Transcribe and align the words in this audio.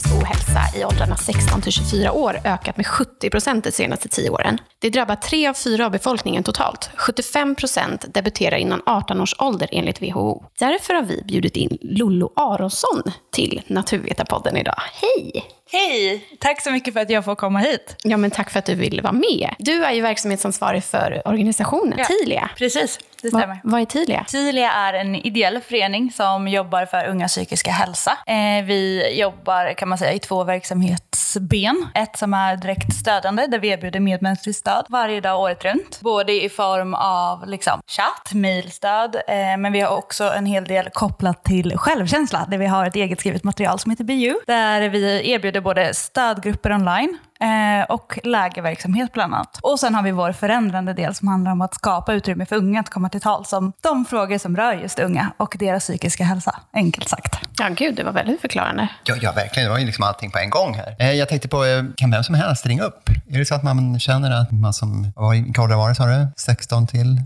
psykisk 0.00 0.22
ohälsa 0.22 0.78
i 0.78 0.84
åldrarna 0.84 1.16
16 1.16 1.62
till 1.62 1.72
24 1.72 2.12
år 2.12 2.38
ökat 2.44 2.76
med 2.76 2.86
70 2.86 3.30
procent 3.30 3.64
de 3.64 3.72
senaste 3.72 4.08
10 4.08 4.30
åren. 4.30 4.58
Det 4.78 4.90
drabbar 4.90 5.16
tre 5.16 5.48
av 5.48 5.54
fyra 5.54 5.84
av 5.86 5.90
befolkningen 5.92 6.42
totalt. 6.42 6.90
75 6.96 7.54
procent 7.54 8.04
debuterar 8.14 8.56
innan 8.56 8.82
18 8.86 9.20
års 9.20 9.34
ålder 9.38 9.68
enligt 9.72 10.02
WHO. 10.02 10.44
Därför 10.58 10.94
har 10.94 11.02
vi 11.02 11.22
bjudit 11.22 11.56
in 11.56 11.78
Lollo 11.80 12.32
Aronsson 12.36 13.02
till 13.32 13.62
Naturvetarpodden 13.66 14.56
idag. 14.56 14.82
Hej! 15.02 15.44
Hej! 15.72 16.24
Tack 16.40 16.62
så 16.62 16.70
mycket 16.70 16.94
för 16.94 17.00
att 17.00 17.10
jag 17.10 17.24
får 17.24 17.34
komma 17.34 17.58
hit. 17.58 17.96
Ja, 18.02 18.16
men 18.16 18.30
tack 18.30 18.50
för 18.50 18.58
att 18.58 18.66
du 18.66 18.74
ville 18.74 19.02
vara 19.02 19.12
med. 19.12 19.54
Du 19.58 19.84
är 19.84 19.92
ju 19.92 20.00
verksamhetsansvarig 20.00 20.84
för 20.84 21.22
organisationen 21.24 21.98
Ja. 21.98 22.04
Tilia. 22.04 22.50
Precis, 22.56 22.98
det 23.26 23.32
Va, 23.32 23.38
stämmer. 23.38 23.60
vad 23.64 23.80
är 23.80 23.84
Tilia? 23.84 24.24
Tilia 24.28 24.72
är 24.72 24.92
en 24.92 25.14
ideell 25.14 25.60
förening 25.60 26.12
som 26.12 26.48
jobbar 26.48 26.86
för 26.86 27.06
unga 27.06 27.28
psykiska 27.28 27.70
hälsa. 27.70 28.10
Eh, 28.26 28.64
vi 28.64 29.12
jobbar 29.20 29.72
kan 29.72 29.88
man 29.88 29.98
säga 29.98 30.12
i 30.12 30.18
två 30.18 30.44
verksamhetsben. 30.44 31.86
Ett 31.94 32.16
som 32.16 32.34
är 32.34 32.56
direkt 32.56 32.94
stödjande 32.94 33.46
där 33.46 33.58
vi 33.58 33.68
erbjuder 33.68 34.00
medmänskligt 34.00 34.58
stöd 34.58 34.86
varje 34.88 35.20
dag 35.20 35.40
året 35.40 35.64
runt. 35.64 36.00
Både 36.00 36.32
i 36.44 36.48
form 36.48 36.94
av 36.94 37.46
liksom, 37.48 37.80
chatt, 37.86 38.34
mejlstöd, 38.34 39.14
eh, 39.28 39.56
men 39.58 39.72
vi 39.72 39.80
har 39.80 39.96
också 39.96 40.24
en 40.24 40.46
hel 40.46 40.64
del 40.64 40.88
kopplat 40.92 41.44
till 41.44 41.78
självkänsla 41.78 42.46
där 42.50 42.58
vi 42.58 42.66
har 42.66 42.86
ett 42.86 42.96
eget 42.96 43.20
skrivet 43.20 43.44
material 43.44 43.78
som 43.78 43.90
heter 43.90 44.04
BU. 44.04 44.34
Där 44.46 44.88
vi 44.88 45.30
erbjuder 45.30 45.60
både 45.60 45.94
stödgrupper 45.94 46.72
online 46.72 47.18
eh, 47.40 47.84
och 47.88 48.18
lägerverksamhet 48.24 49.12
bland 49.12 49.34
annat. 49.34 49.58
Och 49.62 49.80
sen 49.80 49.94
har 49.94 50.02
vi 50.02 50.10
vår 50.10 50.32
förändrande 50.32 50.92
del 50.92 51.14
som 51.14 51.28
handlar 51.28 51.52
om 51.52 51.60
att 51.60 51.74
skapa 51.74 52.12
utrymme 52.12 52.46
för 52.46 52.56
unga 52.56 52.80
att 52.80 52.90
komma 52.90 53.08
till 53.08 53.20
tals 53.20 53.52
om 53.52 53.72
de 53.82 54.04
frågor 54.04 54.38
som 54.38 54.56
rör 54.56 54.72
just 54.72 54.98
unga 54.98 55.32
och 55.36 55.56
deras 55.58 55.82
psykiska 55.84 56.24
hälsa, 56.24 56.60
enkelt 56.72 57.08
sagt. 57.08 57.36
Ja, 57.58 57.68
gud, 57.68 57.94
det 57.94 58.02
var 58.04 58.12
väldigt 58.12 58.40
förklarande. 58.40 58.88
Ja, 59.04 59.14
ja, 59.20 59.32
verkligen. 59.32 59.66
Det 59.68 59.72
var 59.72 59.78
ju 59.78 59.86
liksom 59.86 60.04
allting 60.04 60.30
på 60.30 60.38
en 60.38 60.50
gång 60.50 60.74
här. 60.74 60.96
Eh, 60.98 61.12
Jag 61.12 61.28
tänkte 61.28 61.48
på, 61.48 61.64
eh, 61.64 61.82
kan 61.96 62.10
vem 62.10 62.24
som 62.24 62.34
helst 62.34 62.66
ringa 62.66 62.82
upp? 62.82 63.08
Är 63.30 63.38
det 63.38 63.44
så 63.46 63.54
att 63.54 63.62
man 63.62 64.00
känner 64.00 64.30
att 64.42 64.52
man 64.52 64.72
som, 64.72 65.12
vad 65.16 65.36
var 65.76 65.88
det 65.88 65.94
sa 65.94 66.04
du? 66.04 66.28
16 66.36 66.86
till? 66.86 67.20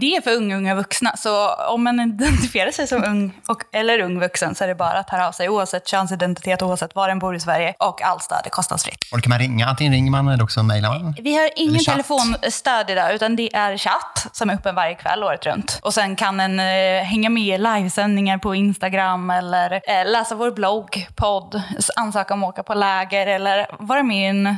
Det 0.00 0.16
är 0.16 0.20
för 0.22 0.30
unga, 0.36 0.56
unga 0.56 0.74
vuxna, 0.74 1.16
så 1.16 1.54
om 1.54 1.84
man 1.84 2.00
identifierar 2.20 2.70
sig 2.70 2.86
som 2.86 3.04
ung 3.04 3.32
och, 3.48 3.62
eller 3.72 3.98
ung 4.00 4.20
vuxen 4.20 4.54
så 4.54 4.64
är 4.64 4.68
det 4.68 4.74
bara 4.74 4.98
att 4.98 5.10
höra 5.10 5.28
av 5.28 5.32
sig 5.32 5.48
oavsett 5.48 5.88
könsidentitet, 5.88 6.62
oavsett 6.62 6.94
var 6.94 7.08
den 7.08 7.18
bor 7.18 7.36
i 7.36 7.40
Sverige 7.40 7.74
och 7.78 8.02
allt 8.02 8.22
stöd 8.22 8.40
är 8.44 8.50
kostnadsfritt. 8.50 8.98
Och 9.12 9.18
då 9.18 9.22
kan 9.22 9.30
man 9.30 9.38
ringa, 9.38 9.66
antingen 9.66 9.92
ringer 9.92 10.10
man 10.10 10.28
eller 10.28 10.44
också 10.44 10.62
mejlar 10.62 10.88
man. 10.88 11.14
Vi 11.22 11.34
har 11.34 11.50
ingen 11.56 11.84
telefonstöd 11.84 12.90
idag, 12.90 13.14
utan 13.14 13.36
det 13.36 13.54
är 13.54 13.76
chatt 13.76 14.26
som 14.32 14.50
är 14.50 14.54
öppen 14.54 14.74
varje 14.74 14.94
kväll 14.94 15.24
året 15.24 15.46
runt. 15.46 15.78
Och 15.82 15.94
sen 15.94 16.16
kan 16.16 16.40
en 16.40 16.60
eh, 16.60 17.02
hänga 17.04 17.30
med 17.30 17.42
i 17.42 17.58
livesändningar 17.58 18.38
på 18.38 18.54
Instagram 18.54 19.30
eller 19.30 19.72
eh, 19.72 20.10
läsa 20.10 20.34
vår 20.34 20.50
blogg, 20.50 21.06
podd, 21.16 21.62
ansöka 21.96 22.34
om 22.34 22.44
att 22.44 22.48
åka 22.48 22.62
på 22.62 22.74
läger 22.74 23.26
eller 23.26 23.66
vara 23.78 24.02
med 24.02 24.22
i 24.22 24.26
en 24.26 24.56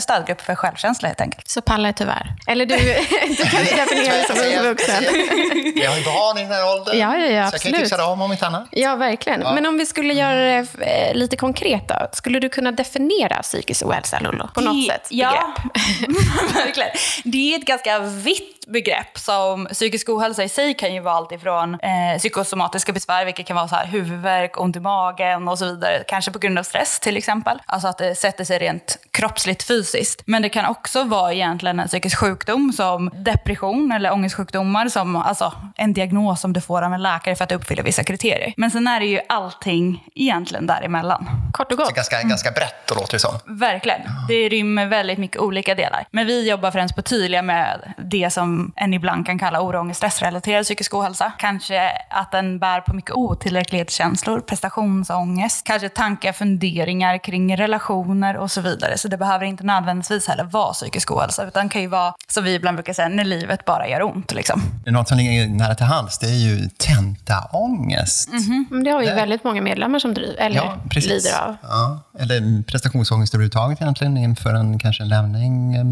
stödgrupp 0.00 0.40
för 0.40 0.54
självkänsla 0.54 1.08
helt 1.08 1.20
enkelt. 1.20 1.48
Så 1.48 1.62
Palla 1.62 1.88
är 1.88 1.92
tyvärr. 1.92 2.34
Eller 2.46 2.66
du, 2.66 2.76
du 3.36 3.44
kan 3.44 3.64
definiera 3.64 4.12
dig 4.14 4.24
som 4.26 4.36
ung 4.58 4.68
vuxen. 4.68 5.04
Jag 5.82 5.90
har 5.90 5.98
ju 5.98 6.04
barn 6.04 6.38
i 6.38 6.42
den 6.42 6.52
här 6.52 6.74
åldern. 6.74 6.98
Ja, 6.98 7.16
ja, 7.16 7.26
ja, 7.26 7.26
Så 7.26 7.32
jag 7.32 7.44
absolut. 7.44 7.62
kan 7.62 7.72
ju 7.72 7.78
tipsa 7.78 7.96
dem 7.96 8.20
om 8.22 8.32
inte 8.32 8.46
annat. 8.46 8.68
Ja, 8.70 8.96
verkligen. 8.96 9.40
Men 9.40 9.66
om 9.66 9.78
vi 9.78 9.86
skulle 9.86 10.14
göra 10.14 10.34
det 10.36 10.66
eh, 10.80 11.14
lite 11.14 11.36
konkret 11.36 11.88
då. 11.88 12.08
Skulle 12.12 12.40
du 12.40 12.48
kunna 12.48 12.72
definiera 12.72 13.42
psykisk 13.42 13.82
ohälsa, 13.86 13.91
Lollo? 14.20 14.48
På 14.54 14.60
något 14.60 14.74
Det- 14.86 14.92
sätt? 14.92 15.06
Ja, 15.10 15.54
verkligen. 16.54 16.90
Det 17.24 17.54
är 17.54 17.58
ett 17.58 17.64
ganska 17.66 17.98
vitt 17.98 18.48
begrepp. 18.66 19.18
som 19.18 19.66
Psykisk 19.72 20.08
ohälsa 20.08 20.44
i 20.44 20.48
sig 20.48 20.74
kan 20.74 20.94
ju 20.94 21.00
vara 21.00 21.14
allt 21.14 21.32
ifrån 21.32 21.74
eh, 21.74 22.18
psykosomatiska 22.18 22.92
besvär, 22.92 23.24
vilket 23.24 23.46
kan 23.46 23.56
vara 23.56 23.68
så 23.68 23.74
här 23.76 23.86
huvudvärk, 23.86 24.60
ont 24.60 24.76
i 24.76 24.80
magen 24.80 25.48
och 25.48 25.58
så 25.58 25.64
vidare. 25.64 26.02
Kanske 26.08 26.30
på 26.30 26.38
grund 26.38 26.58
av 26.58 26.62
stress 26.62 27.00
till 27.00 27.16
exempel. 27.16 27.58
Alltså 27.66 27.88
att 27.88 27.98
det 27.98 28.14
sätter 28.14 28.44
sig 28.44 28.58
rent 28.58 28.98
kroppsligt 29.10 29.62
fysiskt. 29.62 30.22
Men 30.26 30.42
det 30.42 30.48
kan 30.48 30.66
också 30.66 31.04
vara 31.04 31.32
egentligen 31.32 31.80
en 31.80 31.88
psykisk 31.88 32.18
sjukdom 32.18 32.72
som 32.72 33.10
depression 33.14 33.92
eller 33.92 34.12
ångestsjukdomar 34.12 34.88
som 34.88 35.16
alltså 35.16 35.52
en 35.76 35.92
diagnos 35.92 36.40
som 36.40 36.52
du 36.52 36.60
får 36.60 36.82
av 36.82 36.92
en 36.94 37.02
läkare 37.02 37.36
för 37.36 37.44
att 37.44 37.52
uppfylla 37.52 37.82
vissa 37.82 38.04
kriterier. 38.04 38.52
Men 38.56 38.70
sen 38.70 38.86
är 38.88 39.00
det 39.00 39.06
ju 39.06 39.20
allting 39.28 40.04
egentligen 40.14 40.66
däremellan. 40.66 41.26
Kort 41.52 41.72
och 41.72 41.78
Så 41.78 41.84
gott. 41.84 41.94
ganska, 41.94 42.22
ganska 42.22 42.50
brett 42.50 42.74
då 42.88 42.94
låter 42.94 43.12
det 43.12 43.18
som. 43.18 43.34
Verkligen. 43.46 43.81
Det 44.28 44.48
rymmer 44.48 44.86
väldigt 44.86 45.18
mycket 45.18 45.40
olika 45.40 45.74
delar. 45.74 46.04
Men 46.10 46.26
vi 46.26 46.50
jobbar 46.50 46.70
främst 46.70 46.96
på 46.96 47.02
Tydliga 47.02 47.42
med 47.42 47.94
det 47.98 48.30
som 48.32 48.72
en 48.76 48.94
ibland 48.94 49.26
kan 49.26 49.38
kalla 49.38 49.60
oro, 49.60 49.80
ångest, 49.80 49.98
stressrelaterad 49.98 50.64
psykisk 50.64 50.94
ohälsa. 50.94 51.32
Kanske 51.38 51.90
att 52.10 52.30
den 52.30 52.58
bär 52.58 52.80
på 52.80 52.96
mycket 52.96 53.12
otillräcklighetskänslor, 53.12 54.40
prestationsångest, 54.40 55.66
kanske 55.66 55.88
tankar, 55.88 56.32
funderingar 56.32 57.24
kring 57.24 57.56
relationer 57.56 58.36
och 58.36 58.50
så 58.50 58.60
vidare. 58.60 58.98
Så 58.98 59.08
det 59.08 59.16
behöver 59.16 59.46
inte 59.46 59.64
nödvändigtvis 59.64 60.28
heller 60.28 60.44
vara 60.44 60.72
psykisk 60.72 61.10
ohälsa, 61.10 61.46
utan 61.46 61.68
kan 61.68 61.80
ju 61.80 61.86
vara, 61.86 62.14
som 62.28 62.44
vi 62.44 62.54
ibland 62.54 62.76
brukar 62.76 62.92
säga, 62.92 63.08
när 63.08 63.24
livet 63.24 63.64
bara 63.64 63.88
gör 63.88 64.02
ont. 64.02 64.32
Liksom. 64.32 64.62
Det 64.84 64.90
är 64.90 64.92
något 64.92 65.08
som 65.08 65.18
ligger 65.18 65.46
nära 65.48 65.74
till 65.74 65.86
hands, 65.86 66.18
det 66.18 66.26
är 66.26 66.30
ju 66.30 66.68
tentaångest. 66.68 68.30
Men 68.70 68.84
det 68.84 68.90
har 68.90 69.02
ju 69.02 69.14
väldigt 69.14 69.44
många 69.44 69.62
medlemmar 69.62 69.98
som 69.98 70.14
driver, 70.14 70.40
eller 70.40 70.56
Ja, 70.56 70.76
lider 70.94 71.40
av. 71.42 71.56
Ja, 71.62 72.00
eller 72.18 72.62
prestationsångest 72.62 73.34
överhuvudtaget 73.34 73.71
egentligen 73.80 74.16
inför 74.16 74.54
en, 74.54 74.78
kanske 74.78 75.02
en 75.02 75.08
lämning, 75.08 75.74
eh, 75.74 75.84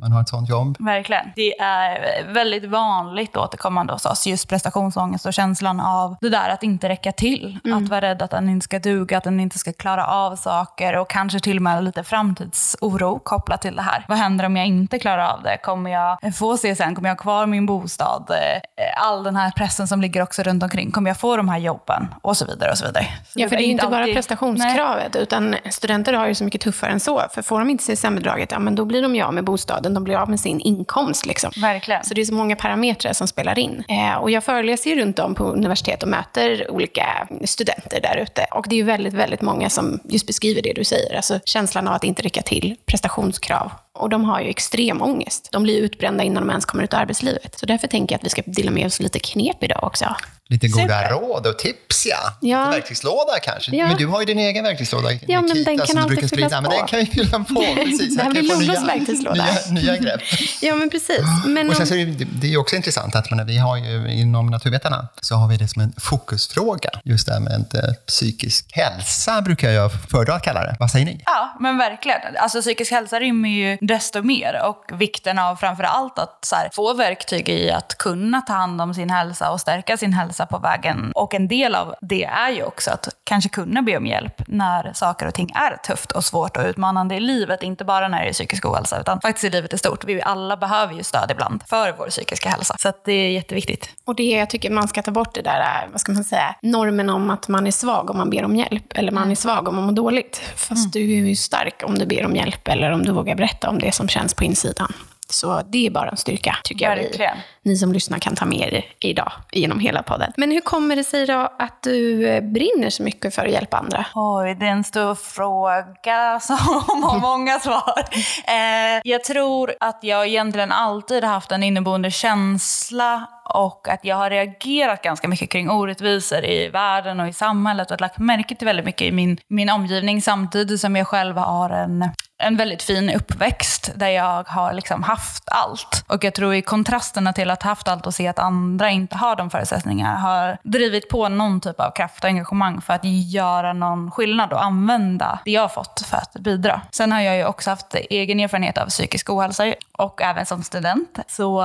man 0.00 0.12
har 0.12 0.20
ett 0.20 0.28
sånt 0.28 0.48
jobb. 0.48 0.76
Verkligen. 0.78 1.26
Det 1.36 1.60
är 1.60 2.24
väldigt 2.32 2.64
vanligt 2.70 3.36
återkommande 3.36 3.92
hos 3.92 4.06
oss, 4.06 4.26
just 4.26 4.48
prestationsångest 4.48 5.26
och 5.26 5.32
känslan 5.32 5.80
av 5.80 6.16
det 6.20 6.28
där 6.28 6.48
att 6.50 6.62
inte 6.62 6.88
räcka 6.88 7.12
till. 7.12 7.58
Att 7.74 7.88
vara 7.88 8.00
rädd 8.00 8.22
att 8.22 8.30
den 8.30 8.48
inte 8.48 8.64
ska 8.64 8.78
duga, 8.78 9.18
att 9.18 9.24
den 9.24 9.40
inte 9.40 9.58
ska 9.58 9.72
klara 9.72 10.06
av 10.06 10.36
saker 10.36 10.96
och 10.96 11.10
kanske 11.10 11.40
till 11.40 11.56
och 11.56 11.62
med 11.62 11.84
lite 11.84 12.02
framtidsoro 12.04 13.18
kopplat 13.18 13.62
till 13.62 13.76
det 13.76 13.82
här. 13.82 14.04
Vad 14.08 14.18
händer 14.18 14.44
om 14.46 14.56
jag 14.56 14.66
inte 14.66 14.98
klarar 14.98 15.32
av 15.34 15.42
det? 15.42 15.56
Kommer 15.62 15.90
jag 15.90 16.34
få 16.36 16.56
CSN? 16.56 16.94
Kommer 16.94 17.08
jag 17.08 17.16
ha 17.16 17.22
kvar 17.22 17.46
min 17.46 17.66
bostad? 17.66 18.30
Eh, 18.30 19.02
All 19.06 19.22
den 19.22 19.36
här 19.36 19.50
pressen 19.50 19.88
som 19.88 20.00
ligger 20.00 20.22
också 20.22 20.42
runt 20.42 20.62
omkring. 20.62 20.90
Kommer 20.90 21.10
jag 21.10 21.16
få 21.16 21.36
de 21.36 21.48
här 21.48 21.58
jobben? 21.58 22.08
Och 22.22 22.36
så 22.36 22.44
vidare. 22.46 22.70
och 22.70 22.78
så 22.78 22.86
vidare. 22.86 23.04
Så 23.26 23.40
Ja, 23.40 23.48
för 23.48 23.56
det 23.56 23.62
är 23.62 23.66
ju 23.66 23.72
inte 23.72 23.86
bara 23.86 23.96
alltid- 23.96 24.06
Nej. 24.06 24.14
prestationskravet, 24.14 25.16
utan 25.16 25.54
studenter 25.70 26.12
har 26.12 26.26
ju 26.26 26.34
så 26.34 26.44
mycket 26.44 26.60
tuffare 26.60 26.90
än 26.90 27.00
så. 27.00 27.17
För 27.34 27.42
får 27.42 27.58
de 27.58 27.70
inte 27.70 27.84
CSN-bidraget, 27.84 28.50
ja 28.52 28.58
men 28.58 28.74
då 28.74 28.84
blir 28.84 29.02
de 29.02 29.16
ju 29.16 29.22
av 29.22 29.34
med 29.34 29.44
bostaden, 29.44 29.94
de 29.94 30.04
blir 30.04 30.16
av 30.16 30.30
med 30.30 30.40
sin 30.40 30.60
inkomst. 30.60 31.26
Liksom. 31.26 31.50
Verkligen. 31.56 32.04
Så 32.04 32.14
det 32.14 32.20
är 32.20 32.24
så 32.24 32.34
många 32.34 32.56
parametrar 32.56 33.12
som 33.12 33.28
spelar 33.28 33.58
in. 33.58 33.84
Eh, 33.88 34.14
och 34.14 34.30
jag 34.30 34.44
föreläser 34.44 34.90
ju 34.90 35.00
runt 35.00 35.18
om 35.18 35.34
på 35.34 35.44
universitet 35.44 36.02
och 36.02 36.08
möter 36.08 36.70
olika 36.70 37.28
studenter 37.44 38.00
där 38.00 38.16
ute. 38.16 38.46
Och 38.50 38.66
det 38.68 38.74
är 38.74 38.78
ju 38.78 38.82
väldigt, 38.82 39.14
väldigt 39.14 39.42
många 39.42 39.70
som 39.70 40.00
just 40.04 40.26
beskriver 40.26 40.62
det 40.62 40.72
du 40.72 40.84
säger. 40.84 41.16
Alltså 41.16 41.40
känslan 41.44 41.88
av 41.88 41.94
att 41.94 42.04
inte 42.04 42.22
räcka 42.22 42.42
till, 42.42 42.76
prestationskrav. 42.86 43.72
Och 43.94 44.08
de 44.08 44.24
har 44.24 44.40
ju 44.40 44.48
extrem 44.48 45.02
ångest. 45.02 45.48
De 45.52 45.62
blir 45.62 45.82
utbrända 45.82 46.24
innan 46.24 46.42
de 46.42 46.50
ens 46.50 46.64
kommer 46.64 46.84
ut 46.84 46.92
i 46.92 46.96
arbetslivet. 46.96 47.58
Så 47.58 47.66
därför 47.66 47.88
tänker 47.88 48.14
jag 48.14 48.18
att 48.18 48.24
vi 48.24 48.30
ska 48.30 48.42
dela 48.46 48.70
med 48.70 48.86
oss 48.86 49.00
lite 49.00 49.18
knep 49.18 49.64
idag 49.64 49.84
också. 49.84 50.14
Lite 50.50 50.68
goda 50.68 50.82
Super. 50.82 51.10
råd 51.10 51.46
och 51.46 51.58
tips, 51.58 52.06
ja. 52.06 52.16
Ja. 52.40 52.70
Verktygslåda 52.70 53.38
kanske. 53.42 53.76
Ja. 53.76 53.86
Men 53.86 53.96
du 53.96 54.06
har 54.06 54.20
ju 54.20 54.26
din 54.26 54.38
egen 54.38 54.64
verktygslåda, 54.64 55.12
Ja, 55.12 55.18
men 55.40 55.48
den 55.48 55.56
Nikita, 55.58 55.76
kan 55.76 55.86
som 55.86 55.96
du 56.02 56.06
brukar 56.08 56.26
sprida. 56.28 56.48
fyllas 56.48 56.62
Men 56.62 56.70
på. 56.70 56.76
den 56.76 56.86
kan 56.86 56.98
vi 56.98 57.06
fylla 57.06 57.38
på, 57.38 57.74
precis. 57.84 58.16
Det 58.16 58.22
här 58.22 58.30
blir 58.30 58.42
Lollos 58.42 58.88
verktygslåda. 58.88 59.46
Nya, 59.70 59.82
nya 59.82 59.96
grepp. 59.96 60.20
Ja, 60.60 60.74
men 60.74 60.90
precis. 60.90 61.20
Men 61.46 61.70
Och 61.70 61.76
sen 61.76 61.86
så 61.86 61.94
är 61.94 62.06
det, 62.06 62.24
det 62.24 62.46
är 62.46 62.50
ju 62.50 62.56
också 62.56 62.76
intressant 62.76 63.16
att 63.16 63.30
man, 63.30 63.46
vi 63.46 63.58
har 63.58 63.76
ju 63.76 64.12
inom 64.12 64.46
Naturvetarna 64.46 65.08
så 65.20 65.34
har 65.34 65.48
vi 65.48 65.56
det 65.56 65.68
som 65.68 65.82
en 65.82 65.92
fokusfråga. 65.96 66.90
Just 67.04 67.26
det 67.26 67.32
här 67.32 67.40
med 67.40 67.74
eh, 67.74 67.80
psykisk 68.06 68.66
hälsa 68.72 69.42
brukar 69.42 69.70
jag 69.70 69.90
föredra 70.10 70.34
att 70.34 70.42
kalla 70.42 70.60
det. 70.60 70.76
Vad 70.80 70.90
säger 70.90 71.06
ni? 71.06 71.22
Ja, 71.26 71.56
men 71.60 71.78
verkligen. 71.78 72.18
Alltså 72.38 72.60
psykisk 72.60 72.90
hälsa 72.92 73.20
rymmer 73.20 73.48
ju 73.48 73.78
desto 73.80 74.22
mer 74.22 74.60
och 74.64 75.00
vikten 75.00 75.38
av 75.38 75.56
framför 75.56 75.84
allt 75.84 76.18
att 76.18 76.38
så 76.44 76.56
här, 76.56 76.70
få 76.72 76.94
verktyg 76.94 77.48
i 77.48 77.70
att 77.70 77.98
kunna 77.98 78.40
ta 78.40 78.52
hand 78.52 78.80
om 78.80 78.94
sin 78.94 79.10
hälsa 79.10 79.50
och 79.50 79.60
stärka 79.60 79.96
sin 79.96 80.12
hälsa 80.12 80.37
på 80.46 80.58
vägen. 80.58 81.12
Och 81.14 81.34
en 81.34 81.48
del 81.48 81.74
av 81.74 81.94
det 82.00 82.24
är 82.24 82.50
ju 82.50 82.62
också 82.62 82.90
att 82.90 83.08
kanske 83.24 83.48
kunna 83.50 83.82
be 83.82 83.96
om 83.96 84.06
hjälp 84.06 84.42
när 84.46 84.92
saker 84.92 85.26
och 85.26 85.34
ting 85.34 85.50
är 85.54 85.76
tufft 85.76 86.12
och 86.12 86.24
svårt 86.24 86.56
och 86.56 86.64
utmanande 86.64 87.14
i 87.14 87.20
livet. 87.20 87.62
Inte 87.62 87.84
bara 87.84 88.08
när 88.08 88.22
det 88.22 88.28
är 88.28 88.32
psykisk 88.32 88.66
ohälsa 88.66 89.00
utan 89.00 89.20
faktiskt 89.20 89.44
i 89.44 89.50
livet 89.50 89.74
i 89.74 89.78
stort. 89.78 90.04
Vi 90.04 90.22
alla 90.22 90.56
behöver 90.56 90.94
ju 90.94 91.02
stöd 91.02 91.30
ibland 91.30 91.62
för 91.66 91.94
vår 91.98 92.06
psykiska 92.06 92.48
hälsa. 92.48 92.76
Så 92.78 92.92
det 93.04 93.12
är 93.12 93.30
jätteviktigt. 93.30 93.90
Och 94.04 94.14
det 94.14 94.22
jag 94.22 94.50
tycker 94.50 94.70
man 94.70 94.88
ska 94.88 95.02
ta 95.02 95.10
bort 95.10 95.34
det 95.34 95.42
där, 95.42 95.60
äh, 95.60 95.90
vad 95.92 96.00
ska 96.00 96.12
man 96.12 96.24
säga, 96.24 96.54
normen 96.62 97.10
om 97.10 97.30
att 97.30 97.48
man 97.48 97.66
är 97.66 97.70
svag 97.70 98.10
om 98.10 98.16
man 98.18 98.30
ber 98.30 98.44
om 98.44 98.56
hjälp. 98.56 98.92
Eller 98.94 99.12
man 99.12 99.30
är 99.30 99.34
svag 99.34 99.68
om 99.68 99.74
man 99.74 99.84
mår 99.84 99.92
dåligt. 99.92 100.42
Fast 100.56 100.92
du 100.92 101.00
är 101.00 101.26
ju 101.26 101.36
stark 101.36 101.82
om 101.84 101.98
du 101.98 102.06
ber 102.06 102.26
om 102.26 102.36
hjälp 102.36 102.68
eller 102.68 102.90
om 102.90 103.04
du 103.04 103.12
vågar 103.12 103.34
berätta 103.34 103.70
om 103.70 103.78
det 103.78 103.92
som 103.92 104.08
känns 104.08 104.34
på 104.34 104.44
insidan. 104.44 104.92
Så 105.30 105.62
det 105.72 105.86
är 105.86 105.90
bara 105.90 106.08
en 106.10 106.16
styrka, 106.16 106.56
tycker 106.64 106.88
jag 106.88 106.96
vi, 106.96 107.02
Verkligen. 107.02 107.36
ni 107.62 107.76
som 107.76 107.92
lyssnar 107.92 108.18
kan 108.18 108.34
ta 108.36 108.44
med 108.44 108.72
er 108.72 108.84
idag 109.00 109.32
genom 109.52 109.78
hela 109.80 110.02
podden. 110.02 110.32
Men 110.36 110.50
hur 110.50 110.60
kommer 110.60 110.96
det 110.96 111.04
sig 111.04 111.26
då 111.26 111.52
att 111.58 111.82
du 111.82 112.28
eh, 112.28 112.40
brinner 112.42 112.90
så 112.90 113.02
mycket 113.02 113.34
för 113.34 113.46
att 113.46 113.52
hjälpa 113.52 113.76
andra? 113.76 114.06
Oj, 114.14 114.54
det 114.54 114.66
är 114.66 114.70
en 114.70 114.84
stor 114.84 115.14
fråga 115.14 116.40
som 116.40 116.56
har 117.02 117.20
många 117.20 117.58
svar. 117.58 118.04
Eh, 118.46 119.00
jag 119.04 119.24
tror 119.24 119.74
att 119.80 119.98
jag 120.02 120.26
egentligen 120.26 120.72
alltid 120.72 121.24
har 121.24 121.32
haft 121.32 121.52
en 121.52 121.62
inneboende 121.62 122.10
känsla 122.10 123.26
och 123.48 123.88
att 123.88 124.04
jag 124.04 124.16
har 124.16 124.30
reagerat 124.30 125.02
ganska 125.02 125.28
mycket 125.28 125.50
kring 125.50 125.70
orättvisor 125.70 126.44
i 126.44 126.68
världen 126.68 127.20
och 127.20 127.28
i 127.28 127.32
samhället 127.32 127.90
och 127.90 128.00
lagt 128.00 128.18
märke 128.18 128.54
till 128.54 128.66
väldigt 128.66 128.86
mycket 128.86 129.06
i 129.06 129.12
min, 129.12 129.38
min 129.48 129.70
omgivning 129.70 130.22
samtidigt 130.22 130.80
som 130.80 130.96
jag 130.96 131.06
själv 131.06 131.36
har 131.36 131.70
en 131.70 132.10
en 132.42 132.56
väldigt 132.56 132.82
fin 132.82 133.10
uppväxt 133.10 133.90
där 133.94 134.08
jag 134.08 134.44
har 134.48 134.72
liksom 134.72 135.02
haft 135.02 135.44
allt. 135.46 136.04
Och 136.06 136.24
jag 136.24 136.34
tror 136.34 136.54
i 136.54 136.62
kontrasterna 136.62 137.32
till 137.32 137.50
att 137.50 137.62
ha 137.62 137.70
haft 137.70 137.88
allt 137.88 138.06
och 138.06 138.14
se 138.14 138.28
att 138.28 138.38
andra 138.38 138.90
inte 138.90 139.16
har 139.16 139.36
de 139.36 139.50
förutsättningarna 139.50 140.16
har 140.18 140.58
drivit 140.62 141.08
på 141.08 141.28
någon 141.28 141.60
typ 141.60 141.80
av 141.80 141.90
kraft 141.90 142.24
och 142.24 142.30
engagemang 142.30 142.80
för 142.80 142.94
att 142.94 143.04
göra 143.32 143.72
någon 143.72 144.10
skillnad 144.10 144.52
och 144.52 144.64
använda 144.64 145.38
det 145.44 145.50
jag 145.50 145.60
har 145.60 145.68
fått 145.68 146.02
för 146.06 146.16
att 146.16 146.32
bidra. 146.32 146.80
Sen 146.90 147.12
har 147.12 147.20
jag 147.20 147.36
ju 147.36 147.44
också 147.44 147.70
haft 147.70 147.94
egen 147.94 148.40
erfarenhet 148.40 148.78
av 148.78 148.86
psykisk 148.86 149.30
ohälsa 149.30 149.74
och 149.92 150.22
även 150.22 150.46
som 150.46 150.62
student. 150.62 151.18
Så 151.26 151.62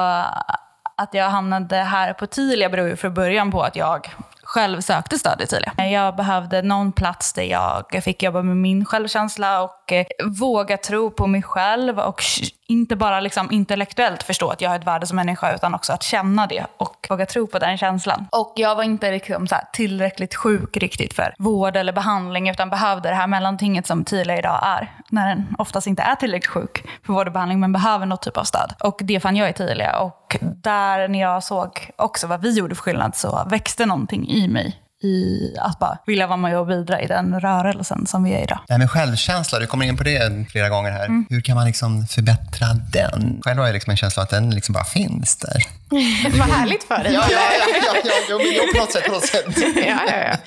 att 0.95 1.13
jag 1.13 1.29
hamnade 1.29 1.75
här 1.75 2.13
på 2.13 2.27
Tilia 2.27 2.69
beror 2.69 2.87
ju 2.87 2.95
från 2.95 3.13
början 3.13 3.51
på 3.51 3.63
att 3.63 3.75
jag 3.75 4.09
själv 4.43 4.81
sökte 4.81 5.19
stöd 5.19 5.41
i 5.41 5.47
Tilia. 5.47 5.87
Jag 5.91 6.15
behövde 6.15 6.61
någon 6.61 6.91
plats 6.91 7.33
där 7.33 7.43
jag 7.43 8.03
fick 8.03 8.23
jobba 8.23 8.41
med 8.41 8.57
min 8.57 8.85
självkänsla 8.85 9.61
och 9.61 9.91
eh, 9.91 10.05
våga 10.39 10.77
tro 10.77 11.11
på 11.11 11.27
mig 11.27 11.41
själv 11.41 11.99
och 11.99 12.21
inte 12.67 12.95
bara 12.95 13.19
liksom 13.19 13.51
intellektuellt 13.51 14.23
förstå 14.23 14.49
att 14.49 14.61
jag 14.61 14.69
har 14.69 14.75
ett 14.75 14.87
värde 14.87 15.05
som 15.05 15.15
människa 15.15 15.55
utan 15.55 15.75
också 15.75 15.93
att 15.93 16.03
känna 16.03 16.47
det 16.47 16.65
och 16.77 17.07
våga 17.09 17.25
tro 17.25 17.47
på 17.47 17.59
den 17.59 17.77
känslan. 17.77 18.27
Och 18.31 18.53
jag 18.55 18.75
var 18.75 18.83
inte 18.83 19.11
liksom 19.11 19.47
så 19.47 19.55
tillräckligt 19.73 20.35
sjuk 20.35 20.77
riktigt 20.77 21.13
för 21.13 21.33
vård 21.37 21.75
eller 21.75 21.93
behandling 21.93 22.49
utan 22.49 22.69
behövde 22.69 23.09
det 23.09 23.15
här 23.15 23.27
mellantinget 23.27 23.87
som 23.87 24.05
Tilia 24.05 24.37
idag 24.37 24.59
är. 24.63 24.91
När 25.09 25.27
den 25.27 25.55
oftast 25.57 25.87
inte 25.87 26.01
är 26.03 26.15
tillräckligt 26.15 26.51
sjuk 26.51 26.83
för 27.05 27.13
vård 27.13 27.27
och 27.27 27.33
behandling 27.33 27.59
men 27.59 27.73
behöver 27.73 28.05
något 28.05 28.21
typ 28.21 28.37
av 28.37 28.43
stöd. 28.43 28.73
Och 28.79 28.99
det 29.03 29.19
fann 29.19 29.35
jag 29.35 29.49
i 29.49 29.53
Tilia 29.53 29.99
och 29.99 30.37
där 30.41 31.07
när 31.07 31.19
jag 31.19 31.43
såg 31.43 31.91
också 31.95 32.27
vad 32.27 32.41
vi 32.41 32.57
gjorde 32.57 32.75
för 32.75 32.83
skillnad 32.83 33.15
så 33.15 33.43
växte 33.49 33.85
någonting 33.85 34.27
i 34.29 34.47
mig 34.47 34.79
i 35.03 35.55
att 35.59 35.79
bara 35.79 35.97
vilja 36.05 36.27
vara 36.27 36.37
med 36.37 36.59
och 36.59 36.67
bidra 36.67 37.01
i 37.01 37.07
den 37.07 37.39
rörelsen 37.39 38.07
som 38.07 38.23
vi 38.23 38.33
är 38.33 38.43
idag. 38.43 38.59
Det 38.67 38.73
här 38.73 38.79
med 38.79 38.91
självkänsla, 38.91 39.59
du 39.59 39.67
kommer 39.67 39.85
in 39.85 39.97
på 39.97 40.03
det 40.03 40.49
flera 40.51 40.69
gånger 40.69 40.91
här. 40.91 41.05
Mm. 41.05 41.25
Hur 41.29 41.41
kan 41.41 41.55
man 41.55 41.65
liksom 41.65 42.07
förbättra 42.07 42.67
den? 42.73 43.41
Själv 43.43 43.59
har 43.59 43.65
jag 43.65 43.73
liksom 43.73 43.91
en 43.91 43.97
känsla 43.97 44.21
av 44.21 44.23
att 44.23 44.29
den 44.29 44.49
liksom 44.49 44.73
bara 44.73 44.83
finns 44.83 45.35
där. 45.35 45.63
Vad 46.39 46.49
härligt 46.49 46.83
för 46.83 47.03
dig. 47.03 47.13
ja, 47.13 47.23
ja, 47.31 47.37
ja, 47.59 47.75
ja, 47.85 48.01
ja, 48.29 48.39
ja, 48.39 48.63
på 48.73 48.79
något 48.79 48.91
sätt. 48.91 49.05
På 49.05 49.11
något 49.11 49.25
sätt. 49.25 49.45
ja, 49.75 49.99
ja, 50.07 50.17
ja. 50.17 50.37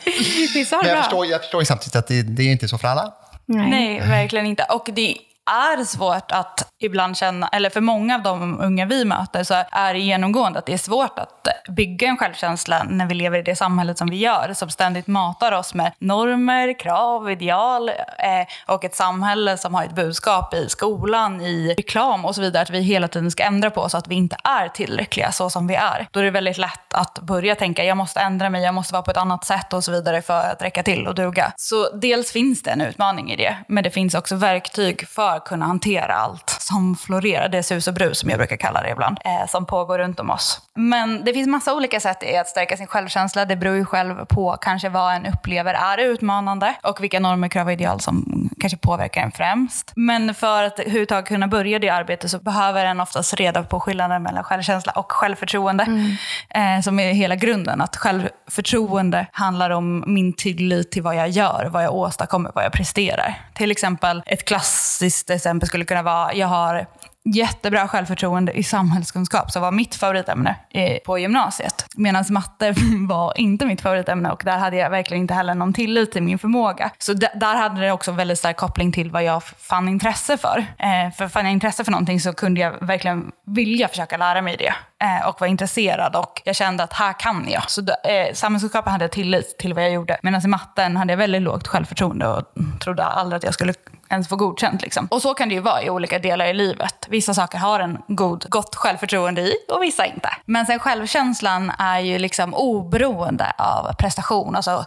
Vissa 0.55 0.77
har 0.77 0.83
Men 0.83 0.93
jag 0.93 1.05
förstår, 1.05 1.27
jag 1.27 1.41
förstår 1.41 1.63
ju 1.63 1.67
samtidigt 1.67 1.97
att 1.97 2.07
det, 2.07 2.23
det 2.23 2.43
är 2.43 2.53
inte 2.53 2.69
så 2.69 2.79
för 2.79 2.89
alla. 2.89 3.13
Nej. 3.47 3.71
Nej, 3.71 4.01
verkligen 4.01 4.47
inte. 4.47 4.63
Och 4.63 4.89
det 4.93 5.17
är 5.51 5.85
svårt 5.85 6.33
att 6.33 6.69
ibland 6.83 7.17
känna, 7.17 7.49
eller 7.49 7.71
för 7.71 7.81
många 7.81 8.15
av 8.15 8.23
de 8.23 8.61
unga 8.61 8.87
vi 8.87 9.05
möter 9.05 9.45
så 9.45 9.55
är 9.71 9.95
det 9.95 10.01
genomgående 10.01 10.59
att 10.59 10.67
det 10.67 10.73
är 10.73 10.79
svårt 10.79 11.19
att 11.19 11.49
bygga 11.69 12.09
en 12.09 12.17
självkänsla 12.17 12.87
när 12.89 13.07
vi 13.07 13.15
lever 13.15 13.39
i 13.39 13.43
det 13.43 13.57
samhället 13.57 13.99
som 13.99 14.11
vi 14.11 14.17
gör, 14.17 14.53
som 14.55 14.71
ständigt 14.71 15.07
matar 15.07 15.53
oss 15.53 15.75
med 15.75 15.93
normer, 15.99 16.79
krav, 16.79 17.31
ideal 17.31 17.89
eh, 17.89 18.47
och 18.67 18.85
ett 18.85 18.95
samhälle 18.95 19.57
som 19.57 19.75
har 19.75 19.85
ett 19.85 19.95
budskap 19.95 20.55
i 20.55 20.69
skolan, 20.69 21.41
i 21.41 21.75
reklam 21.79 22.25
och 22.25 22.35
så 22.35 22.41
vidare, 22.41 22.63
att 22.63 22.71
vi 22.71 22.81
hela 22.81 23.09
tiden 23.09 23.31
ska 23.31 23.43
ändra 23.43 23.71
på 23.71 23.81
oss 23.81 23.93
så 23.93 23.99
att 23.99 24.09
vi 24.09 24.15
inte 24.15 24.37
är 24.45 24.69
tillräckliga 24.69 25.33
så 25.33 25.51
som 25.51 25.67
vi 25.67 25.75
är. 25.75 26.09
Då 26.11 26.21
är 26.21 26.25
det 26.25 26.31
väldigt 26.31 26.59
lätt 26.59 26.95
att 26.95 27.19
börja 27.19 27.55
tänka, 27.55 27.85
jag 27.85 27.97
måste 27.97 28.21
ändra 28.21 28.51
mig, 28.51 28.63
jag 28.63 28.75
måste 28.75 28.93
vara 28.93 29.03
på 29.03 29.11
ett 29.11 29.17
annat 29.17 29.45
sätt 29.45 29.73
och 29.73 29.85
så 29.85 29.93
vidare 29.93 30.23
för 30.23 30.41
att 30.41 30.63
räcka 30.63 30.83
till 30.83 31.07
och 31.07 31.15
duga. 31.15 31.53
Så 31.57 31.97
dels 31.97 32.33
finns 32.33 32.63
det 32.63 32.71
en 32.71 32.81
utmaning 32.81 33.31
i 33.33 33.37
det, 33.37 33.57
men 33.69 33.85
det 33.85 33.91
finns 33.91 34.15
också 34.15 34.37
verktyg 34.37 35.09
för 35.09 35.37
att 35.37 35.45
kunna 35.45 35.67
hantera 35.67 36.15
allt 36.15 36.57
som 36.61 36.97
florerar, 36.97 37.49
det 37.49 37.63
sus 37.63 37.89
och 37.89 37.95
brus 37.95 38.19
som 38.19 38.31
jag 38.31 38.39
brukar 38.39 38.57
kalla 38.57 38.83
det 38.83 38.91
ibland, 38.91 39.19
eh, 39.25 39.49
som 39.49 39.67
pågår 39.67 39.99
runt 39.99 40.21
om 40.21 40.31
oss. 40.31 40.61
Men 40.75 41.25
det 41.25 41.33
finns 41.33 41.49
massa 41.57 41.75
olika 41.75 42.01
sätt 42.01 42.23
i 42.23 42.37
att 42.37 42.49
stärka 42.49 42.77
sin 42.77 42.87
självkänsla. 42.87 43.45
Det 43.45 43.57
beror 43.57 43.77
ju 43.77 43.85
själv 43.85 44.25
på 44.25 44.57
kanske 44.61 44.89
vad 44.89 45.15
en 45.15 45.27
upplever 45.27 45.75
är 45.75 45.99
utmanande 45.99 46.75
och 46.83 47.03
vilka 47.03 47.21
normer, 47.21 47.49
krav 47.49 47.67
och 47.67 47.73
ideal 47.73 48.01
som 48.01 48.49
kanske 48.61 48.79
påverkar 48.79 49.23
en 49.23 49.33
främst. 49.33 49.93
Men 49.97 50.35
för 50.35 50.63
att 50.63 50.79
överhuvudtaget 50.79 51.29
kunna 51.29 51.49
börja 51.49 51.79
det 51.79 51.89
arbetet 51.89 52.31
så 52.31 52.39
behöver 52.39 52.85
en 52.85 53.01
oftast 53.01 53.35
reda 53.35 53.63
på 53.63 53.81
skillnaden 53.81 54.23
mellan 54.23 54.45
självkänsla 54.45 54.93
och 54.93 55.13
självförtroende. 55.13 55.85
Mm. 55.85 56.17
Eh, 56.51 56.83
som 56.83 57.01
är 57.01 57.13
hela 57.13 57.35
grunden. 57.37 57.81
Att 57.81 57.97
självförtroende 57.97 59.27
handlar 59.33 59.71
om 59.71 60.05
min 60.07 60.33
tillit 60.33 60.91
till 60.93 61.03
vad 61.03 61.17
jag 61.17 61.29
gör, 61.29 61.69
vad 61.73 61.85
jag 61.85 61.95
åstadkommer, 61.95 62.51
vad 62.55 62.65
jag 62.65 62.73
presterar. 62.73 63.41
Till 63.55 63.71
exempel, 63.71 64.23
ett 64.27 64.45
klassiskt 64.45 65.31
exempel 65.31 65.69
skulle 65.69 65.85
kunna 65.85 66.03
vara, 66.03 66.35
jag 66.35 66.47
har 66.47 66.87
jättebra 67.35 67.89
självförtroende 67.89 68.53
i 68.53 68.63
samhällskunskap, 68.63 69.51
som 69.51 69.63
var 69.63 69.73
mitt 69.73 69.95
favoritämne 69.95 70.57
eh, 70.71 70.99
på 70.99 71.19
gymnasiet. 71.19 71.87
Medan 71.97 72.25
matte 72.31 72.75
var 73.09 73.39
inte 73.41 73.67
mitt 73.67 73.81
favoritämne 73.81 74.31
och 74.31 74.43
där 74.45 74.59
hade 74.59 74.77
jag 74.77 74.91
verkligen 74.91 75.21
inte 75.21 75.35
heller 75.35 75.55
någon 75.55 75.73
tillit 75.73 76.13
till 76.13 76.23
min 76.23 76.39
förmåga. 76.39 76.91
Så 76.99 77.13
där 77.15 77.57
hade 77.57 77.81
det 77.81 77.93
också 77.93 78.13
väldigt 78.13 78.39
stark 78.39 78.57
koppling 78.57 78.93
till 78.93 79.11
vad 79.11 79.25
jag 79.25 79.43
fann 79.45 79.89
intresse 79.89 80.37
för. 80.37 80.59
Eh, 80.79 81.13
för 81.17 81.29
fann 81.29 81.45
jag 81.45 81.53
intresse 81.53 81.85
för 81.85 81.93
någonting 81.93 82.21
så 82.21 82.33
kunde 82.33 82.61
jag 82.61 82.73
verkligen 82.81 83.33
vilja 83.47 83.89
försöka 83.89 84.17
lära 84.17 84.43
mig 84.43 84.57
det 84.57 84.75
eh, 85.07 85.29
och 85.29 85.41
var 85.41 85.49
intresserad 85.49 86.17
och 86.17 86.43
jag 86.45 86.57
kände 86.57 86.83
att 86.83 86.93
här 86.93 87.13
kan 87.13 87.47
jag. 87.49 87.71
Så 87.71 87.81
eh, 87.81 88.35
samhällskunskapen 88.35 88.93
hade 88.93 89.05
jag 89.05 89.13
tillit 89.13 89.59
till 89.59 89.75
vad 89.75 89.85
jag 89.85 89.93
gjorde. 89.93 90.19
Medan 90.23 90.45
i 90.45 90.49
matten 90.49 90.97
hade 90.97 91.13
jag 91.13 91.19
väldigt 91.19 91.43
lågt 91.43 91.69
självförtroende 91.69 92.27
och 92.29 92.43
trodde 92.81 93.05
aldrig 93.05 93.37
att 93.37 93.45
jag 93.45 93.55
skulle 93.55 93.75
ens 94.09 94.29
få 94.29 94.37
godkänt. 94.37 94.83
Liksom. 94.83 95.09
Och 95.11 95.23
så 95.23 95.35
kan 95.35 95.49
det 95.49 95.55
ju 95.55 95.61
vara 95.61 95.83
i 95.83 95.91
olika 95.91 96.19
delar 96.19 96.47
i 96.47 96.55
livet. 96.55 97.07
Vissa 97.09 97.35
saker 97.35 97.59
har 97.59 97.81
en 97.81 97.99
god, 98.09 98.51
gott 98.51 98.75
självförtroende 98.75 99.41
i 99.41 99.55
och 99.69 99.83
vissa 99.83 100.07
inte. 100.07 100.29
Men 100.45 100.67
sen 100.67 100.79
självkänslan 100.79 101.73
är 101.79 101.99
ju 101.99 102.19
liksom 102.19 102.55
oberoende 102.55 103.53
av 103.59 103.93
prestation. 103.93 104.57
Alltså 104.57 104.85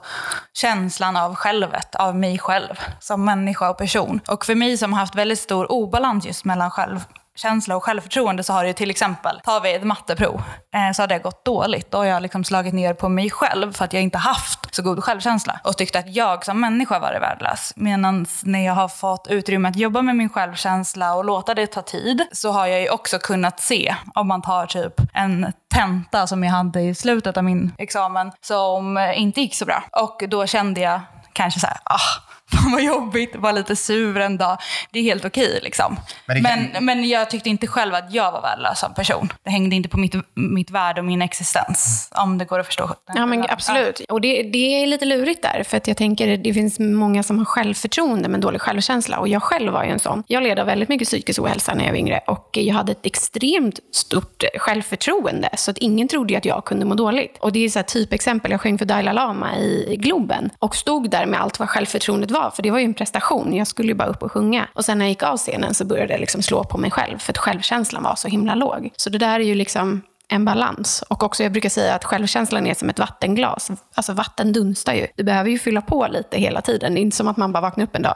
känslan 0.53 1.17
av 1.17 1.35
självet, 1.35 1.95
av 1.95 2.15
mig 2.15 2.37
själv 2.37 2.79
som 2.99 3.25
människa 3.25 3.69
och 3.69 3.77
person. 3.77 4.19
Och 4.27 4.45
för 4.45 4.55
mig 4.55 4.77
som 4.77 4.93
har 4.93 4.99
haft 4.99 5.15
väldigt 5.15 5.39
stor 5.39 5.71
obalans 5.71 6.25
just 6.25 6.45
mellan 6.45 6.71
själv 6.71 6.99
känsla 7.39 7.75
och 7.75 7.83
självförtroende 7.83 8.43
så 8.43 8.53
har 8.53 8.63
det 8.63 8.67
ju 8.67 8.73
till 8.73 8.89
exempel, 8.89 9.39
tar 9.43 9.61
vi 9.61 9.73
ett 9.73 9.83
matteprov, 9.83 10.41
eh, 10.73 10.91
så 10.95 11.01
har 11.01 11.07
det 11.07 11.19
gått 11.19 11.45
dåligt. 11.45 11.91
Då 11.91 11.97
har 11.97 12.05
jag 12.05 12.21
liksom 12.21 12.43
slagit 12.43 12.73
ner 12.73 12.93
på 12.93 13.09
mig 13.09 13.29
själv 13.29 13.73
för 13.73 13.85
att 13.85 13.93
jag 13.93 14.03
inte 14.03 14.17
haft 14.17 14.75
så 14.75 14.81
god 14.81 15.03
självkänsla 15.03 15.59
och 15.63 15.77
tyckt 15.77 15.95
att 15.95 16.15
jag 16.15 16.45
som 16.45 16.61
människa 16.61 16.99
varit 16.99 17.21
värdelös. 17.21 17.73
Medan 17.75 18.25
när 18.43 18.65
jag 18.65 18.73
har 18.73 18.87
fått 18.87 19.27
utrymme 19.27 19.69
att 19.69 19.75
jobba 19.75 20.01
med 20.01 20.15
min 20.15 20.29
självkänsla 20.29 21.13
och 21.15 21.25
låta 21.25 21.53
det 21.53 21.67
ta 21.67 21.81
tid 21.81 22.21
så 22.31 22.51
har 22.51 22.67
jag 22.67 22.81
ju 22.81 22.89
också 22.89 23.19
kunnat 23.19 23.59
se, 23.59 23.95
om 24.15 24.27
man 24.27 24.41
tar 24.41 24.65
typ 24.65 24.93
en 25.13 25.53
tenta 25.73 26.27
som 26.27 26.43
jag 26.43 26.51
hade 26.51 26.81
i 26.81 26.95
slutet 26.95 27.37
av 27.37 27.43
min 27.43 27.71
examen 27.77 28.31
som 28.41 28.97
inte 29.15 29.41
gick 29.41 29.55
så 29.55 29.65
bra. 29.65 29.83
Och 29.91 30.23
då 30.29 30.47
kände 30.47 30.81
jag 30.81 31.01
kanske 31.33 31.59
så 31.59 31.67
här, 31.67 31.77
ah, 31.83 32.28
fan 32.51 32.71
vad 32.71 32.83
jobbigt, 32.83 33.35
var 33.35 33.53
lite 33.53 33.75
sur 33.75 34.17
en 34.17 34.37
dag. 34.37 34.57
Det 34.91 34.99
är 34.99 35.03
helt 35.03 35.25
okej 35.25 35.59
liksom. 35.63 35.99
Men, 36.25 36.43
kan... 36.43 36.59
men, 36.73 36.85
men, 36.85 37.09
jag 37.09 37.29
tyckte 37.29 37.49
inte 37.49 37.67
själv 37.67 37.95
att 37.95 38.13
jag 38.13 38.31
var 38.31 38.41
värdelös 38.41 38.79
som 38.79 38.93
person. 38.93 39.33
Det 39.43 39.49
hängde 39.49 39.75
inte 39.75 39.89
på 39.89 39.97
mitt, 39.97 40.15
mitt 40.33 40.71
värde 40.71 41.01
och 41.01 41.05
min 41.05 41.21
existens. 41.21 42.09
Om 42.15 42.37
det 42.37 42.45
går 42.45 42.59
att 42.59 42.65
förstå. 42.65 42.95
Ja, 43.15 43.25
men 43.25 43.45
absolut. 43.49 43.99
Och 44.09 44.21
det, 44.21 44.43
det 44.43 44.83
är 44.83 44.87
lite 44.87 45.05
lurigt 45.05 45.41
där. 45.41 45.63
För 45.63 45.77
att 45.77 45.87
jag 45.87 45.97
tänker 45.97 46.37
det 46.37 46.53
finns 46.53 46.79
många 46.79 47.23
som 47.23 47.37
har 47.37 47.45
självförtroende 47.45 48.29
men 48.29 48.41
dålig 48.41 48.61
självkänsla. 48.61 49.19
Och 49.19 49.27
jag 49.27 49.43
själv 49.43 49.73
var 49.73 49.83
ju 49.83 49.89
en 49.89 49.99
sån. 49.99 50.23
Jag 50.27 50.43
led 50.43 50.59
av 50.59 50.65
väldigt 50.65 50.89
mycket 50.89 51.07
psykisk 51.07 51.41
ohälsa 51.41 51.73
när 51.73 51.83
jag 51.83 51.91
var 51.91 51.97
yngre. 51.97 52.19
Och 52.27 52.49
jag 52.57 52.75
hade 52.75 52.91
ett 52.91 53.05
extremt 53.05 53.79
stort 53.91 54.43
självförtroende. 54.57 55.49
Så 55.57 55.71
att 55.71 55.77
ingen 55.77 56.07
trodde 56.07 56.37
att 56.37 56.45
jag 56.45 56.65
kunde 56.65 56.85
må 56.85 56.95
dåligt. 56.95 57.37
Och 57.39 57.51
det 57.51 57.65
är 57.65 57.69
så 57.69 57.79
här 57.79 57.83
typexempel. 57.83 58.51
Jag 58.51 58.61
sjöng 58.61 58.77
för 58.77 58.85
Dalai 58.85 59.13
Lama 59.13 59.57
i 59.57 59.95
Globen. 59.99 60.49
Och 60.59 60.75
stod 60.75 61.09
där 61.09 61.25
med 61.25 61.41
allt 61.41 61.59
vad 61.59 61.69
självförtroendet 61.69 62.31
var. 62.31 62.38
För 62.55 62.63
det 62.63 62.71
var 62.71 62.79
ju 62.79 62.85
en 62.85 62.93
prestation. 62.93 63.55
Jag 63.55 63.67
skulle 63.67 63.87
ju 63.87 63.95
bara 63.95 64.07
upp 64.07 64.23
och 64.23 64.31
sjunga. 64.31 64.67
Och 64.73 64.85
sen 64.85 64.97
när 64.97 65.05
jag 65.05 65.09
gick 65.09 65.23
av 65.23 65.37
scenen 65.37 65.73
så 65.73 65.85
började 65.85 66.13
jag 66.13 66.19
liksom 66.19 66.41
slå 66.41 66.63
på 66.63 66.77
mig 66.77 66.91
själv. 66.91 67.17
För 67.17 67.33
att 67.33 67.37
självkänslan 67.37 68.03
var 68.03 68.15
så 68.15 68.27
himla 68.27 68.55
låg. 68.55 68.89
Så 68.95 69.09
det 69.09 69.17
där 69.17 69.39
är 69.39 69.43
ju 69.43 69.55
liksom 69.55 70.01
en 70.31 70.45
balans. 70.45 71.03
Och 71.09 71.23
också 71.23 71.43
jag 71.43 71.51
brukar 71.51 71.69
säga 71.69 71.95
att 71.95 72.05
självkänslan 72.05 72.67
är 72.67 72.73
som 72.73 72.89
ett 72.89 72.99
vattenglas. 72.99 73.71
Alltså 73.95 74.13
vatten 74.13 74.53
dunstar 74.53 74.93
ju. 74.93 75.07
Du 75.15 75.23
behöver 75.23 75.49
ju 75.49 75.59
fylla 75.59 75.81
på 75.81 76.07
lite 76.11 76.37
hela 76.37 76.61
tiden. 76.61 76.93
Det 76.93 76.99
är 76.99 77.01
inte 77.01 77.17
som 77.17 77.27
att 77.27 77.37
man 77.37 77.51
bara 77.51 77.61
vaknar 77.61 77.83
upp 77.83 77.95
en 77.95 78.01
dag 78.01 78.15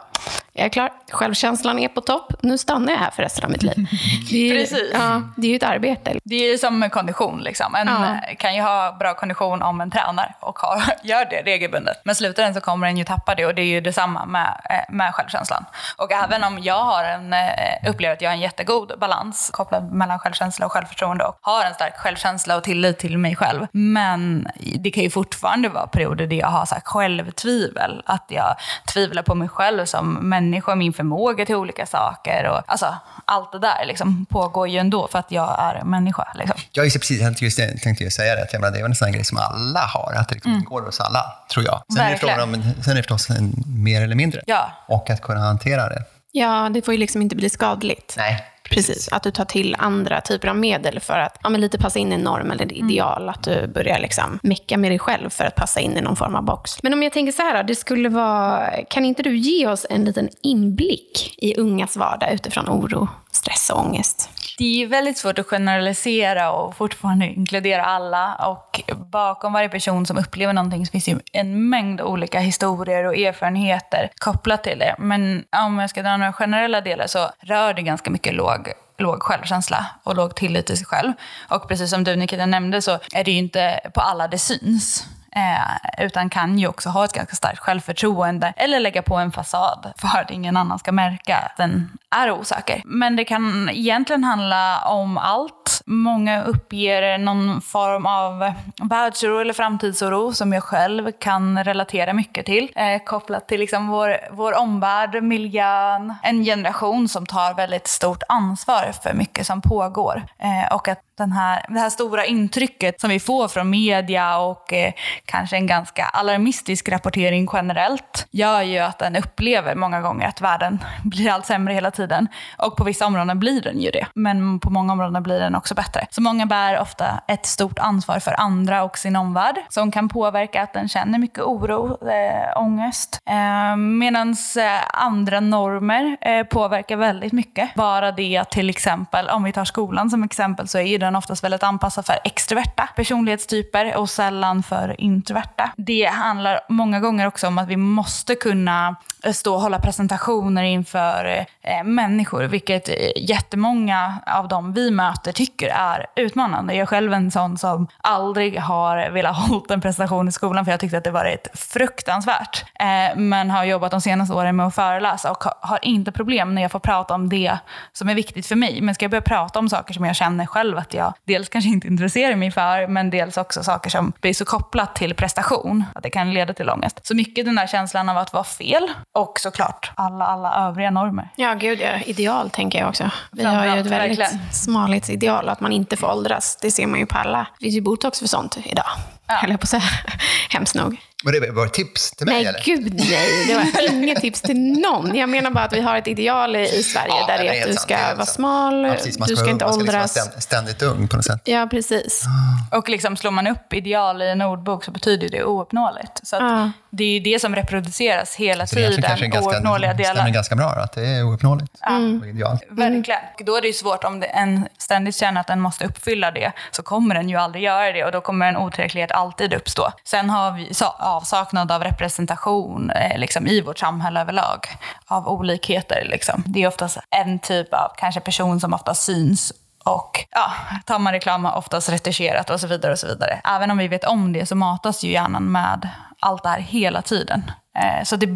jag 0.55 0.65
är 0.65 0.69
klar, 0.69 0.89
självkänslan 1.11 1.79
är 1.79 1.87
på 1.87 2.01
topp, 2.01 2.33
nu 2.41 2.57
stannar 2.57 2.91
jag 2.93 2.99
här 2.99 3.11
för 3.11 3.23
resten 3.23 3.45
av 3.45 3.51
mitt 3.51 3.63
liv. 3.63 3.73
Det 4.31 4.49
är, 4.49 4.53
Precis. 4.55 4.91
Ja, 4.93 5.21
det 5.37 5.47
är 5.47 5.49
ju 5.51 5.55
ett 5.55 5.63
arbete. 5.63 6.19
Det 6.23 6.35
är 6.35 6.51
ju 6.51 6.57
som 6.57 6.79
med 6.79 6.91
kondition. 6.91 7.39
Liksom. 7.43 7.75
En 7.75 7.87
Ja. 7.87 8.03
eh, 8.29 8.35
kan 8.37 8.55
ju 8.55 8.61
ha 8.61 8.95
bra 8.99 9.13
kondition 9.13 9.61
om 9.61 9.81
en 9.81 9.91
tränar 9.91 10.35
och 10.39 10.59
har, 10.59 10.81
gör 11.03 11.25
det 11.29 11.41
regelbundet. 11.51 12.01
Men 12.05 12.15
slutar 12.15 12.43
den 12.43 12.53
så 12.53 12.61
kommer 12.61 12.87
den 12.87 12.97
ju 12.97 13.03
tappa 13.03 13.35
det 13.35 13.45
och 13.45 13.55
det 13.55 13.61
är 13.61 13.65
ju 13.65 13.81
detsamma 13.81 14.25
med, 14.25 14.61
eh, 14.69 14.93
med 14.95 15.15
självkänslan. 15.15 15.65
Och 15.97 16.11
även 16.11 16.43
om 16.43 16.59
jag 16.59 16.83
har 16.85 17.03
en, 17.03 17.33
eh, 17.33 17.89
upplever 17.89 18.13
att 18.13 18.21
jag 18.21 18.29
har 18.29 18.35
en 18.35 18.41
jättegod 18.41 18.91
balans 18.99 19.49
kopplad 19.53 19.91
mellan 19.91 20.19
självkänsla 20.19 20.65
och 20.65 20.71
självförtroende 20.71 21.25
och 21.25 21.37
har 21.41 21.65
en 21.65 21.73
stark 21.73 21.97
självkänsla 21.97 22.57
och 22.57 22.63
tillit 22.63 22.99
till 22.99 23.17
mig 23.17 23.35
själv. 23.35 23.67
Men 23.71 24.47
det 24.79 24.91
kan 24.91 25.03
ju 25.03 25.09
fortfarande 25.09 25.69
vara 25.69 25.87
perioder 25.87 26.27
där 26.27 26.35
jag 26.37 26.47
har 26.47 26.65
så 26.65 26.75
här 26.75 26.81
självtvivel. 26.85 28.03
Att 28.05 28.25
jag 28.27 28.55
tvivlar 28.93 29.23
på 29.23 29.35
mig 29.35 29.47
själv 29.49 29.85
som 29.85 30.13
människa 30.13 30.42
och 30.65 30.77
min 30.77 30.93
förmåga 30.93 31.45
till 31.45 31.55
olika 31.55 31.85
saker. 31.85 32.49
Och, 32.49 32.61
alltså, 32.65 32.95
allt 33.25 33.51
det 33.51 33.59
där 33.59 33.85
liksom, 33.85 34.25
pågår 34.29 34.67
ju 34.67 34.77
ändå 34.77 35.07
för 35.07 35.19
att 35.19 35.31
jag 35.31 35.55
är 35.59 35.83
människa. 35.83 36.27
Liksom. 36.35 36.57
Jag 36.71 36.85
just 36.85 36.99
precis, 36.99 37.21
jag 37.21 37.41
just, 37.41 37.59
jag 37.59 37.81
tänkte 37.81 38.03
just 38.03 38.17
säga 38.17 38.35
det, 38.35 38.41
att 38.41 38.53
jag 38.53 38.61
menar, 38.61 38.73
det 38.73 38.79
är 38.79 38.85
en 38.85 38.95
sån 38.95 39.11
grej 39.11 39.23
som 39.23 39.37
alla 39.37 39.79
har, 39.79 40.13
att 40.13 40.29
det 40.29 40.35
liksom 40.35 40.63
går 40.63 40.81
hos 40.81 40.99
alla, 40.99 41.23
tror 41.51 41.65
jag. 41.65 41.81
Sen 41.93 42.01
är, 42.01 42.05
det 42.05 42.09
Verkligen. 42.09 42.35
frågan 42.35 42.55
om, 42.55 42.83
sen 42.83 42.91
är 42.91 42.95
det 42.95 43.03
förstås 43.03 43.29
en, 43.29 43.63
mer 43.67 44.01
eller 44.01 44.15
mindre. 44.15 44.41
Ja. 44.45 44.71
Och 44.87 45.09
att 45.09 45.21
kunna 45.21 45.39
hantera 45.39 45.89
det. 45.89 46.03
Ja, 46.31 46.69
det 46.73 46.81
får 46.81 46.93
ju 46.93 46.99
liksom 46.99 47.21
inte 47.21 47.35
bli 47.35 47.49
skadligt. 47.49 48.13
Nej, 48.17 48.45
Precis. 48.75 49.09
att 49.11 49.23
du 49.23 49.31
tar 49.31 49.45
till 49.45 49.75
andra 49.79 50.21
typer 50.21 50.47
av 50.47 50.57
medel 50.57 50.99
för 50.99 51.19
att 51.19 51.37
ja, 51.43 51.49
men 51.49 51.61
lite 51.61 51.77
passa 51.77 51.99
in 51.99 52.11
i 52.11 52.15
en 52.15 52.21
norm 52.21 52.51
eller 52.51 52.65
ett 52.65 52.71
ideal. 52.71 53.29
Att 53.29 53.43
du 53.43 53.67
börjar 53.67 53.99
liksom 53.99 54.39
mecka 54.43 54.77
med 54.77 54.91
dig 54.91 54.99
själv 54.99 55.29
för 55.29 55.45
att 55.45 55.55
passa 55.55 55.79
in 55.79 55.97
i 55.97 56.01
någon 56.01 56.15
form 56.15 56.35
av 56.35 56.43
box. 56.43 56.83
Men 56.83 56.93
om 56.93 57.03
jag 57.03 57.13
tänker 57.13 57.31
så 57.31 57.41
här, 57.41 57.63
det 57.63 57.75
skulle 57.75 58.09
vara, 58.09 58.69
kan 58.89 59.05
inte 59.05 59.23
du 59.23 59.37
ge 59.37 59.67
oss 59.67 59.85
en 59.89 60.05
liten 60.05 60.29
inblick 60.41 61.35
i 61.37 61.55
ungas 61.55 61.97
vardag 61.97 62.33
utifrån 62.33 62.69
oro, 62.69 63.07
stress 63.31 63.69
och 63.69 63.79
ångest? 63.79 64.29
Det 64.57 64.63
är 64.63 64.77
ju 64.77 64.85
väldigt 64.85 65.17
svårt 65.17 65.39
att 65.39 65.47
generalisera 65.47 66.51
och 66.51 66.75
fortfarande 66.75 67.25
inkludera 67.25 67.85
alla. 67.85 68.35
Och 68.35 68.81
bakom 69.11 69.53
varje 69.53 69.69
person 69.69 70.05
som 70.05 70.17
upplever 70.17 70.53
någonting 70.53 70.85
så 70.85 70.91
finns 70.91 71.05
det 71.05 71.11
ju 71.11 71.19
en 71.31 71.69
mängd 71.69 72.01
olika 72.01 72.39
historier 72.39 73.03
och 73.03 73.17
erfarenheter 73.17 74.09
kopplat 74.15 74.63
till 74.63 74.79
det. 74.79 74.95
Men 74.99 75.43
om 75.65 75.79
jag 75.79 75.89
ska 75.89 76.01
dra 76.01 76.17
några 76.17 76.33
generella 76.33 76.81
delar 76.81 77.07
så 77.07 77.29
rör 77.39 77.73
det 77.73 77.81
ganska 77.81 78.11
mycket 78.11 78.33
låg 78.33 78.73
låg 78.97 79.23
självkänsla 79.23 79.85
och 80.03 80.15
låg 80.15 80.35
tillit 80.35 80.65
till 80.65 80.77
sig 80.77 80.85
själv. 80.85 81.13
Och 81.49 81.67
precis 81.67 81.89
som 81.89 82.03
du 82.03 82.15
Nikita 82.15 82.45
nämnde 82.45 82.81
så 82.81 82.99
är 83.13 83.23
det 83.23 83.31
ju 83.31 83.37
inte 83.37 83.79
på 83.93 84.01
alla 84.01 84.27
det 84.27 84.37
syns. 84.37 85.07
Eh, 85.35 86.05
utan 86.05 86.29
kan 86.29 86.59
ju 86.59 86.67
också 86.67 86.89
ha 86.89 87.05
ett 87.05 87.13
ganska 87.13 87.35
starkt 87.35 87.59
självförtroende 87.59 88.53
eller 88.57 88.79
lägga 88.79 89.01
på 89.01 89.15
en 89.15 89.31
fasad 89.31 89.93
för 89.97 90.19
att 90.19 90.31
ingen 90.31 90.57
annan 90.57 90.79
ska 90.79 90.91
märka 90.91 91.37
att 91.37 91.57
den 91.57 91.89
är 92.15 92.31
osäker. 92.31 92.81
Men 92.85 93.15
det 93.15 93.25
kan 93.25 93.69
egentligen 93.69 94.23
handla 94.23 94.85
om 94.85 95.17
allt. 95.17 95.81
Många 95.85 96.43
uppger 96.43 97.17
någon 97.17 97.61
form 97.61 98.05
av 98.05 98.53
världsoro 98.83 99.39
eller 99.39 99.53
framtidsoro 99.53 100.33
som 100.33 100.53
jag 100.53 100.63
själv 100.63 101.11
kan 101.19 101.63
relatera 101.63 102.13
mycket 102.13 102.45
till. 102.45 102.71
Eh, 102.75 103.03
kopplat 103.03 103.47
till 103.47 103.59
liksom 103.59 103.87
vår, 103.87 104.17
vår 104.31 104.57
omvärld, 104.57 105.23
miljön, 105.23 106.13
en 106.23 106.43
generation 106.43 107.09
som 107.09 107.25
tar 107.25 107.53
väldigt 107.53 107.87
stort 107.87 108.23
ansvar 108.27 108.91
för 109.03 109.13
mycket 109.13 109.47
som 109.47 109.61
pågår. 109.61 110.23
Eh, 110.39 110.75
och 110.75 110.87
att 110.87 111.12
den 111.17 111.31
här, 111.31 111.65
det 111.69 111.79
här 111.79 111.89
stora 111.89 112.25
intrycket 112.25 113.01
som 113.01 113.09
vi 113.09 113.19
får 113.19 113.47
från 113.47 113.69
media 113.69 114.37
och 114.37 114.73
eh, 114.73 114.93
kanske 115.25 115.55
en 115.55 115.67
ganska 115.67 116.05
alarmistisk 116.05 116.89
rapportering 116.89 117.49
generellt 117.53 118.27
gör 118.31 118.61
ju 118.61 118.79
att 118.79 118.99
den 118.99 119.15
upplever 119.15 119.75
många 119.75 120.01
gånger 120.01 120.27
att 120.27 120.41
världen 120.41 120.79
blir 121.03 121.29
allt 121.29 121.45
sämre 121.45 121.73
hela 121.73 121.91
tiden. 121.91 122.27
Och 122.57 122.77
på 122.77 122.83
vissa 122.83 123.05
områden 123.05 123.39
blir 123.39 123.61
den 123.61 123.79
ju 123.79 123.91
det, 123.91 124.07
men 124.13 124.59
på 124.59 124.69
många 124.69 124.93
områden 124.93 125.23
blir 125.23 125.39
den 125.39 125.55
också 125.55 125.75
bättre. 125.75 126.05
Så 126.09 126.21
många 126.21 126.45
bär 126.45 126.79
ofta 126.79 127.21
ett 127.27 127.45
stort 127.45 127.79
ansvar 127.79 128.19
för 128.19 128.39
andra 128.39 128.83
och 128.83 128.97
sin 128.97 129.15
omvärld 129.15 129.55
som 129.69 129.91
kan 129.91 130.09
påverka 130.09 130.61
att 130.63 130.73
den 130.73 130.89
känner 130.89 131.19
mycket 131.19 131.43
oro, 131.43 132.07
eh, 132.09 132.61
ångest. 132.61 133.19
Eh, 133.29 133.77
Medan 133.77 134.35
eh, 134.57 135.03
andra 135.03 135.39
normer 135.39 136.17
eh, 136.21 136.43
påverkar 136.43 136.95
väldigt 136.95 137.33
mycket. 137.33 137.75
Bara 137.75 138.11
det 138.11 138.37
att 138.37 138.51
till 138.51 138.69
exempel, 138.69 139.29
om 139.29 139.43
vi 139.43 139.51
tar 139.51 139.65
skolan 139.65 140.09
som 140.09 140.23
exempel, 140.23 140.67
så 140.67 140.77
är 140.77 140.83
ju 140.83 140.97
den 141.03 141.15
oftast 141.15 141.43
väldigt 141.43 141.63
anpassad 141.63 142.05
för 142.05 142.15
extroverta 142.23 142.89
personlighetstyper 142.95 143.97
och 143.97 144.09
sällan 144.09 144.63
för 144.63 145.01
introverta. 145.01 145.71
Det 145.77 146.05
handlar 146.05 146.59
många 146.69 146.99
gånger 146.99 147.27
också 147.27 147.47
om 147.47 147.57
att 147.57 147.67
vi 147.67 147.77
måste 147.77 148.35
kunna 148.35 148.95
eh, 149.23 149.31
stå 149.31 149.55
och 149.55 149.61
hålla 149.61 149.79
presentationer 149.79 150.63
inför 150.63 151.45
eh, 151.61 151.83
människor, 151.83 152.43
vilket 152.43 152.89
eh, 152.89 152.95
jättemånga 153.15 154.19
av 154.25 154.47
dem 154.47 154.73
vi 154.73 154.91
möter 154.91 155.31
tycker 155.31 155.67
är 155.67 156.05
utmanande. 156.15 156.73
Jag 156.73 156.81
är 156.81 156.85
själv 156.85 157.13
en 157.13 157.31
sån 157.31 157.57
som 157.57 157.87
aldrig 157.97 158.59
har 158.59 159.09
velat 159.09 159.37
hålla 159.49 159.73
en 159.73 159.81
presentation 159.81 160.27
i 160.27 160.31
skolan 160.31 160.65
för 160.65 160.71
jag 160.71 160.79
tyckte 160.79 160.97
att 160.97 161.03
det 161.03 161.11
var 161.11 161.37
fruktansvärt. 161.53 162.65
Eh, 162.79 163.17
men 163.17 163.51
har 163.51 163.63
jobbat 163.63 163.91
de 163.91 164.01
senaste 164.01 164.35
åren 164.35 164.55
med 164.55 164.65
att 164.65 164.75
föreläsa 164.75 165.31
och 165.31 165.43
har 165.61 165.79
inte 165.81 166.11
problem 166.11 166.55
när 166.55 166.61
jag 166.61 166.71
får 166.71 166.79
prata 166.79 167.13
om 167.13 167.29
det 167.29 167.57
som 167.91 168.09
är 168.09 168.15
viktigt 168.15 168.45
för 168.45 168.55
mig. 168.55 168.81
Men 168.81 168.95
ska 168.95 169.03
jag 169.03 169.11
börja 169.11 169.21
prata 169.21 169.59
om 169.59 169.69
saker 169.69 169.93
som 169.93 170.05
jag 170.05 170.15
känner 170.15 170.45
själv 170.45 170.77
att 170.77 170.92
jag 170.93 171.13
dels 171.27 171.49
kanske 171.49 171.69
inte 171.69 171.87
intresserar 171.87 172.35
mig 172.35 172.51
för, 172.51 172.87
men 172.87 173.09
dels 173.09 173.37
också 173.37 173.63
saker 173.63 173.89
som 173.89 174.13
blir 174.21 174.33
så 174.33 174.45
kopplat 174.45 174.95
till 174.95 175.13
prestation 175.15 175.83
att 175.95 176.03
det 176.03 176.09
kan 176.09 176.33
leda 176.33 176.53
till 176.53 176.69
ångest. 176.69 177.05
Så 177.07 177.15
mycket 177.15 177.45
den 177.45 177.55
där 177.55 177.67
känslan 177.67 178.09
av 178.09 178.17
att 178.17 178.33
vara 178.33 178.43
fel 178.43 178.91
och 179.17 179.39
såklart 179.39 179.91
alla, 179.95 180.25
alla 180.25 180.67
övriga 180.67 180.91
normer. 180.91 181.29
Ja, 181.35 181.53
gud 181.53 181.79
ja. 181.81 181.99
Ideal 182.05 182.49
tänker 182.49 182.79
jag 182.79 182.89
också. 182.89 183.09
Vi 183.31 183.43
har 183.43 183.65
ju 183.65 183.69
ett 183.71 183.85
väldigt 183.85 184.19
verkligen. 184.19 184.51
smalhetsideal, 184.51 185.49
att 185.49 185.59
man 185.59 185.71
inte 185.71 185.97
får 185.97 186.11
åldras. 186.11 186.57
Det 186.61 186.71
ser 186.71 186.87
man 186.87 186.99
ju 186.99 187.05
på 187.05 187.17
alla. 187.17 187.47
Det 187.59 187.65
finns 187.65 187.75
ju 187.75 187.81
botox 187.81 188.19
för 188.19 188.27
sånt 188.27 188.57
idag, 188.63 188.85
Ja. 189.27 189.33
höll 189.35 189.49
jag 189.51 189.59
på 189.59 189.63
att 189.65 189.69
säga. 189.69 189.83
Hemskt 190.49 190.75
nog. 190.75 190.97
Var 191.23 191.31
det 191.31 191.51
var 191.51 191.63
det 191.65 191.71
tips 191.71 192.11
till 192.11 192.25
mig 192.27 192.35
Nej, 192.35 192.45
eller? 192.45 192.61
gud 192.65 192.93
nej. 192.93 193.45
Det 193.47 193.55
var 193.55 193.89
inget 193.93 194.21
tips 194.21 194.41
till 194.41 194.57
någon. 194.61 195.15
Jag 195.15 195.29
menar 195.29 195.51
bara 195.51 195.63
att 195.65 195.73
vi 195.73 195.81
har 195.81 195.97
ett 195.97 196.07
ideal 196.07 196.55
i 196.55 196.59
i 196.79 196.83
Sverige 196.83 197.07
Ja, 197.09 197.25
där 197.27 197.43
det 197.43 197.49
är 197.57 197.61
att 197.61 197.67
du 197.67 197.73
sant, 197.73 197.81
ska 197.81 197.95
vara 197.97 198.15
sant. 198.15 198.29
smal, 198.29 198.83
Ja, 198.85 198.93
precis, 198.93 199.17
du 199.27 199.35
ska 199.35 199.49
inte 199.49 199.65
man 199.65 199.73
ska 199.73 199.81
åldras. 199.81 200.15
liksom 200.15 200.29
vara 200.31 200.39
ständ- 200.39 200.41
ständigt 200.43 200.81
ung 200.81 201.07
på 201.07 201.15
något 201.15 201.25
sätt. 201.25 201.41
Ja, 201.43 201.67
precis. 201.71 202.23
Och 202.71 202.89
liksom 202.89 203.17
slår 203.17 203.31
man 203.31 203.47
upp 203.47 203.73
ideal 203.73 204.21
i 204.21 204.29
en 204.29 204.41
ordbok 204.41 204.83
så 204.83 204.91
betyder 204.91 205.29
det 205.29 205.43
ouppnåeligt. 205.43 206.27
Så 206.27 206.35
att 206.35 206.41
Ja. 206.41 206.71
Det 206.95 207.03
är 207.03 207.13
ju 207.13 207.19
det 207.19 207.39
som 207.41 207.55
reproduceras 207.55 208.35
hela 208.35 208.67
Så 208.67 208.75
det 208.75 208.81
egentligen 208.81 209.13
tiden, 209.17 209.31
kanske 209.31 209.51
är 209.51 209.57
ouppnåeliga 209.57 209.93
ganska, 209.93 210.03
stämmer 210.03 210.23
delar. 210.23 210.33
ganska 210.33 210.55
bra, 210.55 210.69
att 210.69 210.93
det 210.93 211.07
är 211.07 211.23
ouppnåeligt. 211.23 211.73
Och 212.21 212.27
Ideal. 212.27 212.57
Verkligen. 212.69 213.19
Då 213.45 213.55
är 213.57 213.61
det 213.61 213.67
ju 213.67 213.73
svårt 213.73 214.03
om 214.03 214.19
det 214.19 214.25
en 214.25 214.67
ständigt 214.77 215.15
känner 215.15 215.41
att 215.41 215.47
den 215.47 215.59
måste 215.61 215.85
uppfylla 215.85 216.31
det, 216.31 216.51
så 216.71 216.83
kommer 216.83 217.15
den 217.15 217.29
ju 217.29 217.35
aldrig 217.37 217.63
göra 217.63 217.91
det 217.91 218.05
och 218.05 218.11
då 218.11 218.21
kommer 218.21 218.47
en 218.47 218.57
otillräcklighet 218.57 219.11
alltid 219.11 219.53
uppstå. 219.53 219.91
Sen 220.03 220.29
har 220.29 220.51
vi 220.51 220.73
sa- 220.73 220.95
avsaknad 220.99 221.71
av 221.71 221.83
representation 221.83 222.89
eh, 222.89 223.17
liksom, 223.19 223.47
i 223.47 223.61
vårt 223.61 223.79
samhälle 223.79 224.21
överlag, 224.21 224.59
av 225.07 225.27
olikheter. 225.27 226.03
Liksom. 226.05 226.43
Det 226.47 226.63
är 226.63 226.67
oftast 226.67 226.97
en 227.09 227.39
typ 227.39 227.73
av 227.73 227.91
kanske 227.97 228.19
person 228.21 228.59
som 228.59 228.73
ofta 228.73 228.93
syns 228.93 229.53
och 229.83 230.25
ja, 230.31 230.51
tar 230.85 230.99
man 230.99 231.13
reklam 231.13 231.45
har 231.45 231.57
oftast 231.57 231.89
retuscherat 231.89 232.49
och 232.49 232.59
så 232.59 232.67
vidare. 232.67 232.91
och 232.91 232.99
så 232.99 233.07
vidare. 233.07 233.41
Även 233.43 233.71
om 233.71 233.77
vi 233.77 233.87
vet 233.87 234.03
om 234.03 234.33
det 234.33 234.45
så 234.45 234.55
matas 234.55 235.03
ju 235.03 235.11
hjärnan 235.11 235.51
med 235.51 235.89
allt 236.19 236.43
det 236.43 236.49
här 236.49 236.59
hela 236.59 237.01
tiden. 237.01 237.51
Eh, 237.77 238.03
så 238.03 238.15
det 238.15 238.27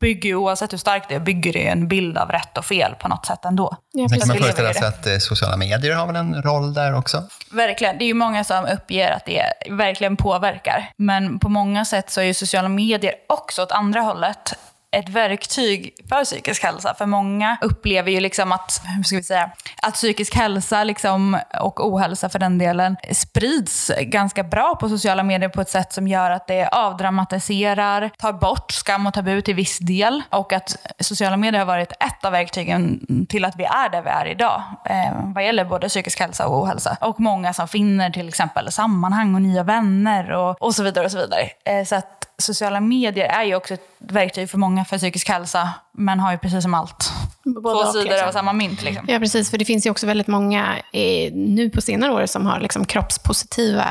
bygger 0.00 0.28
ju, 0.28 0.34
oavsett 0.34 0.72
hur 0.72 0.78
starkt 0.78 1.08
det 1.08 1.14
är, 1.14 1.20
bygger 1.20 1.52
det 1.52 1.68
en 1.68 1.88
bild 1.88 2.18
av 2.18 2.28
rätt 2.28 2.58
och 2.58 2.64
fel 2.64 2.94
på 2.94 3.08
något 3.08 3.26
sätt 3.26 3.44
ändå. 3.44 3.76
Ja, 3.92 4.08
Sen 4.08 4.18
kan 4.18 4.28
man 4.28 4.36
föreställa 4.36 4.74
sig 4.74 4.86
att 4.86 5.06
eh, 5.06 5.18
sociala 5.18 5.56
medier 5.56 5.94
har 5.94 6.06
väl 6.06 6.16
en 6.16 6.42
roll 6.42 6.74
där 6.74 6.94
också. 6.94 7.22
Verkligen. 7.52 7.98
Det 7.98 8.04
är 8.04 8.06
ju 8.06 8.14
många 8.14 8.44
som 8.44 8.64
uppger 8.64 9.10
att 9.10 9.26
det 9.26 9.52
verkligen 9.70 10.16
påverkar. 10.16 10.90
Men 10.96 11.38
på 11.38 11.48
många 11.48 11.84
sätt 11.84 12.10
så 12.10 12.20
är 12.20 12.24
ju 12.24 12.34
sociala 12.34 12.68
medier 12.68 13.14
också 13.28 13.62
åt 13.62 13.72
andra 13.72 14.00
hållet 14.00 14.54
ett 14.90 15.08
verktyg 15.08 15.94
för 16.08 16.24
psykisk 16.24 16.62
hälsa. 16.62 16.94
För 16.94 17.06
många 17.06 17.58
upplever 17.60 18.10
ju 18.10 18.20
liksom 18.20 18.52
att, 18.52 18.82
hur 18.96 19.02
ska 19.02 19.16
vi 19.16 19.22
säga, 19.22 19.50
att 19.82 19.94
psykisk 19.94 20.34
hälsa 20.34 20.84
liksom, 20.84 21.38
och 21.60 21.86
ohälsa 21.86 22.28
för 22.28 22.38
den 22.38 22.58
delen 22.58 22.96
sprids 23.12 23.90
ganska 24.00 24.42
bra 24.42 24.76
på 24.80 24.88
sociala 24.88 25.22
medier 25.22 25.48
på 25.48 25.60
ett 25.60 25.70
sätt 25.70 25.92
som 25.92 26.08
gör 26.08 26.30
att 26.30 26.46
det 26.46 26.68
avdramatiserar, 26.68 28.10
tar 28.18 28.32
bort 28.32 28.70
skam 28.70 29.06
och 29.06 29.14
tabu 29.14 29.42
till 29.42 29.54
viss 29.54 29.78
del. 29.78 30.22
Och 30.30 30.52
att 30.52 30.76
sociala 31.00 31.36
medier 31.36 31.58
har 31.58 31.66
varit 31.66 31.92
ett 31.92 32.24
av 32.24 32.32
verktygen 32.32 33.06
till 33.28 33.44
att 33.44 33.56
vi 33.56 33.64
är 33.64 33.88
där 33.90 34.02
vi 34.02 34.08
är 34.08 34.26
idag. 34.26 34.62
Eh, 34.84 35.32
vad 35.34 35.44
gäller 35.44 35.64
både 35.64 35.88
psykisk 35.88 36.20
hälsa 36.20 36.46
och 36.46 36.62
ohälsa. 36.62 36.96
Och 37.00 37.20
många 37.20 37.52
som 37.52 37.68
finner 37.68 38.10
till 38.10 38.28
exempel 38.28 38.72
sammanhang 38.72 39.34
och 39.34 39.42
nya 39.42 39.62
vänner 39.62 40.30
och, 40.32 40.62
och 40.62 40.74
så 40.74 40.82
vidare. 40.82 41.04
och 41.04 41.12
så 41.12 41.18
vidare. 41.18 41.50
Eh, 41.64 41.84
så 41.84 41.96
att 41.96 42.27
sociala 42.42 42.80
medier 42.80 43.26
är 43.26 43.44
ju 43.44 43.54
också 43.54 43.74
ett 43.74 43.86
verktyg 43.98 44.50
för 44.50 44.58
många 44.58 44.84
för 44.84 44.98
psykisk 44.98 45.28
hälsa, 45.28 45.70
men 45.92 46.20
har 46.20 46.32
ju 46.32 46.38
precis 46.38 46.62
som 46.62 46.74
allt 46.74 47.12
Både 47.44 47.84
två 47.84 47.92
sidor 47.92 48.04
liksom. 48.04 48.28
av 48.28 48.32
samma 48.32 48.52
mynt. 48.52 48.82
Liksom. 48.82 49.06
Ja, 49.08 49.18
precis. 49.18 49.50
För 49.50 49.58
det 49.58 49.64
finns 49.64 49.86
ju 49.86 49.90
också 49.90 50.06
väldigt 50.06 50.26
många 50.26 50.76
eh, 50.92 51.32
nu 51.32 51.70
på 51.70 51.80
senare 51.80 52.12
år 52.12 52.26
som 52.26 52.46
har 52.46 52.60
liksom 52.60 52.84
kroppspositiva 52.84 53.84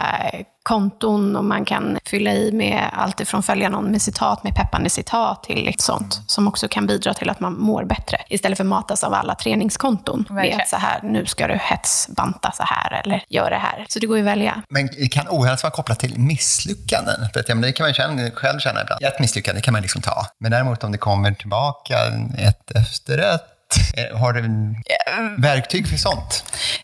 konton 0.67 1.35
och 1.35 1.45
man 1.45 1.65
kan 1.65 1.97
fylla 2.05 2.33
i 2.33 2.51
med 2.51 2.89
allt 2.93 3.19
ifrån 3.19 3.43
följa 3.43 3.69
någon 3.69 3.91
med 3.91 4.01
citat, 4.01 4.43
med 4.43 4.55
peppande 4.55 4.89
citat 4.89 5.43
till 5.43 5.65
lite 5.65 5.83
sånt 5.83 6.21
som 6.27 6.47
också 6.47 6.67
kan 6.67 6.87
bidra 6.87 7.13
till 7.13 7.29
att 7.29 7.39
man 7.39 7.59
mår 7.59 7.83
bättre. 7.83 8.17
Istället 8.29 8.57
för 8.57 8.63
att 8.63 8.69
matas 8.69 9.03
av 9.03 9.13
alla 9.13 9.35
träningskonton 9.35 10.25
Verkligen. 10.29 10.57
med 10.57 10.63
att 10.63 10.69
så 10.69 10.75
här, 10.75 11.01
nu 11.03 11.25
ska 11.25 11.47
du 11.47 11.57
hetsbanta 11.61 12.51
så 12.51 12.63
här 12.63 13.01
eller 13.01 13.23
gör 13.29 13.49
det 13.49 13.57
här. 13.57 13.85
Så 13.89 13.99
det 13.99 14.07
går 14.07 14.17
ju 14.17 14.23
att 14.23 14.27
välja. 14.27 14.61
Men 14.69 14.89
kan 15.11 15.25
ohälsa 15.29 15.65
vara 15.67 15.75
kopplat 15.75 15.99
till 15.99 16.19
misslyckanden? 16.19 17.29
För 17.33 17.39
att, 17.39 17.49
ja, 17.49 17.55
men 17.55 17.61
det 17.61 17.71
kan 17.71 17.85
man 17.85 17.93
känna, 17.93 18.31
själv 18.31 18.59
känna 18.59 18.81
ibland. 18.81 19.03
Ett 19.03 19.19
misslyckande 19.19 19.61
kan 19.61 19.71
man 19.71 19.81
liksom 19.81 20.01
ta. 20.01 20.25
Men 20.39 20.51
däremot 20.51 20.83
om 20.83 20.91
det 20.91 20.97
kommer 20.97 21.31
tillbaka 21.31 21.97
ett 22.37 22.71
efterrätt, 22.71 23.41
eh, 23.41 23.56
har 24.19 24.33
du 24.33 24.41
verktyg 25.41 25.87
för 25.87 25.97
sånt? 25.97 26.43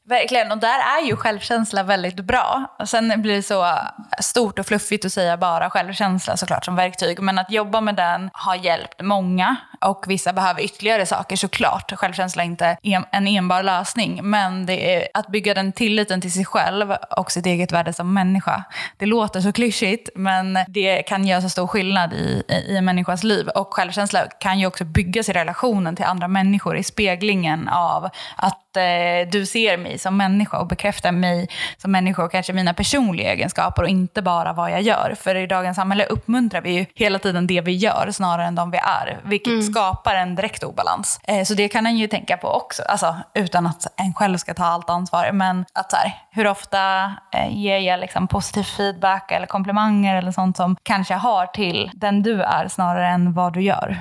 Verkligen, 0.10 0.52
och 0.52 0.58
där 0.58 0.80
är 0.80 1.08
ju 1.08 1.16
självkänsla 1.16 1.84
väldigt 1.84 2.16
bra. 2.16 2.76
Sen 2.86 3.22
blir 3.22 3.36
det 3.36 3.44
så 3.44 3.78
stort 4.20 4.60
och 4.60 4.66
fluffigt 4.66 5.06
att 5.06 5.14
säga 5.14 5.38
bara 5.38 5.70
självkänsla 5.70 6.38
såklart 6.38 6.66
som 6.66 6.76
verktyg. 6.76 7.20
Men 7.20 7.40
att 7.40 7.52
jobba 7.52 7.82
med 7.82 7.96
den 7.96 8.30
har 8.34 8.56
hjälpt 8.56 9.02
många 9.02 9.56
och 9.84 10.06
vissa 10.08 10.34
behöver 10.34 10.62
ytterligare 10.62 11.06
saker 11.06 11.36
såklart. 11.36 11.92
Självkänsla 11.96 12.44
är 12.44 12.48
inte 12.48 12.78
en, 13.12 13.28
enbar 13.28 13.64
lösning, 13.64 14.20
men 14.24 14.66
det 14.66 14.96
är 14.96 15.08
att 15.14 15.28
bygga 15.28 15.54
den 15.54 15.72
tilliten 15.72 16.22
till 16.22 16.32
sig 16.32 16.46
själv 16.46 16.92
och 17.18 17.32
sitt 17.32 17.46
eget 17.46 17.72
värde 17.72 17.94
som 17.94 18.14
människa. 18.14 18.64
Det 18.98 19.06
låter 19.06 19.42
så 19.42 19.52
klyschigt, 19.52 20.10
men 20.16 20.60
det 20.68 21.04
kan 21.04 21.28
göra 21.28 21.42
så 21.42 21.50
stor 21.50 21.68
skillnad 21.68 22.14
i, 22.14 22.44
i 22.68 22.78
en 22.78 22.86
människas 22.86 23.24
liv. 23.24 23.48
Och 23.48 23.74
självkänsla 23.74 24.28
kan 24.40 24.60
ju 24.60 24.68
också 24.68 24.86
byggas 24.86 25.30
i 25.30 25.34
relationen 25.34 25.96
till 25.96 26.06
andra 26.06 26.28
människor, 26.28 26.78
i 26.78 26.84
speglingen 26.84 27.70
av 27.70 28.10
att 28.36 28.63
eh, 28.78 29.30
du 29.32 29.46
ser 29.46 29.78
mig 29.78 29.98
som 29.98 30.18
människa 30.18 30.58
och 30.58 30.68
bekräftar 30.68 31.12
mig 31.12 31.48
som 31.78 31.92
människa 31.92 32.24
och 32.24 32.32
kanske 32.32 32.54
mina 32.54 32.74
personliga 32.74 33.34
egenskaper 33.34 33.84
och 33.84 33.90
inte 33.90 34.22
bara 34.22 34.54
vad 34.54 34.72
jag 34.72 34.82
gör. 34.82 35.16
För 35.20 35.36
i 35.36 35.48
dagens 35.48 35.76
samhälle 35.76 36.06
uppmuntrar 36.06 36.62
vi 36.62 36.72
ju 36.72 36.86
hela 36.96 37.20
tiden 37.20 37.48
det 37.48 37.62
vi 37.62 37.72
gör 37.72 38.12
snarare 38.12 38.46
än 38.46 38.56
de 38.56 38.72
vi 38.72 38.78
är, 38.78 39.20
vilket 39.24 39.66
skapar 39.66 40.16
en 40.16 40.36
direkt 40.36 40.64
obalans. 40.64 41.20
Eh, 41.24 41.44
så 41.44 41.54
det 41.54 41.68
kan 41.70 41.86
en 41.86 41.98
ju 41.98 42.08
tänka 42.08 42.38
på 42.38 42.48
också, 42.48 42.84
alltså, 42.84 43.16
utan 43.34 43.68
att 43.68 44.00
en 44.00 44.14
själv 44.14 44.38
ska 44.38 44.54
ta 44.54 44.66
allt 44.66 44.90
ansvar. 44.90 45.32
Men 45.32 45.66
att 45.74 45.92
så 45.92 45.98
här, 45.98 46.14
hur 46.32 46.48
ofta 46.48 47.04
eh, 47.32 47.58
ger 47.58 47.78
jag 47.78 48.00
liksom 48.00 48.28
positiv 48.28 48.64
feedback 48.64 49.32
eller 49.32 49.48
komplimanger 49.48 50.16
eller 50.16 50.32
sånt 50.32 50.58
som 50.58 50.76
kanske 50.84 51.14
har 51.14 51.46
till 51.48 51.92
den 51.94 52.24
du 52.24 52.42
är 52.42 52.68
snarare 52.68 53.08
än 53.08 53.34
vad 53.34 53.54
du 53.54 53.62
gör. 53.62 53.98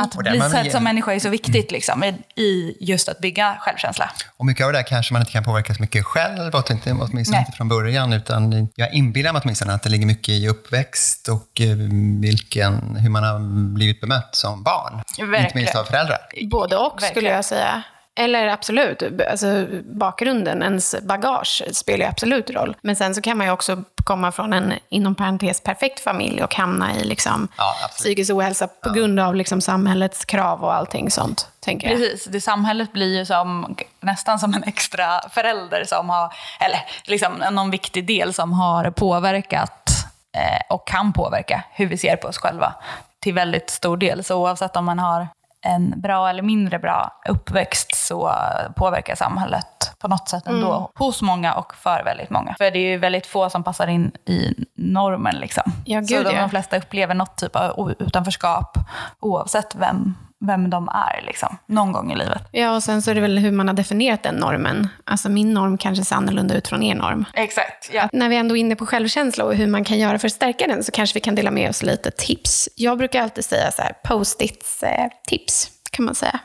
Att 0.00 0.16
Och 0.16 0.24
där 0.24 0.30
bli 0.30 0.40
sedd 0.40 0.72
som 0.72 0.84
människa 0.84 1.12
är 1.12 1.18
så 1.18 1.28
viktigt 1.28 1.70
liksom, 1.70 2.04
i, 2.04 2.14
i 2.42 2.76
just 2.80 3.08
att 3.08 3.18
bygga 3.18 3.56
självkänsla. 3.60 3.91
Och 4.36 4.46
mycket 4.46 4.66
av 4.66 4.72
det 4.72 4.78
där 4.78 4.82
kanske 4.82 5.12
man 5.12 5.22
inte 5.22 5.32
kan 5.32 5.44
påverka 5.44 5.74
så 5.74 5.82
mycket 5.82 6.04
själv, 6.04 6.50
åtminstone 6.54 7.22
Nej. 7.30 7.44
inte 7.46 7.56
från 7.56 7.68
början, 7.68 8.12
utan 8.12 8.68
jag 8.74 8.94
inbillar 8.94 9.32
mig 9.32 9.42
åtminstone 9.44 9.74
att 9.74 9.82
det 9.82 9.90
ligger 9.90 10.06
mycket 10.06 10.28
i 10.28 10.48
uppväxt 10.48 11.28
och 11.28 11.60
eh, 11.60 11.76
vilken, 12.20 12.96
hur 12.96 13.10
man 13.10 13.24
har 13.24 13.38
blivit 13.74 14.00
bemött 14.00 14.34
som 14.34 14.62
barn. 14.62 15.02
Inte 15.18 15.32
minst 15.32 15.44
Verkligen. 15.44 15.76
av 15.76 15.84
föräldrar. 15.84 16.18
Både 16.50 16.76
och 16.76 16.92
skulle 16.96 17.06
Verkligen. 17.06 17.34
jag 17.34 17.44
säga. 17.44 17.82
Eller 18.20 18.46
absolut, 18.46 19.02
alltså, 19.30 19.66
bakgrunden, 19.84 20.62
ens 20.62 20.94
bagage 21.02 21.62
spelar 21.72 22.04
ju 22.04 22.10
absolut 22.10 22.50
roll. 22.50 22.76
Men 22.82 22.96
sen 22.96 23.14
så 23.14 23.22
kan 23.22 23.38
man 23.38 23.46
ju 23.46 23.52
också 23.52 23.82
komma 24.04 24.32
från 24.32 24.52
en, 24.52 24.72
inom 24.88 25.14
parentes, 25.14 25.60
perfekt 25.60 26.00
familj 26.00 26.42
och 26.42 26.54
hamna 26.54 26.96
i 26.96 27.04
liksom, 27.04 27.48
Ja, 27.56 27.74
psykisk 27.90 28.32
ohälsa 28.32 28.68
på 28.68 28.90
grund 28.90 29.20
av 29.20 29.34
liksom, 29.34 29.60
samhällets 29.60 30.24
krav 30.24 30.64
och 30.64 30.74
allting 30.74 31.10
sånt, 31.10 31.48
tänker 31.60 31.88
jag. 31.88 31.98
Precis, 31.98 32.24
det 32.24 32.40
samhället 32.40 32.92
blir 32.92 33.18
ju 33.18 33.24
som, 33.24 33.76
nästan 34.00 34.38
som 34.38 34.54
en 34.54 34.62
extra 34.64 35.28
förälder 35.30 35.84
som 35.84 36.10
har, 36.10 36.32
eller 36.60 36.80
liksom 37.04 37.32
någon 37.50 37.70
viktig 37.70 38.06
del 38.06 38.34
som 38.34 38.52
har 38.52 38.90
påverkat 38.90 39.88
eh, 40.36 40.74
och 40.74 40.86
kan 40.86 41.12
påverka 41.12 41.64
hur 41.72 41.86
vi 41.86 41.98
ser 41.98 42.16
på 42.16 42.28
oss 42.28 42.38
själva 42.38 42.74
till 43.20 43.34
väldigt 43.34 43.70
stor 43.70 43.96
del. 43.96 44.24
Så 44.24 44.36
oavsett 44.36 44.76
om 44.76 44.84
man 44.84 44.98
har 44.98 45.28
en 45.62 46.00
bra 46.00 46.30
eller 46.30 46.42
mindre 46.42 46.78
bra 46.78 47.20
uppväxt 47.28 47.94
så 47.94 48.32
påverkar 48.76 49.14
samhället 49.14 49.66
på 50.02 50.08
något 50.08 50.28
sätt 50.28 50.46
ändå 50.46 50.72
Mm. 50.76 50.88
hos 50.94 51.22
många 51.22 51.54
och 51.54 51.74
för 51.74 52.02
väldigt 52.04 52.30
många. 52.30 52.54
För 52.58 52.70
det 52.70 52.78
är 52.78 52.90
ju 52.90 52.98
väldigt 52.98 53.26
få 53.26 53.50
som 53.50 53.64
passar 53.64 53.86
in 53.86 54.12
i 54.26 54.54
normen. 54.76 55.36
Liksom. 55.36 55.72
Ja, 55.84 56.02
så 56.02 56.14
gud, 56.14 56.26
de, 56.26 56.34
ja. 56.34 56.40
de 56.40 56.50
flesta 56.50 56.76
upplever 56.76 57.14
något 57.14 57.36
typ 57.36 57.56
av 57.56 57.94
utanförskap 57.98 58.76
oavsett 59.20 59.74
vem, 59.74 60.14
vem 60.46 60.70
de 60.70 60.88
är 60.88 61.22
liksom, 61.26 61.58
någon 61.66 61.92
gång 61.92 62.12
i 62.12 62.16
livet. 62.16 62.42
Ja, 62.50 62.74
och 62.74 62.82
sen 62.82 63.02
så 63.02 63.10
är 63.10 63.14
det 63.14 63.20
väl 63.20 63.38
hur 63.38 63.52
man 63.52 63.68
har 63.68 63.74
definierat 63.74 64.22
den 64.22 64.34
normen. 64.34 64.88
Alltså 65.04 65.28
min 65.28 65.54
norm 65.54 65.78
kanske 65.78 66.04
ser 66.04 66.16
annorlunda 66.16 66.54
ut 66.54 66.68
från 66.68 66.82
er 66.82 66.94
norm. 66.94 67.24
Exakt. 67.34 67.90
Ja. 67.92 68.08
När 68.12 68.28
vi 68.28 68.36
ändå 68.36 68.56
är 68.56 68.60
inne 68.60 68.76
på 68.76 68.86
självkänsla 68.86 69.44
och 69.44 69.54
hur 69.54 69.66
man 69.66 69.84
kan 69.84 69.98
göra 69.98 70.18
för 70.18 70.26
att 70.28 70.32
stärka 70.32 70.66
den 70.66 70.84
så 70.84 70.92
kanske 70.92 71.14
vi 71.14 71.20
kan 71.20 71.34
dela 71.34 71.50
med 71.50 71.70
oss 71.70 71.82
lite 71.82 72.10
tips. 72.10 72.68
Jag 72.76 72.98
brukar 72.98 73.22
alltid 73.22 73.44
säga 73.44 73.70
så 73.70 73.82
här, 73.82 73.92
post-its 74.04 74.82
eh, 74.82 75.08
tips 75.26 75.68
kan 75.90 76.04
man 76.04 76.14
säga. 76.14 76.38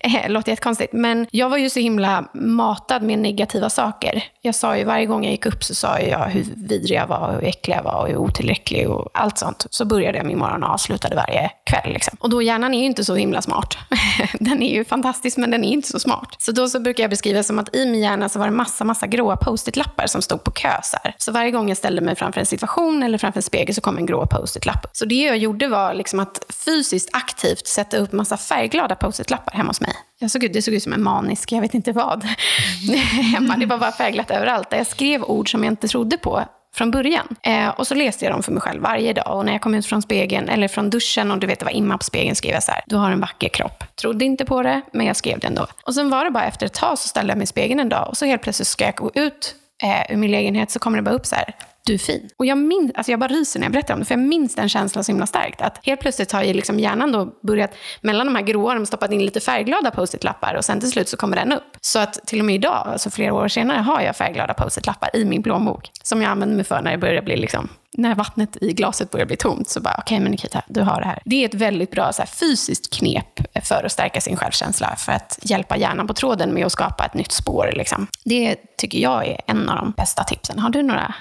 Eh, 0.00 0.30
låter 0.30 0.52
jättekonstigt, 0.52 0.92
men 0.92 1.26
jag 1.30 1.48
var 1.48 1.56
ju 1.56 1.70
så 1.70 1.80
himla 1.80 2.24
matad 2.34 3.02
med 3.02 3.18
negativa 3.18 3.70
saker. 3.70 4.24
Jag 4.40 4.54
sa 4.54 4.76
ju 4.76 4.84
varje 4.84 5.06
gång 5.06 5.24
jag 5.24 5.30
gick 5.30 5.46
upp 5.46 5.64
så 5.64 5.74
sa 5.74 5.98
jag 6.00 6.18
hur 6.18 6.44
vidrig 6.56 6.98
jag 6.98 7.06
var, 7.06 7.32
hur 7.32 7.48
äcklig 7.48 7.76
jag 7.76 7.82
var 7.82 8.00
och 8.00 8.08
hur 8.08 8.16
otillräcklig 8.16 8.90
och 8.90 9.10
allt 9.14 9.38
sånt. 9.38 9.66
Så 9.70 9.84
började 9.84 10.18
jag 10.18 10.26
min 10.26 10.38
morgon 10.38 10.64
och 10.64 10.70
avslutade 10.70 11.16
varje 11.16 11.50
kväll. 11.64 11.92
Liksom. 11.92 12.16
Och 12.20 12.30
då 12.30 12.42
hjärnan 12.42 12.74
är 12.74 12.78
ju 12.78 12.86
inte 12.86 13.04
så 13.04 13.14
himla 13.14 13.42
smart. 13.42 13.76
den 14.40 14.62
är 14.62 14.74
ju 14.74 14.84
fantastisk, 14.84 15.36
men 15.36 15.50
den 15.50 15.64
är 15.64 15.72
inte 15.72 15.88
så 15.88 15.98
smart. 15.98 16.36
Så 16.38 16.52
då 16.52 16.68
så 16.68 16.80
brukar 16.80 17.04
jag 17.04 17.10
beskriva 17.10 17.38
det 17.38 17.44
som 17.44 17.58
att 17.58 17.76
i 17.76 17.86
min 17.86 18.02
hjärna 18.02 18.28
så 18.28 18.38
var 18.38 18.46
det 18.46 18.52
massa, 18.52 18.84
massa 18.84 19.06
gråa 19.06 19.36
post-it-lappar 19.36 20.06
som 20.06 20.22
stod 20.22 20.44
på 20.44 20.50
kö. 20.50 20.80
Så, 20.82 20.96
här. 21.04 21.14
så 21.18 21.32
varje 21.32 21.50
gång 21.50 21.68
jag 21.68 21.76
ställde 21.76 22.00
mig 22.00 22.16
framför 22.16 22.40
en 22.40 22.46
situation 22.46 23.02
eller 23.02 23.18
framför 23.18 23.38
en 23.38 23.42
spegel 23.42 23.74
så 23.74 23.80
kom 23.80 23.98
en 23.98 24.06
grå 24.06 24.26
post-it-lapp. 24.26 24.86
Så 24.92 25.04
det 25.04 25.22
jag 25.22 25.38
gjorde 25.38 25.68
var 25.68 25.94
liksom 25.94 26.20
att 26.20 26.44
fysiskt 26.64 27.08
aktivt 27.12 27.66
sätta 27.66 27.96
upp 27.96 28.12
massa 28.12 28.36
färgglada 28.36 28.94
post-it-lappar 28.94 29.51
hemma 29.52 29.70
hos 29.70 29.80
mig. 29.80 29.92
Jag 30.18 30.30
såg 30.30 30.44
ut, 30.44 30.52
det 30.52 30.62
såg 30.62 30.74
ut 30.74 30.82
som 30.82 30.92
en 30.92 31.02
manisk, 31.02 31.52
jag 31.52 31.60
vet 31.60 31.74
inte 31.74 31.92
vad, 31.92 32.24
hemma. 33.34 33.56
Det 33.56 33.66
var 33.66 33.78
bara 33.78 33.92
färglat 33.92 34.30
överallt. 34.30 34.68
Jag 34.70 34.86
skrev 34.86 35.22
ord 35.22 35.50
som 35.50 35.64
jag 35.64 35.72
inte 35.72 35.88
trodde 35.88 36.18
på 36.18 36.44
från 36.74 36.90
början. 36.90 37.36
Eh, 37.42 37.68
och 37.68 37.86
så 37.86 37.94
läste 37.94 38.24
jag 38.24 38.34
dem 38.34 38.42
för 38.42 38.52
mig 38.52 38.60
själv 38.60 38.82
varje 38.82 39.12
dag. 39.12 39.36
Och 39.36 39.44
när 39.44 39.52
jag 39.52 39.60
kom 39.60 39.74
ut 39.74 39.86
från 39.86 40.02
spegeln, 40.02 40.48
eller 40.48 40.68
från 40.68 40.90
duschen 40.90 41.30
och 41.30 41.38
du 41.38 41.46
vet 41.46 41.58
det 41.58 41.64
var 41.64 41.72
imma 41.72 41.98
på 41.98 42.04
spegeln, 42.04 42.36
skrev 42.36 42.52
jag 42.52 42.62
så 42.62 42.72
här, 42.72 42.80
du 42.86 42.96
har 42.96 43.10
en 43.10 43.20
vacker 43.20 43.48
kropp. 43.48 43.84
Trodde 43.96 44.24
inte 44.24 44.44
på 44.44 44.62
det, 44.62 44.80
men 44.92 45.06
jag 45.06 45.16
skrev 45.16 45.38
det 45.38 45.46
ändå. 45.46 45.66
Och 45.86 45.94
sen 45.94 46.10
var 46.10 46.24
det 46.24 46.30
bara 46.30 46.44
efter 46.44 46.66
ett 46.66 46.74
tag 46.74 46.98
så 46.98 47.08
ställde 47.08 47.30
jag 47.30 47.38
mig 47.38 47.44
i 47.44 47.46
spegeln 47.46 47.80
en 47.80 47.88
dag 47.88 48.08
och 48.08 48.16
så 48.16 48.26
helt 48.26 48.42
plötsligt 48.42 48.68
ska 48.68 48.84
jag 48.84 48.94
gå 48.94 49.10
ut 49.14 49.54
eh, 49.82 50.14
ur 50.14 50.16
min 50.16 50.30
lägenhet 50.30 50.70
så 50.70 50.78
kommer 50.78 50.98
det 50.98 51.02
bara 51.02 51.14
upp 51.14 51.26
så 51.26 51.34
här, 51.34 51.54
du 51.84 51.94
är 51.94 51.98
fin. 51.98 52.28
Och 52.36 52.46
jag 52.46 52.58
minns, 52.58 52.92
alltså 52.94 53.12
jag 53.12 53.20
bara 53.20 53.28
ryser 53.28 53.60
när 53.60 53.66
jag 53.66 53.72
berättar 53.72 53.94
om 53.94 54.00
det, 54.00 54.06
för 54.06 54.14
jag 54.14 54.24
minns 54.24 54.54
den 54.54 54.68
känslan 54.68 55.04
så 55.04 55.12
himla 55.12 55.26
starkt. 55.26 55.62
Att 55.62 55.86
helt 55.86 56.00
plötsligt 56.00 56.32
har 56.32 56.42
ju 56.42 56.52
liksom 56.52 56.78
hjärnan 56.80 57.12
då 57.12 57.26
börjat, 57.42 57.74
mellan 58.00 58.26
de 58.26 58.36
här 58.36 58.42
gråa, 58.42 58.70
har 58.70 58.74
de 58.74 58.86
stoppat 58.86 59.12
in 59.12 59.24
lite 59.24 59.40
färgglada 59.40 59.90
post-it-lappar 59.90 60.54
och 60.54 60.64
sen 60.64 60.80
till 60.80 60.90
slut 60.90 61.08
så 61.08 61.16
kommer 61.16 61.36
den 61.36 61.52
upp. 61.52 61.76
Så 61.80 61.98
att 61.98 62.26
till 62.26 62.38
och 62.38 62.44
med 62.44 62.54
idag, 62.54 62.88
alltså 62.88 63.10
flera 63.10 63.34
år 63.34 63.48
senare, 63.48 63.78
har 63.78 64.00
jag 64.00 64.16
färgglada 64.16 64.54
post-it-lappar 64.54 65.16
i 65.16 65.24
min 65.24 65.42
plånbok. 65.42 65.90
Som 66.02 66.22
jag 66.22 66.30
använder 66.30 66.56
mig 66.56 66.64
för 66.64 66.82
när 66.82 66.90
det 66.90 66.98
börjar 66.98 67.22
bli 67.22 67.36
liksom, 67.36 67.68
när 67.96 68.14
vattnet 68.14 68.56
i 68.60 68.72
glaset 68.72 69.10
börjar 69.10 69.26
bli 69.26 69.36
tomt. 69.36 69.68
Så 69.68 69.80
bara, 69.80 69.94
okej 69.98 70.20
men 70.20 70.30
Nikita, 70.30 70.62
du 70.68 70.80
har 70.80 71.00
det 71.00 71.06
här. 71.06 71.22
Det 71.24 71.44
är 71.44 71.48
ett 71.48 71.54
väldigt 71.54 71.90
bra 71.90 72.12
så 72.12 72.22
här, 72.22 72.26
fysiskt 72.26 72.94
knep 72.94 73.64
för 73.64 73.84
att 73.84 73.92
stärka 73.92 74.20
sin 74.20 74.36
självkänsla, 74.36 74.96
för 74.98 75.12
att 75.12 75.38
hjälpa 75.42 75.76
hjärnan 75.76 76.06
på 76.06 76.14
tråden 76.14 76.54
med 76.54 76.66
att 76.66 76.72
skapa 76.72 77.04
ett 77.04 77.14
nytt 77.14 77.32
spår. 77.32 77.72
Liksom. 77.72 78.06
Det 78.24 78.56
tycker 78.76 78.98
jag 78.98 79.26
är 79.26 79.40
en 79.46 79.68
av 79.68 79.76
de 79.76 79.90
bästa 79.90 80.24
tipsen. 80.24 80.58
Har 80.58 80.70
du 80.70 80.82
några 80.82 81.14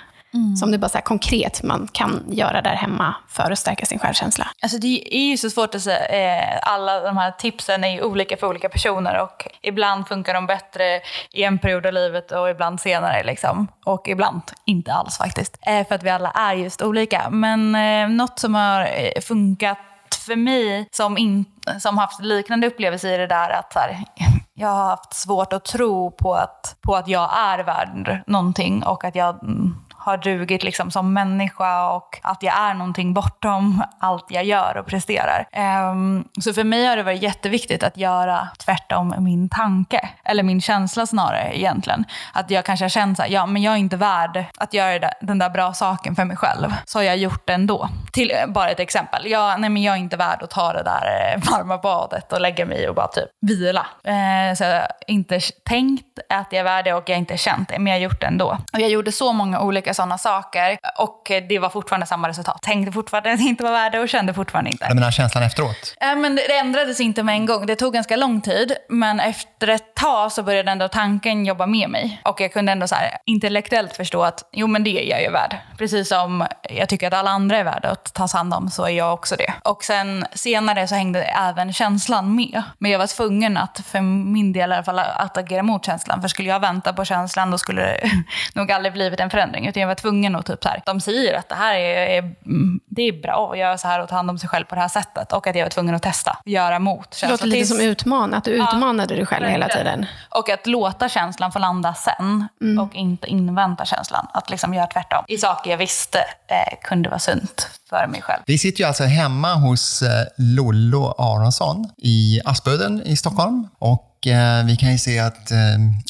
som 0.59 0.71
du 0.71 0.77
bara 0.77 0.89
så 0.89 0.97
här 0.97 1.01
konkret 1.03 1.63
man 1.63 1.87
kan 1.91 2.23
göra 2.27 2.61
där 2.61 2.75
hemma 2.75 3.15
för 3.27 3.51
att 3.51 3.59
stärka 3.59 3.85
sin 3.85 3.99
självkänsla? 3.99 4.47
Alltså 4.61 4.77
det 4.77 5.15
är 5.17 5.29
ju 5.29 5.37
så 5.37 5.49
svårt 5.49 5.75
att 5.75 5.81
säga. 5.81 6.05
Eh, 6.05 6.59
Alla 6.61 6.99
de 6.99 7.17
här 7.17 7.31
tipsen 7.31 7.83
är 7.83 7.89
ju 7.89 8.01
olika 8.01 8.37
för 8.37 8.47
olika 8.47 8.69
personer 8.69 9.21
och 9.21 9.47
ibland 9.61 10.07
funkar 10.07 10.33
de 10.33 10.47
bättre 10.47 11.01
i 11.31 11.43
en 11.43 11.59
period 11.59 11.85
av 11.85 11.93
livet 11.93 12.31
och 12.31 12.49
ibland 12.49 12.79
senare. 12.81 13.23
Liksom. 13.23 13.67
Och 13.85 14.07
ibland 14.07 14.41
inte 14.65 14.93
alls 14.93 15.17
faktiskt. 15.17 15.57
Eh, 15.61 15.87
För 15.87 15.95
att 15.95 16.03
vi 16.03 16.09
alla 16.09 16.31
är 16.31 16.53
just 16.53 16.81
olika. 16.81 17.29
Men 17.29 17.75
eh, 17.75 18.09
något 18.09 18.39
som 18.39 18.55
har 18.55 18.89
funkat 19.21 19.77
för 20.25 20.35
mig 20.35 20.87
som, 20.91 21.17
in, 21.17 21.45
som 21.79 21.97
haft 21.97 22.21
liknande 22.21 22.67
upplevelser 22.67 23.13
i 23.13 23.17
det 23.17 23.27
där 23.27 23.49
att 23.49 23.73
här, 23.75 24.03
jag 24.53 24.67
har 24.67 24.85
haft 24.85 25.13
svårt 25.13 25.53
att 25.53 25.65
tro 25.65 26.11
på 26.11 26.33
att, 26.33 26.75
på 26.81 26.95
att 26.95 27.07
jag 27.07 27.29
är 27.37 27.63
värd 27.63 28.23
någonting 28.27 28.83
och 28.83 29.03
att 29.05 29.15
jag 29.15 29.43
mm, 29.43 29.75
har 30.01 30.17
dugit 30.17 30.63
liksom 30.63 30.91
som 30.91 31.13
människa 31.13 31.91
och 31.91 32.19
att 32.21 32.43
jag 32.43 32.57
är 32.57 32.73
någonting 32.73 33.13
bortom 33.13 33.83
allt 33.99 34.25
jag 34.29 34.43
gör 34.43 34.77
och 34.77 34.85
presterar. 34.85 35.47
Um, 35.91 36.27
så 36.41 36.53
för 36.53 36.63
mig 36.63 36.85
har 36.85 36.97
det 36.97 37.03
varit 37.03 37.21
jätteviktigt 37.21 37.83
att 37.83 37.97
göra 37.97 38.47
tvärtom 38.57 39.15
min 39.17 39.49
tanke, 39.49 40.09
eller 40.23 40.43
min 40.43 40.61
känsla 40.61 41.05
snarare 41.05 41.57
egentligen. 41.57 42.05
Att 42.33 42.51
jag 42.51 42.65
kanske 42.65 42.83
har 42.83 42.89
känt 42.89 43.17
såhär, 43.17 43.29
ja 43.29 43.45
men 43.45 43.61
jag 43.61 43.73
är 43.73 43.77
inte 43.77 43.97
värd 43.97 44.45
att 44.57 44.73
göra 44.73 45.11
den 45.21 45.39
där 45.39 45.49
bra 45.49 45.73
saken 45.73 46.15
för 46.15 46.25
mig 46.25 46.37
själv. 46.37 46.73
Så 46.85 46.99
har 46.99 47.03
jag 47.03 47.17
gjort 47.17 47.47
det 47.47 47.53
ändå. 47.53 47.89
till 48.13 48.31
bara 48.47 48.69
ett 48.69 48.79
exempel. 48.79 49.27
Jag, 49.27 49.59
nej 49.59 49.69
men 49.69 49.83
jag 49.83 49.95
är 49.95 49.99
inte 49.99 50.17
värd 50.17 50.43
att 50.43 50.49
ta 50.49 50.73
det 50.73 50.83
där 50.83 51.33
eh, 51.35 51.51
varma 51.51 51.77
badet 51.77 52.33
och 52.33 52.41
lägga 52.41 52.65
mig 52.65 52.89
och 52.89 52.95
bara 52.95 53.07
typ 53.07 53.29
vila. 53.41 53.85
Uh, 54.07 54.55
så 54.55 54.63
jag 54.63 54.75
har 54.75 54.87
inte 55.07 55.39
tänkt 55.65 56.19
att 56.29 56.47
jag 56.51 56.59
är 56.59 56.63
värd 56.63 56.85
det 56.85 56.93
och 56.93 57.09
jag 57.09 57.15
har 57.15 57.19
inte 57.19 57.37
känt 57.37 57.69
det, 57.69 57.79
men 57.79 57.87
jag 57.87 57.99
har 57.99 58.03
gjort 58.03 58.21
det 58.21 58.27
ändå. 58.27 58.57
Och 58.73 58.79
jag 58.79 58.89
gjorde 58.89 59.11
så 59.11 59.33
många 59.33 59.61
olika 59.61 59.90
sådana 59.93 60.17
saker 60.17 60.77
och 60.97 61.31
det 61.49 61.59
var 61.59 61.69
fortfarande 61.69 62.05
samma 62.05 62.29
resultat. 62.29 62.61
Tänkte 62.61 62.91
fortfarande 62.91 63.43
inte 63.43 63.63
var 63.63 63.71
värd 63.71 63.91
det 63.91 63.99
och 63.99 64.09
kände 64.09 64.33
fortfarande 64.33 64.71
inte. 64.71 64.85
Jag 64.85 64.95
menar 64.95 65.11
känslan 65.11 65.43
efteråt? 65.43 65.95
Eh, 66.01 66.15
men 66.15 66.35
det 66.35 66.57
ändrades 66.57 66.99
inte 66.99 67.23
med 67.23 67.35
en 67.35 67.45
gång. 67.45 67.65
Det 67.65 67.75
tog 67.75 67.93
ganska 67.93 68.15
lång 68.15 68.41
tid, 68.41 68.75
men 68.89 69.19
efter 69.19 69.67
ett 69.67 69.95
tag 69.95 70.31
så 70.31 70.43
började 70.43 70.71
ändå 70.71 70.87
tanken 70.87 71.45
jobba 71.45 71.65
med 71.65 71.89
mig. 71.89 72.21
Och 72.25 72.41
jag 72.41 72.53
kunde 72.53 72.71
ändå 72.71 72.87
så 72.87 72.95
här, 72.95 73.17
intellektuellt 73.25 73.95
förstå 73.95 74.23
att 74.23 74.49
jo 74.51 74.67
men 74.67 74.83
det 74.83 75.05
är 75.05 75.09
jag 75.09 75.21
ju 75.21 75.29
värd. 75.29 75.57
Precis 75.77 76.09
som 76.09 76.47
jag 76.69 76.89
tycker 76.89 77.07
att 77.07 77.13
alla 77.13 77.31
andra 77.31 77.57
är 77.57 77.63
värda 77.63 77.89
att 77.89 78.13
tas 78.13 78.33
hand 78.33 78.53
om 78.53 78.69
så 78.69 78.85
är 78.85 78.89
jag 78.89 79.13
också 79.13 79.35
det. 79.35 79.53
Och 79.63 79.83
sen 79.83 80.25
senare 80.33 80.87
så 80.87 80.95
hängde 80.95 81.23
även 81.23 81.73
känslan 81.73 82.35
med. 82.35 82.63
Men 82.77 82.91
jag 82.91 82.99
var 82.99 83.07
tvungen 83.07 83.57
att, 83.57 83.81
för 83.85 84.01
min 84.01 84.53
del 84.53 84.71
i 84.71 84.73
alla 84.73 84.83
fall, 84.83 84.99
att 84.99 85.37
agera 85.37 85.63
mot 85.63 85.85
känslan. 85.85 86.21
För 86.21 86.27
skulle 86.27 86.49
jag 86.49 86.59
vänta 86.59 86.93
på 86.93 87.05
känslan 87.05 87.51
då 87.51 87.57
skulle 87.57 87.81
det 87.81 88.11
nog 88.53 88.71
aldrig 88.71 88.93
blivit 88.93 89.19
en 89.19 89.29
förändring. 89.29 89.67
Utan 89.67 89.80
jag 89.81 89.87
var 89.87 89.95
tvungen 89.95 90.35
att 90.35 90.45
typ 90.45 90.63
så 90.63 90.69
här, 90.69 90.81
de 90.85 91.01
säger 91.01 91.33
att 91.33 91.49
det 91.49 91.55
här 91.55 91.75
är, 91.75 92.07
är, 92.07 92.19
mm, 92.19 92.79
det 92.85 93.01
är 93.01 93.21
bra 93.21 93.51
att 93.51 93.57
göra 93.57 93.77
så 93.77 93.87
här 93.87 93.99
och 94.01 94.09
ta 94.09 94.15
hand 94.15 94.29
om 94.29 94.37
sig 94.37 94.49
själv 94.49 94.65
på 94.65 94.75
det 94.75 94.81
här 94.81 94.87
sättet. 94.87 95.33
Och 95.33 95.47
att 95.47 95.55
jag 95.55 95.65
var 95.65 95.69
tvungen 95.69 95.95
att 95.95 96.03
testa, 96.03 96.37
göra 96.45 96.79
mot. 96.79 97.17
Det 97.21 97.29
låter 97.29 97.47
lite 97.47 97.67
som 97.67 97.79
utman, 97.79 98.33
att 98.33 98.43
du 98.43 98.51
utmanade 98.51 99.15
dig 99.15 99.25
själv 99.25 99.45
hela 99.45 99.67
tiden. 99.67 100.05
Och 100.29 100.49
att 100.49 100.67
låta 100.67 101.09
känslan 101.09 101.51
få 101.51 101.59
landa 101.59 101.93
sen 101.93 102.47
och 102.79 102.95
inte 102.95 103.27
invänta 103.27 103.85
känslan. 103.85 104.27
Att 104.33 104.49
liksom 104.49 104.73
göra 104.73 104.87
tvärtom. 104.87 105.23
I 105.27 105.37
saker 105.37 105.71
jag 105.71 105.77
visste 105.77 106.19
eh, 106.47 106.79
kunde 106.83 107.09
vara 107.09 107.19
sunt 107.19 107.80
för 107.91 108.07
mig 108.07 108.21
själv. 108.21 108.41
Vi 108.45 108.57
sitter 108.57 108.79
ju 108.81 108.87
alltså 108.87 109.03
hemma 109.03 109.53
hos 109.55 110.01
eh, 110.01 110.09
Lollo 110.37 111.15
Aronsson 111.17 111.89
i 111.97 112.41
Aspudden 112.45 113.01
i 113.05 113.15
Stockholm. 113.17 113.67
Och 113.79 114.27
eh, 114.27 114.65
vi 114.65 114.75
kan 114.77 114.91
ju 114.91 114.97
se 114.97 115.19
att 115.19 115.51
eh, 115.51 115.57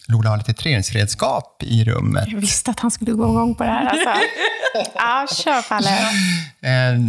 Lollo 0.07 0.29
har 0.29 0.37
lite 0.37 0.53
träningsredskap 0.53 1.63
i 1.63 1.83
rummet. 1.83 2.23
Jag 2.27 2.39
visste 2.39 2.71
att 2.71 2.79
han 2.79 2.91
skulle 2.91 3.11
gå 3.11 3.23
igång 3.29 3.55
på 3.55 3.63
det 3.63 3.69
här. 3.69 3.85
Alltså. 3.85 4.09
Ja, 4.95 5.27
kör 5.43 5.61
Palle. 5.69 5.89
Eh, 6.61 6.99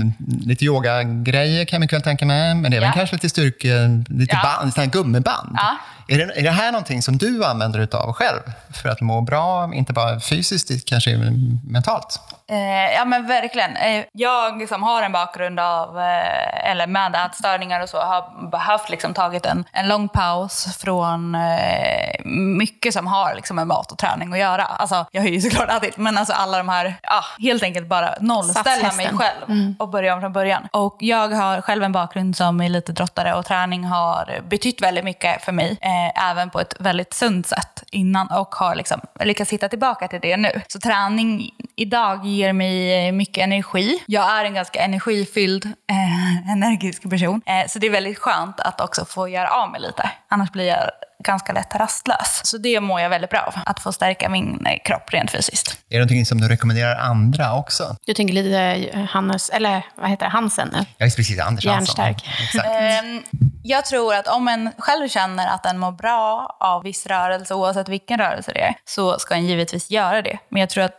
lite 0.47 0.65
yogagrejer 0.65 1.65
kan 1.65 1.81
man 1.81 1.89
väl 1.93 2.03
tänka 2.03 2.27
mig, 2.27 2.55
men 2.55 2.71
det 2.71 2.77
är 2.77 2.81
väl 2.81 2.89
Ja. 2.89 2.93
kanske 2.95 3.17
lite 3.17 3.29
styrke, 3.29 4.05
lite 4.09 4.35
Ja. 4.43 4.43
band, 4.61 4.73
här 4.77 4.87
gummiband. 4.87 5.49
Ja. 5.55 5.77
Är, 6.09 6.19
det, 6.19 6.39
är 6.39 6.43
det 6.43 6.51
här 6.51 6.73
någonting 6.73 7.03
som 7.03 7.19
du 7.19 7.45
använder 7.45 7.81
utav 7.81 8.13
själv 8.13 8.41
för 8.83 8.89
att 8.89 9.01
må 9.01 9.21
bra, 9.21 9.75
inte 9.75 9.93
bara 9.93 10.21
fysiskt, 10.21 10.89
kanske 10.89 11.11
även 11.11 11.61
mentalt? 11.65 12.21
Eh, 12.51 12.95
ja 12.95 13.05
men 13.05 13.27
verkligen. 13.27 13.77
Eh, 13.77 14.05
jag 14.13 14.69
som 14.69 14.83
har 14.83 15.03
en 15.03 15.13
bakgrund 15.13 15.61
av, 15.61 15.99
eh, 15.99 16.71
eller 16.71 16.87
med 16.87 17.15
ätstörningar 17.15 17.83
och 17.83 17.89
så, 17.89 18.01
har 18.01 18.51
behövt 18.51 18.91
liksom 18.91 19.15
tagit 19.15 19.47
en, 19.47 19.65
en 19.73 19.89
lång 19.89 20.09
paus 20.09 20.77
från 20.77 21.35
eh, 21.35 22.25
mycket 22.25 22.95
som 22.95 23.07
har 23.07 23.35
liksom 23.35 23.57
med 23.57 23.67
mat 23.67 23.93
och 23.93 23.99
träning 23.99 24.33
att 24.33 24.39
göra. 24.39 24.65
Alltså, 24.65 25.07
jag 25.11 25.23
har 25.23 25.29
ju 25.29 25.41
såklart 25.41 25.71
ätit, 25.71 25.97
men 25.97 26.19
alltså 26.19 26.33
alla 26.33 26.59
de 26.59 26.69
här, 26.69 26.95
ja, 27.03 27.25
helt 27.39 27.63
enkelt 27.63 27.89
bara 27.89 28.15
nollställa 28.21 28.93
mig 28.93 29.07
själv 29.07 29.75
och 29.79 29.89
börja 29.89 30.15
om 30.15 30.21
från 30.21 30.33
början. 30.33 30.69
Och 30.73 30.97
jag 31.01 31.29
har 31.29 31.61
själv 31.61 31.83
en 31.83 31.93
bakgrund 31.93 32.37
som 32.37 32.61
elitidrottare 32.61 33.35
och 33.35 33.45
träning 33.45 33.85
har 33.85 34.41
betytt 34.49 34.83
väldigt 34.83 35.05
mycket 35.05 35.45
för 35.45 35.53
mig, 35.53 35.79
eh, 35.93 36.31
även 36.31 36.51
på 36.51 36.61
ett 36.61 36.75
väldigt 36.81 37.15
sunt 37.15 37.47
sätt 37.47 37.83
innan 37.91 38.27
och 38.31 38.55
har 38.55 38.75
liksom 38.75 39.01
lyckats 39.21 39.53
hitta 39.53 39.69
tillbaka 39.69 40.09
till 40.09 40.21
det 40.23 40.37
nu. 40.37 40.61
Så 40.69 40.81
träning 40.81 41.51
idag 41.77 42.27
ger 42.27 42.53
mig 42.53 43.13
mycket 43.13 43.45
energi. 43.45 44.03
Jag 44.07 44.31
är 44.31 44.45
en 44.45 44.55
ganska 44.55 44.81
energifylld, 44.81 45.65
eh, 45.65 46.53
energisk 46.53 47.11
person. 47.11 47.43
Eh, 47.47 47.69
så 47.69 47.79
det 47.79 47.87
är 47.87 47.91
väldigt 47.91 48.19
skönt 48.19 48.61
att 48.61 48.81
också 48.81 49.05
få 49.05 49.29
göra 49.29 49.49
av 49.49 49.71
mig 49.71 49.81
lite. 49.81 50.11
Annars 50.29 50.51
blir 50.51 50.69
jag 50.69 50.91
ganska 51.23 51.53
lätt 51.53 51.75
rastlös. 51.75 52.41
Så 52.45 52.59
det 52.59 52.81
mår 52.81 53.01
jag 53.01 53.11
väldigt 53.11 53.31
bra 53.31 53.41
av, 53.41 53.55
att 53.67 53.81
få 53.81 53.93
stärka 53.93 54.29
min 54.29 54.67
eh, 54.67 54.79
kropp 54.85 55.13
rent 55.13 55.31
fysiskt. 55.31 55.69
Är 55.89 55.95
det 55.95 55.99
någonting 55.99 56.27
som 56.27 56.41
du 56.41 56.49
rekommenderar 56.49 56.97
andra 56.97 57.55
också? 57.55 57.97
Du 58.07 58.15
tänker 58.15 58.35
lite 58.35 58.59
eh, 58.61 59.05
Hannes, 59.05 59.49
eller 59.51 59.83
vad 59.97 60.11
heter 60.11 60.27
det, 60.27 60.31
Hansen 60.31 60.69
nu? 60.73 60.79
Jag 60.99 61.07
är 61.07 61.17
precis 61.17 61.41
Anders 61.41 61.67
Hansson. 61.67 62.05
Järnstark. 62.05 62.29
Exakt. 62.43 62.69
Ehm, 62.71 63.23
Jag 63.65 63.85
tror 63.85 64.15
att 64.15 64.27
om 64.29 64.49
en 64.49 64.71
själv 64.79 65.09
känner 65.09 65.49
att 65.49 65.67
en 65.67 65.79
mår 65.79 65.93
bra 65.93 66.57
av 66.61 66.83
viss 66.83 67.07
rörelse, 67.07 67.55
oavsett 67.55 67.89
vilken 67.89 68.19
rörelse 68.19 68.53
det 68.55 68.61
är, 68.61 68.75
så 68.85 69.19
ska 69.19 69.35
en 69.35 69.47
givetvis 69.47 69.91
göra 69.91 70.23
det. 70.23 70.39
Men 70.49 70.61
jag 70.61 70.71
tror 70.71 70.85
att 70.85 70.93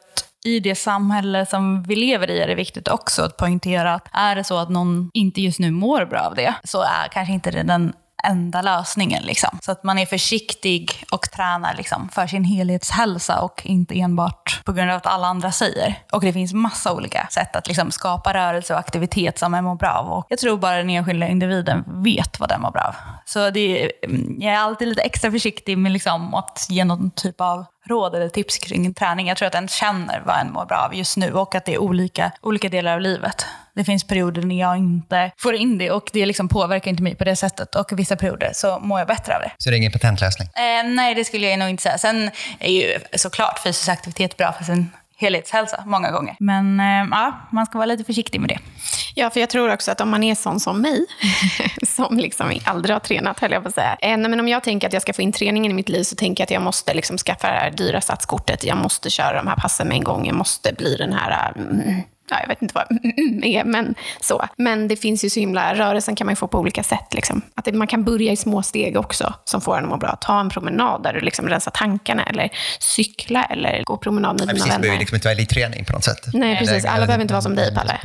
i 0.46 0.60
det 0.60 0.76
samhälle 0.76 1.46
som 1.46 1.84
vi 1.84 1.96
lever 1.96 2.30
i 2.30 2.40
är 2.42 2.48
det 2.48 2.56
viktigt 2.56 2.88
också 2.88 3.24
att 3.24 3.38
poängtera 3.38 3.94
att 3.94 4.08
är 4.14 4.36
det 4.36 4.44
så 4.44 4.58
att 4.58 4.70
någon 4.70 5.10
inte 5.14 5.42
just 5.42 5.60
nu 5.60 5.72
mår 5.72 6.06
bra 6.06 6.20
av 6.20 6.36
det, 6.36 6.54
så 6.64 6.82
är 6.82 7.08
kanske 7.12 7.34
inte 7.34 7.52
det 7.52 7.64
den 7.64 7.94
enda 8.24 8.62
lösningen. 8.62 9.24
Liksom. 9.24 9.60
Så 9.62 9.72
att 9.72 9.84
man 9.84 9.98
är 9.98 10.06
försiktig 10.06 11.06
och 11.12 11.32
tränar 11.32 11.74
liksom, 11.78 12.10
för 12.10 12.28
sin 12.28 12.44
helhetshälsa 12.44 13.40
och 13.42 13.62
inte 13.66 14.00
enbart 14.00 14.62
på 14.66 14.74
grund 14.74 14.92
av 14.92 14.98
att 14.98 15.06
alla 15.06 15.28
andra 15.28 15.52
säger. 15.52 16.00
Och 16.12 16.22
det 16.22 16.34
finns 16.34 16.54
massa 16.54 16.94
olika 16.94 17.28
sätt 17.32 17.56
att 17.56 17.68
liksom, 17.68 17.92
skapa 17.92 18.34
rörelse 18.34 18.74
och 18.74 18.80
aktivitet 18.80 19.40
som 19.40 19.52
man 19.52 19.64
mår 19.64 19.76
bra 19.76 19.92
av. 19.92 20.12
Och 20.12 20.26
jag 20.30 20.40
tror 20.40 20.58
bara 20.58 20.78
den 20.78 20.90
enskilda 20.90 21.28
individen 21.28 21.84
vet 21.88 22.40
vad 22.40 22.50
den 22.50 22.62
mår 22.62 22.72
bra 22.72 22.82
av. 22.82 22.96
Så 23.26 23.50
det 23.50 23.92
mm, 24.06 24.38
jag 24.40 24.54
är 24.54 24.58
alltid 24.58 24.88
lite 24.88 25.02
extra 25.02 25.32
försiktig 25.32 25.78
med 25.78 25.92
liksom, 25.92 26.34
att 26.34 26.68
ge 26.70 26.86
någon 26.86 27.12
typ 27.12 27.42
av 27.42 27.66
råd 27.86 28.16
eller 28.16 28.30
tips 28.30 28.58
kring 28.58 28.94
träning. 28.94 29.28
Jag 29.28 29.38
tror 29.38 29.48
att 29.48 29.56
en 29.56 29.68
känner 29.68 30.24
vad 30.26 30.40
en 30.40 30.54
mår 30.54 30.66
bra 30.66 30.78
av 30.78 30.96
just 30.96 31.18
nu 31.18 31.32
och 31.32 31.56
att 31.56 31.66
det 31.66 31.74
är 31.74 31.82
olika, 31.82 32.32
olika 32.42 32.70
delar 32.70 32.94
av 32.94 33.02
livet. 33.02 33.46
Det 33.76 33.84
finns 33.84 34.04
perioder 34.04 34.42
när 34.42 34.60
jag 34.60 34.78
inte 34.78 35.32
får 35.38 35.56
in 35.56 35.78
det 35.78 35.92
och 35.92 36.10
det 36.14 36.26
liksom 36.26 36.50
påverkar 36.50 36.92
inte 36.92 37.04
mig 37.04 37.16
på 37.16 37.24
det 37.24 37.36
sättet. 37.36 37.76
Och 37.76 38.00
vissa 38.00 38.16
perioder 38.16 38.52
så 38.54 38.80
mår 38.80 39.00
jag 39.00 39.08
bättre 39.08 39.36
av 39.36 39.42
det. 39.42 39.52
Så 39.58 39.70
det 39.70 39.76
är 39.76 39.78
ingen 39.78 39.92
patentlösning? 39.92 40.48
Eh, 40.56 40.90
nej, 40.90 41.16
det 41.16 41.26
skulle 41.26 41.48
jag 41.48 41.60
nog 41.60 41.70
inte 41.70 41.84
säga. 41.84 41.98
Sen 41.98 42.32
är 42.60 42.72
ju 42.72 43.00
såklart 43.16 43.64
fysisk 43.64 43.90
aktivitet 43.90 44.38
bra 44.38 44.52
för 44.52 44.64
sin 44.64 44.90
helhetshälsa 45.18 45.84
många 45.86 46.12
gånger. 46.12 46.36
Men 46.40 46.80
eh, 46.80 47.08
ja, 47.12 47.48
man 47.52 47.66
ska 47.66 47.78
vara 47.78 47.86
lite 47.86 48.04
försiktig 48.04 48.42
med 48.42 48.50
det. 48.50 48.60
Ja, 49.16 49.30
för 49.30 49.40
jag 49.40 49.50
tror 49.50 49.74
också 49.74 49.92
att 49.92 50.02
om 50.02 50.10
man 50.10 50.24
är 50.24 50.36
sån 50.36 50.60
som 50.60 50.82
mig, 50.82 51.06
som 51.88 52.18
liksom 52.18 52.60
aldrig 52.66 52.96
har 52.96 53.00
tränat, 53.00 53.40
höll 53.40 53.52
jag 53.52 53.64
på 53.64 53.70
att 53.70 53.76
säga. 53.76 53.98
Eh, 54.02 54.18
nej, 54.18 54.30
men 54.30 54.40
om 54.40 54.48
jag 54.48 54.64
tänker 54.64 54.88
att 54.88 54.94
jag 54.94 55.02
ska 55.02 55.14
få 55.14 55.22
in 55.22 55.32
träningen 55.32 55.72
i 55.72 55.76
mitt 55.76 55.90
liv, 55.90 56.04
så 56.04 56.16
tänker 56.16 56.42
jag 56.42 56.46
att 56.46 56.52
jag 56.52 56.62
måste 56.62 56.94
liksom 56.94 57.18
skaffa 57.18 57.48
det 57.48 57.54
här 57.54 57.72
dyra 57.72 58.02
satskortet. 58.02 58.64
Jag 58.64 58.78
måste 58.78 59.10
köra 59.10 59.38
de 59.38 59.48
här 59.48 59.56
passen 59.56 59.88
med 59.88 59.98
en 59.98 60.04
gång. 60.04 60.28
Jag 60.28 60.36
måste 60.36 60.74
bli 60.74 60.96
den 60.96 61.14
här... 61.14 61.54
Mm, 61.56 62.02
ja, 62.30 62.38
jag 62.42 62.48
vet 62.48 62.62
inte 62.62 62.74
vad 62.76 62.92
mm, 62.92 63.44
är, 63.44 63.64
men 63.64 63.96
så. 64.22 64.46
Men 64.58 64.88
det 64.88 64.96
finns 64.96 65.26
ju 65.26 65.30
så 65.30 65.40
himla... 65.40 65.76
Rörelsen 65.76 66.16
kan 66.16 66.28
man 66.28 66.32
ju 66.32 66.36
få 66.36 66.48
på 66.48 66.60
olika 66.60 66.84
sätt. 66.84 67.14
Liksom. 67.14 67.42
Att 67.56 67.66
det, 67.66 67.72
man 67.72 67.88
kan 67.88 68.04
börja 68.04 68.32
i 68.32 68.36
små 68.36 68.64
steg 68.64 68.98
också, 68.98 69.34
som 69.46 69.62
får 69.62 69.78
en 69.78 69.84
att 69.84 69.90
må 69.90 69.98
bra. 69.98 70.18
Ta 70.22 70.40
en 70.40 70.50
promenad 70.50 71.04
där 71.04 71.14
du 71.14 71.20
liksom 71.20 71.50
rensar 71.50 71.72
tankarna, 71.72 72.24
eller 72.24 72.50
cykla, 72.80 73.44
eller 73.44 73.84
gå 73.84 73.98
promenad 73.98 74.32
med 74.32 74.42
dina 74.42 74.52
precis, 74.54 74.64
det 74.64 74.70
behöver 74.70 74.88
vänner. 74.88 75.00
liksom 75.00 75.16
inte 75.16 75.28
vara 75.28 75.36
elitträning 75.36 75.86
på 75.86 75.94
något 75.94 76.04
sätt. 76.04 76.28
Nej, 76.34 76.58
precis. 76.58 76.86
Alla 76.86 77.06
behöver 77.06 77.22
inte 77.22 77.34
vara 77.34 77.42
som 77.42 77.56
dig, 77.56 77.76
Palle. 77.76 78.00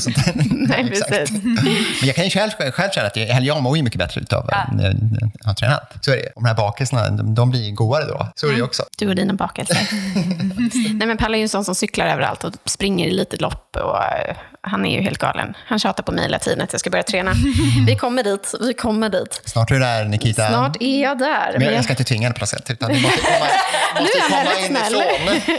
Sånt. 0.00 0.16
Nej, 0.50 0.88
precis. 0.88 1.42
Men 1.42 2.06
jag 2.06 2.16
kan 2.16 2.24
ju 2.24 2.30
själv, 2.30 2.50
själv 2.50 2.90
känna 2.90 3.06
att 3.06 3.16
jag, 3.16 3.42
jag 3.42 3.62
mår 3.62 3.76
ju 3.76 3.82
mycket 3.82 3.98
bättre 3.98 4.20
utav 4.20 4.48
Ja. 4.50 4.56
att 4.58 5.46
har 5.46 5.54
tränat. 5.54 5.92
Så 6.00 6.10
är 6.10 6.16
det. 6.16 6.26
Och 6.26 6.42
de 6.42 6.48
här 6.48 6.54
bakelserna, 6.54 7.10
de, 7.10 7.34
de 7.34 7.50
blir 7.50 7.70
godare 7.72 8.04
då. 8.04 8.28
Så 8.34 8.46
är 8.46 8.50
det 8.50 8.56
ju 8.56 8.62
också. 8.62 8.82
Du 8.98 9.08
och 9.08 9.14
dina 9.14 9.34
bakelser. 9.34 9.88
Nej, 10.94 11.06
men 11.08 11.16
Palle 11.16 11.36
är 11.36 11.38
ju 11.38 11.42
en 11.42 11.48
sån 11.48 11.64
som 11.64 11.74
cyklar 11.74 12.06
överallt 12.06 12.44
och 12.44 12.52
springer 12.64 13.06
i 13.06 13.10
litet 13.22 13.40
lopp. 13.40 13.76
Och, 13.76 13.96
eh, 13.96 14.36
han 14.60 14.86
är 14.86 14.96
ju 14.96 15.02
helt 15.02 15.18
galen. 15.18 15.54
Han 15.66 15.78
tjatar 15.78 16.02
på 16.02 16.12
mig 16.12 16.22
hela 16.24 16.38
tiden 16.38 16.60
att 16.64 16.72
jag 16.72 16.80
ska 16.80 16.90
börja 16.90 17.02
träna. 17.02 17.32
Vi 17.86 17.96
kommer 17.96 18.22
dit, 18.22 18.54
vi 18.60 18.74
kommer 18.74 19.08
dit. 19.08 19.40
Snart 19.44 19.70
är 19.70 19.74
du 19.74 19.80
där, 19.80 20.04
Nikita. 20.04 20.48
Snart 20.48 20.76
är 20.80 21.02
jag 21.02 21.18
där. 21.18 21.52
Men 21.52 21.62
jag, 21.62 21.74
jag 21.74 21.84
ska 21.84 21.92
inte 21.92 22.04
tvinga 22.04 22.28
dig 22.28 22.34
på 22.34 22.40
något 22.40 22.48
sätt, 22.48 22.70
utan 22.70 22.92
du 22.92 23.00
måste 23.00 23.20
komma, 23.20 23.46
måste 24.00 24.20
komma 24.20 24.52
inifrån. 24.68 25.58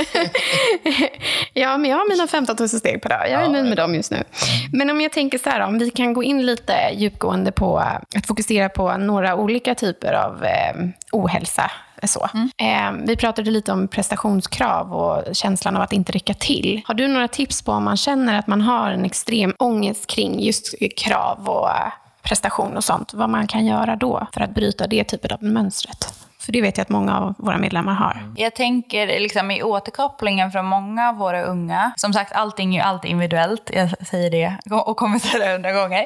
Ja, 1.53 1.77
men 1.77 1.89
jag 1.91 1.97
har 1.97 2.09
mina 2.09 2.27
15 2.27 2.55
000 2.59 2.69
steg 2.69 3.01
per 3.01 3.09
dag. 3.09 3.29
Jag 3.29 3.43
är 3.43 3.49
nöjd 3.49 3.65
med 3.65 3.77
dem 3.77 3.95
just 3.95 4.11
nu. 4.11 4.23
Men 4.71 4.89
om 4.89 5.01
jag 5.01 5.11
tänker 5.11 5.37
så 5.37 5.49
här, 5.49 5.59
om 5.59 5.79
vi 5.79 5.89
kan 5.89 6.13
gå 6.13 6.23
in 6.23 6.45
lite 6.45 6.73
djupgående 6.93 7.51
på 7.51 7.77
att 8.15 8.27
fokusera 8.27 8.69
på 8.69 8.97
några 8.97 9.35
olika 9.35 9.75
typer 9.75 10.13
av 10.13 10.45
eh, 10.45 10.75
ohälsa. 11.11 11.71
Så. 12.07 12.29
Eh, 12.57 12.91
vi 13.05 13.15
pratade 13.15 13.51
lite 13.51 13.71
om 13.71 13.87
prestationskrav 13.87 14.93
och 14.93 15.35
känslan 15.35 15.75
av 15.75 15.81
att 15.81 15.93
inte 15.93 16.11
räcka 16.11 16.33
till. 16.33 16.81
Har 16.85 16.93
du 16.93 17.07
några 17.07 17.27
tips 17.27 17.61
på 17.61 17.71
om 17.71 17.83
man 17.83 17.97
känner 17.97 18.39
att 18.39 18.47
man 18.47 18.61
har 18.61 18.91
en 18.91 19.05
extrem 19.05 19.53
ångest 19.59 20.07
kring 20.07 20.39
just 20.39 20.75
krav 20.97 21.49
och 21.49 21.69
eh, 21.69 21.91
prestation 22.23 22.77
och 22.77 22.83
sånt? 22.83 23.13
Vad 23.13 23.29
man 23.29 23.47
kan 23.47 23.65
göra 23.65 23.95
då 23.95 24.27
för 24.33 24.41
att 24.41 24.55
bryta 24.55 24.87
det 24.87 25.03
typet 25.03 25.31
av 25.31 25.43
mönstret? 25.43 26.13
För 26.39 26.51
det 26.51 26.61
vet 26.61 26.77
jag 26.77 26.83
att 26.85 26.89
många 26.89 27.19
av 27.19 27.35
våra 27.37 27.57
medlemmar 27.57 27.93
har. 27.93 28.33
Jag 28.35 28.55
tänker 28.55 29.07
liksom 29.07 29.51
i 29.51 29.63
återkopplingen 29.63 30.51
från 30.51 30.65
många 30.65 31.09
av 31.09 31.15
våra 31.15 31.43
unga. 31.43 31.93
Som 31.97 32.13
sagt, 32.13 32.33
allting 32.33 32.75
är 32.75 32.79
ju 32.79 32.85
alltid 32.85 33.11
individuellt. 33.11 33.71
Jag 33.73 34.07
säger 34.07 34.29
det 34.31 34.57
och 34.71 34.97
kommer 34.97 35.19
säga 35.19 35.45
det 35.45 35.51
hundra 35.53 35.71
gånger. 35.71 36.05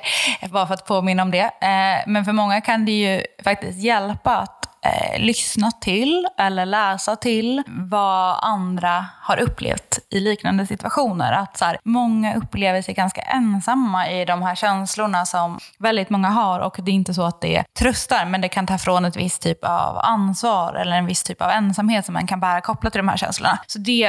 Bara 0.49 0.67
för 0.67 0.73
att 0.73 0.85
påminna 0.85 1.23
om 1.23 1.31
det. 1.31 1.39
Eh, 1.43 2.03
Men 2.07 2.25
för 2.25 2.31
många 2.31 2.61
kan 2.61 2.85
det 2.85 2.91
ju 2.91 3.21
faktiskt 3.43 3.79
hjälpa 3.83 4.37
att 4.37 4.56
eh, 4.87 5.19
lyssna 5.19 5.71
till 5.71 6.27
eller 6.37 6.65
läsa 6.65 7.15
till 7.15 7.63
vad 7.67 8.39
andra 8.41 9.05
har 9.21 9.37
upplevt 9.37 9.99
i 10.09 10.19
liknande 10.19 10.67
situationer. 10.67 11.31
Att 11.31 11.57
så 11.57 11.65
här, 11.65 11.77
många 11.83 12.35
upplever 12.35 12.81
sig 12.81 12.93
ganska 12.93 13.21
ensamma 13.21 14.09
i 14.09 14.25
de 14.25 14.41
här 14.41 14.55
känslorna 14.55 15.25
som 15.25 15.59
väldigt 15.77 16.09
många 16.09 16.29
har 16.29 16.59
och 16.59 16.75
det 16.79 16.91
är 16.91 16.95
inte 16.95 17.13
så 17.13 17.23
att 17.23 17.41
det 17.41 17.63
tröstar 17.79 18.25
men 18.25 18.41
det 18.41 18.49
kan 18.49 18.67
ta 18.67 18.77
från 18.77 19.05
ett 19.05 19.15
visst 19.15 19.41
typ 19.41 19.63
av 19.63 19.97
ansvar 19.97 20.73
eller 20.73 20.97
en 20.97 21.05
viss 21.05 21.23
typ 21.23 21.41
av 21.41 21.49
ensamhet 21.49 22.05
som 22.05 22.13
man 22.13 22.27
kan 22.27 22.39
bära 22.39 22.61
kopplat 22.61 22.93
till 22.93 22.99
de 22.99 23.07
här 23.07 23.17
känslorna. 23.17 23.59
Så 23.67 23.79
det 23.79 24.03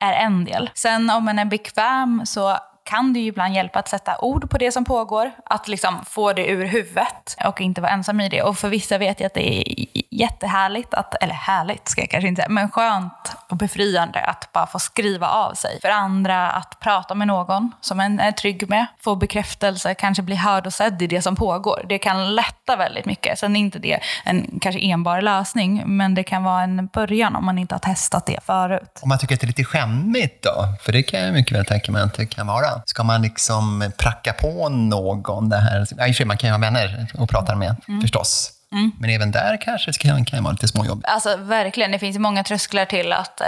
är 0.00 0.12
en 0.12 0.44
del. 0.44 0.70
Sen 0.74 1.10
om 1.10 1.24
man 1.24 1.38
är 1.38 1.44
bekväm 1.44 2.22
så 2.26 2.58
kan 2.84 3.12
det 3.12 3.20
ju 3.20 3.26
ibland 3.26 3.54
hjälpa 3.54 3.78
att 3.78 3.88
sätta 3.88 4.18
ord 4.18 4.50
på 4.50 4.58
det 4.58 4.72
som 4.72 4.84
pågår. 4.84 5.30
Att 5.44 5.68
liksom 5.68 6.04
få 6.04 6.32
det 6.32 6.46
ur 6.46 6.64
huvudet 6.64 7.36
och 7.46 7.60
inte 7.60 7.80
vara 7.80 7.92
ensam 7.92 8.20
i 8.20 8.28
det. 8.28 8.42
Och 8.42 8.58
för 8.58 8.68
vissa 8.68 8.98
vet 8.98 9.20
jag 9.20 9.26
att 9.26 9.34
det 9.34 9.58
är 9.58 9.64
jättehärligt, 10.20 10.94
att, 10.94 11.14
eller 11.22 11.34
härligt 11.34 11.88
ska 11.88 12.00
jag 12.00 12.10
kanske 12.10 12.28
inte 12.28 12.42
säga, 12.42 12.48
men 12.48 12.70
skönt 12.70 13.36
och 13.48 13.56
befriande 13.56 14.20
att 14.20 14.52
bara 14.52 14.66
få 14.66 14.78
skriva 14.78 15.28
av 15.28 15.54
sig. 15.54 15.78
För 15.82 15.88
andra 15.88 16.50
att 16.50 16.80
prata 16.80 17.14
med 17.14 17.26
någon 17.26 17.72
som 17.80 17.96
man 17.96 18.20
är 18.20 18.32
trygg 18.32 18.68
med, 18.68 18.86
få 19.00 19.16
bekräftelse, 19.16 19.94
kanske 19.94 20.22
bli 20.22 20.36
hörd 20.36 20.66
och 20.66 20.72
sedd 20.72 21.02
i 21.02 21.06
det 21.06 21.22
som 21.22 21.36
pågår. 21.36 21.86
Det 21.88 21.98
kan 21.98 22.34
lätta 22.34 22.76
väldigt 22.76 23.06
mycket. 23.06 23.38
Sen 23.38 23.56
är 23.56 23.60
inte 23.60 23.78
det 23.78 24.00
en 24.24 24.58
kanske 24.60 24.80
enbar 24.80 25.20
lösning, 25.22 25.82
men 25.86 26.14
det 26.14 26.22
kan 26.22 26.44
vara 26.44 26.62
en 26.62 26.86
början 26.86 27.36
om 27.36 27.44
man 27.44 27.58
inte 27.58 27.74
har 27.74 27.80
testat 27.80 28.26
det 28.26 28.38
förut. 28.46 29.00
Om 29.02 29.08
man 29.08 29.18
tycker 29.18 29.34
att 29.34 29.40
det 29.40 29.44
är 29.44 29.48
lite 29.48 29.64
skämmigt 29.64 30.44
då? 30.44 30.74
För 30.80 30.92
det 30.92 31.02
kan 31.02 31.20
jag 31.20 31.32
mycket 31.32 31.56
väl 31.56 31.64
tänka 31.64 31.92
mig 31.92 32.02
att 32.02 32.14
det 32.14 32.26
kan 32.26 32.46
vara. 32.46 32.82
Ska 32.86 33.04
man 33.04 33.22
liksom 33.22 33.92
pracka 33.98 34.32
på 34.32 34.68
någon 34.68 35.48
det 35.48 35.56
här? 35.56 35.86
Ja, 35.96 36.26
man 36.26 36.36
kan 36.36 36.48
ju 36.48 36.52
ha 36.52 36.60
vänner 36.60 37.06
och 37.18 37.30
prata 37.30 37.56
med 37.56 37.76
mm. 37.88 38.00
förstås. 38.00 38.59
Mm. 38.74 38.92
Men 38.98 39.10
även 39.10 39.30
där 39.30 39.60
kanske 39.60 39.90
det 39.90 39.98
kan, 39.98 40.24
kan 40.24 40.44
vara 40.44 40.52
lite 40.52 40.68
småjobb. 40.68 41.04
Alltså 41.04 41.36
verkligen, 41.36 41.90
det 41.90 41.98
finns 41.98 42.18
många 42.18 42.44
trösklar 42.44 42.84
till 42.84 43.12
att 43.12 43.40
eh, 43.40 43.46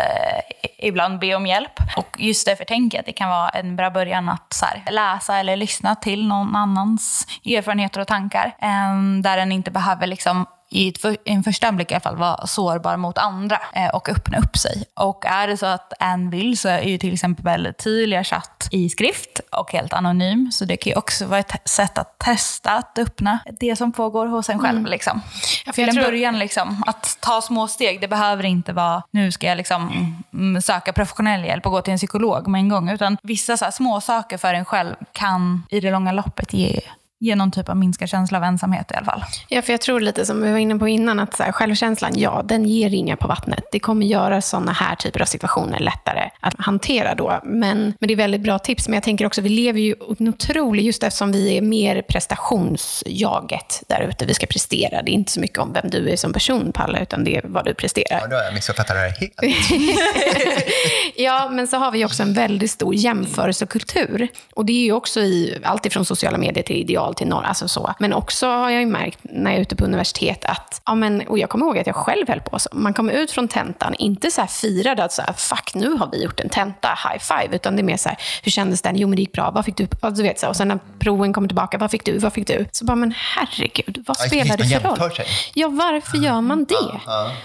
ibland 0.78 1.18
be 1.18 1.34
om 1.34 1.46
hjälp. 1.46 1.72
Och 1.96 2.16
just 2.18 2.46
därför 2.46 2.64
tänker 2.64 2.98
jag 2.98 3.00
att 3.00 3.06
det 3.06 3.12
kan 3.12 3.28
vara 3.28 3.48
en 3.48 3.76
bra 3.76 3.90
början 3.90 4.28
att 4.28 4.60
här, 4.62 4.92
läsa 4.92 5.38
eller 5.38 5.56
lyssna 5.56 5.94
till 5.94 6.26
någon 6.26 6.56
annans 6.56 7.26
erfarenheter 7.44 8.00
och 8.00 8.08
tankar. 8.08 8.46
Eh, 8.62 9.22
där 9.22 9.38
en 9.38 9.52
inte 9.52 9.70
behöver 9.70 10.06
liksom 10.06 10.46
i 10.72 10.94
för, 11.00 11.16
en 11.24 11.42
första 11.42 11.68
anblick 11.68 11.90
i 11.90 11.94
alla 11.94 12.00
fall 12.00 12.16
vara 12.16 12.46
sårbar 12.46 12.96
mot 12.96 13.18
andra 13.18 13.60
eh, 13.74 13.88
och 13.88 14.08
öppna 14.08 14.38
upp 14.38 14.56
sig. 14.56 14.84
Och 14.94 15.26
är 15.26 15.48
det 15.48 15.56
så 15.56 15.66
att 15.66 15.92
en 16.00 16.30
vill 16.30 16.58
så 16.58 16.68
är 16.68 16.82
ju 16.82 16.98
till 16.98 17.12
exempel 17.12 17.74
Tilia 17.78 18.24
chatt 18.24 18.68
i 18.70 18.88
skrift 18.88 19.40
och 19.50 19.72
helt 19.72 19.92
anonym. 19.92 20.52
Så 20.52 20.64
det 20.64 20.76
kan 20.76 20.90
ju 20.90 20.96
också 20.96 21.26
vara 21.26 21.40
ett 21.40 21.68
sätt 21.68 21.98
att 21.98 22.18
testa 22.18 22.70
att 22.70 22.98
öppna 22.98 23.38
det 23.60 23.76
som 23.76 23.92
pågår 23.92 24.26
hos 24.26 24.48
en 24.48 24.58
själv. 24.58 24.78
Mm. 24.78 24.90
Liksom. 24.90 25.20
Ja, 25.66 25.72
en 25.76 25.94
tror... 25.94 26.04
början, 26.04 26.38
liksom, 26.38 26.82
att 26.86 27.18
ta 27.20 27.42
små 27.42 27.68
steg. 27.68 28.00
Det 28.00 28.08
behöver 28.08 28.44
inte 28.44 28.72
vara 28.72 29.02
nu 29.10 29.32
ska 29.32 29.46
jag 29.46 29.56
liksom, 29.56 30.14
mm, 30.32 30.62
söka 30.62 30.92
professionell 30.92 31.44
hjälp 31.44 31.66
och 31.66 31.72
gå 31.72 31.82
till 31.82 31.92
en 31.92 31.98
psykolog 31.98 32.48
med 32.48 32.58
en 32.58 32.68
gång. 32.68 32.90
Utan 32.90 33.16
vissa 33.22 33.56
så 33.56 33.70
små 33.72 34.00
saker 34.00 34.38
för 34.38 34.54
en 34.54 34.64
själv 34.64 34.94
kan 35.12 35.66
i 35.70 35.80
det 35.80 35.90
långa 35.90 36.12
loppet 36.12 36.52
ge 36.52 36.80
ge 37.22 37.34
någon 37.36 37.50
typ 37.50 37.68
av 37.68 37.76
minskad 37.76 38.08
känsla 38.08 38.38
av 38.38 38.44
ensamhet 38.44 38.90
i 38.90 38.94
alla 38.94 39.04
fall. 39.04 39.24
Ja, 39.48 39.62
för 39.62 39.72
jag 39.72 39.80
tror 39.80 40.00
lite 40.00 40.26
som 40.26 40.42
vi 40.42 40.50
var 40.50 40.58
inne 40.58 40.78
på 40.78 40.88
innan, 40.88 41.20
att 41.20 41.36
så 41.36 41.42
här, 41.42 41.52
självkänslan, 41.52 42.12
ja, 42.16 42.42
den 42.44 42.64
ger 42.64 42.90
ringar 42.90 43.16
på 43.16 43.28
vattnet. 43.28 43.64
Det 43.72 43.78
kommer 43.78 44.06
göra 44.06 44.40
sådana 44.40 44.72
här 44.72 44.96
typer 44.96 45.20
av 45.22 45.26
situationer 45.26 45.78
lättare 45.78 46.30
att 46.40 46.54
hantera 46.58 47.14
då. 47.14 47.40
Men, 47.44 47.94
men 47.98 48.08
det 48.08 48.14
är 48.14 48.16
väldigt 48.16 48.40
bra 48.40 48.58
tips. 48.58 48.88
Men 48.88 48.94
jag 48.94 49.02
tänker 49.02 49.26
också, 49.26 49.40
vi 49.40 49.48
lever 49.48 49.80
ju 49.80 49.94
otroligt, 50.00 50.84
just 50.84 51.02
eftersom 51.02 51.32
vi 51.32 51.56
är 51.56 51.62
mer 51.62 52.02
prestationsjaget 52.02 53.82
där 53.88 54.00
ute. 54.00 54.26
Vi 54.26 54.34
ska 54.34 54.46
prestera. 54.46 55.02
Det 55.02 55.10
är 55.10 55.14
inte 55.14 55.32
så 55.32 55.40
mycket 55.40 55.58
om 55.58 55.72
vem 55.72 55.90
du 55.90 56.10
är 56.10 56.16
som 56.16 56.32
person, 56.32 56.72
Palle, 56.72 57.02
utan 57.02 57.24
det 57.24 57.36
är 57.36 57.42
vad 57.44 57.64
du 57.64 57.74
presterar. 57.74 58.20
Ja, 58.20 58.26
då 58.26 58.36
har 58.36 58.42
jag 58.42 58.54
missuppfattat 58.54 58.96
det 58.96 59.00
här 59.00 59.10
helt. 59.10 59.40
ja, 61.22 61.48
men 61.50 61.66
så 61.66 61.76
har 61.76 61.90
vi 61.90 62.04
också 62.04 62.22
en 62.22 62.32
väldigt 62.32 62.70
stor 62.70 62.94
jämförelsekultur. 62.94 64.28
Och 64.54 64.64
det 64.64 64.72
är 64.72 64.84
ju 64.84 64.92
också 64.92 65.20
i 65.20 65.58
allt 65.64 65.86
ifrån 65.86 66.04
sociala 66.04 66.38
medier 66.38 66.64
till 66.64 66.76
ideal 66.76 67.14
till 67.14 67.26
norr. 67.26 67.44
Alltså 67.44 67.68
så. 67.68 67.94
Men 67.98 68.12
också 68.12 68.46
har 68.46 68.70
jag 68.70 68.80
ju 68.80 68.86
märkt 68.86 69.18
när 69.22 69.50
jag 69.50 69.58
är 69.58 69.62
ute 69.62 69.76
på 69.76 69.84
universitet 69.84 70.44
att, 70.44 70.82
ja 70.86 70.94
men, 70.94 71.20
och 71.20 71.38
jag 71.38 71.48
kommer 71.48 71.66
ihåg 71.66 71.78
att 71.78 71.86
jag 71.86 71.96
själv 71.96 72.28
höll 72.28 72.40
på 72.40 72.58
så. 72.58 72.68
Man 72.72 72.94
kommer 72.94 73.12
ut 73.12 73.30
från 73.30 73.48
tentan, 73.48 73.94
inte 73.94 74.30
så 74.30 74.40
här 74.40 74.48
firade 74.48 75.04
att 75.04 75.12
så 75.12 75.22
här, 75.22 75.32
fuck 75.32 75.74
nu 75.74 75.94
har 75.94 76.08
vi 76.12 76.22
gjort 76.22 76.40
en 76.40 76.48
tenta, 76.48 76.88
high 76.88 77.20
five. 77.20 77.56
Utan 77.56 77.76
det 77.76 77.82
är 77.82 77.84
mer 77.84 77.96
så 77.96 78.08
här, 78.08 78.18
hur 78.42 78.52
kändes 78.52 78.82
den? 78.82 78.96
Jo 78.96 79.08
men 79.08 79.16
det 79.16 79.22
gick 79.22 79.32
bra, 79.32 79.50
vad 79.50 79.64
fick 79.64 79.76
du? 79.76 79.88
Och, 80.00 80.12
du 80.12 80.22
vet, 80.22 80.40
så, 80.40 80.48
och 80.48 80.56
sen 80.56 80.68
när 80.68 80.78
proven 80.98 81.32
kommer 81.32 81.48
tillbaka, 81.48 81.78
vad 81.78 81.90
fick 81.90 82.04
du? 82.04 82.18
Vad 82.18 82.32
fick 82.32 82.46
du? 82.46 82.66
Så 82.72 82.84
bara, 82.84 82.96
men 82.96 83.14
herregud, 83.16 84.04
vad 84.06 84.16
spelar 84.16 84.56
det 84.56 84.64
för 84.64 84.80
roll? 84.88 85.10
Ja, 85.54 85.68
varför 85.68 86.18
gör 86.18 86.40
man 86.40 86.64
det? 86.64 87.00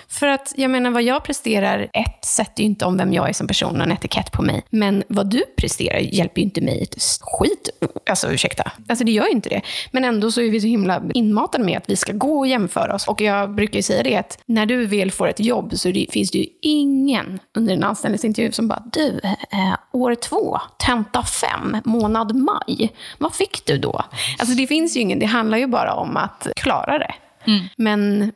För 0.10 0.28
att, 0.28 0.54
jag 0.56 0.72
menar, 0.72 0.92
vad 0.92 1.04
jag 1.04 1.24
presterar, 1.24 1.88
ett 1.94 2.26
sätter 2.26 2.64
ju 2.64 2.66
inte 2.66 2.86
om 2.86 2.98
vem 2.98 3.14
jag 3.14 3.30
är 3.30 3.34
som 3.34 3.48
person 3.48 3.67
och 3.76 3.84
en 3.84 3.92
etikett 3.92 4.32
på 4.32 4.42
mig. 4.42 4.64
Men 4.70 5.04
vad 5.08 5.30
du 5.30 5.44
presterar 5.58 6.00
hjälper 6.00 6.42
ju 6.42 6.46
inte 6.46 6.62
mig 6.62 6.84
ett 6.84 6.98
skit. 7.22 7.70
Alltså 8.10 8.32
ursäkta. 8.32 8.72
Alltså 8.90 9.06
det 9.06 9.12
gör 9.12 9.26
ju 9.26 9.32
inte 9.32 9.50
det 9.50 9.58
det. 9.58 9.68
Men 9.92 10.04
ändå 10.04 10.32
så 10.32 10.42
är 10.42 10.52
vi 10.52 10.62
så 10.62 10.68
himla 10.68 11.02
inmatade 11.14 11.64
med 11.64 11.78
att 11.78 11.90
vi 11.90 11.96
ska 11.96 12.12
gå 12.12 12.40
och 12.40 12.48
jämföra 12.48 12.96
oss. 12.96 13.08
Och 13.08 13.22
jag 13.22 13.56
brukar 13.56 13.76
ju 13.76 13.84
säga 13.84 14.04
det 14.04 14.16
att 14.16 14.40
när 14.46 14.66
du 14.66 14.86
väl 14.86 15.12
får 15.12 15.28
ett 15.28 15.40
jobb 15.40 15.72
så 15.76 15.92
det, 15.92 16.08
finns 16.12 16.32
det 16.32 16.38
ju 16.38 16.46
ingen 16.62 17.40
under 17.56 17.74
en 17.74 17.84
anställningsintervju 17.84 18.52
som 18.52 18.68
bara, 18.68 18.84
du, 18.94 19.20
eh, 19.24 19.76
år 19.92 20.16
två, 20.16 20.60
tenta 20.80 21.24
fem, 21.24 21.78
månad 21.86 22.36
maj, 22.36 22.94
vad 23.18 23.36
fick 23.36 23.66
du 23.66 23.78
då? 23.78 24.04
Alltså 24.40 24.56
det 24.56 24.68
finns 24.68 24.98
ju 24.98 25.02
ingen, 25.02 25.20
det 25.20 25.26
handlar 25.26 25.58
ju 25.58 25.68
bara 25.68 25.94
om 25.94 26.18
att 26.18 26.48
klara 26.56 27.00
det. 27.00 27.14
Mm. 27.48 27.66
Men 27.78 28.32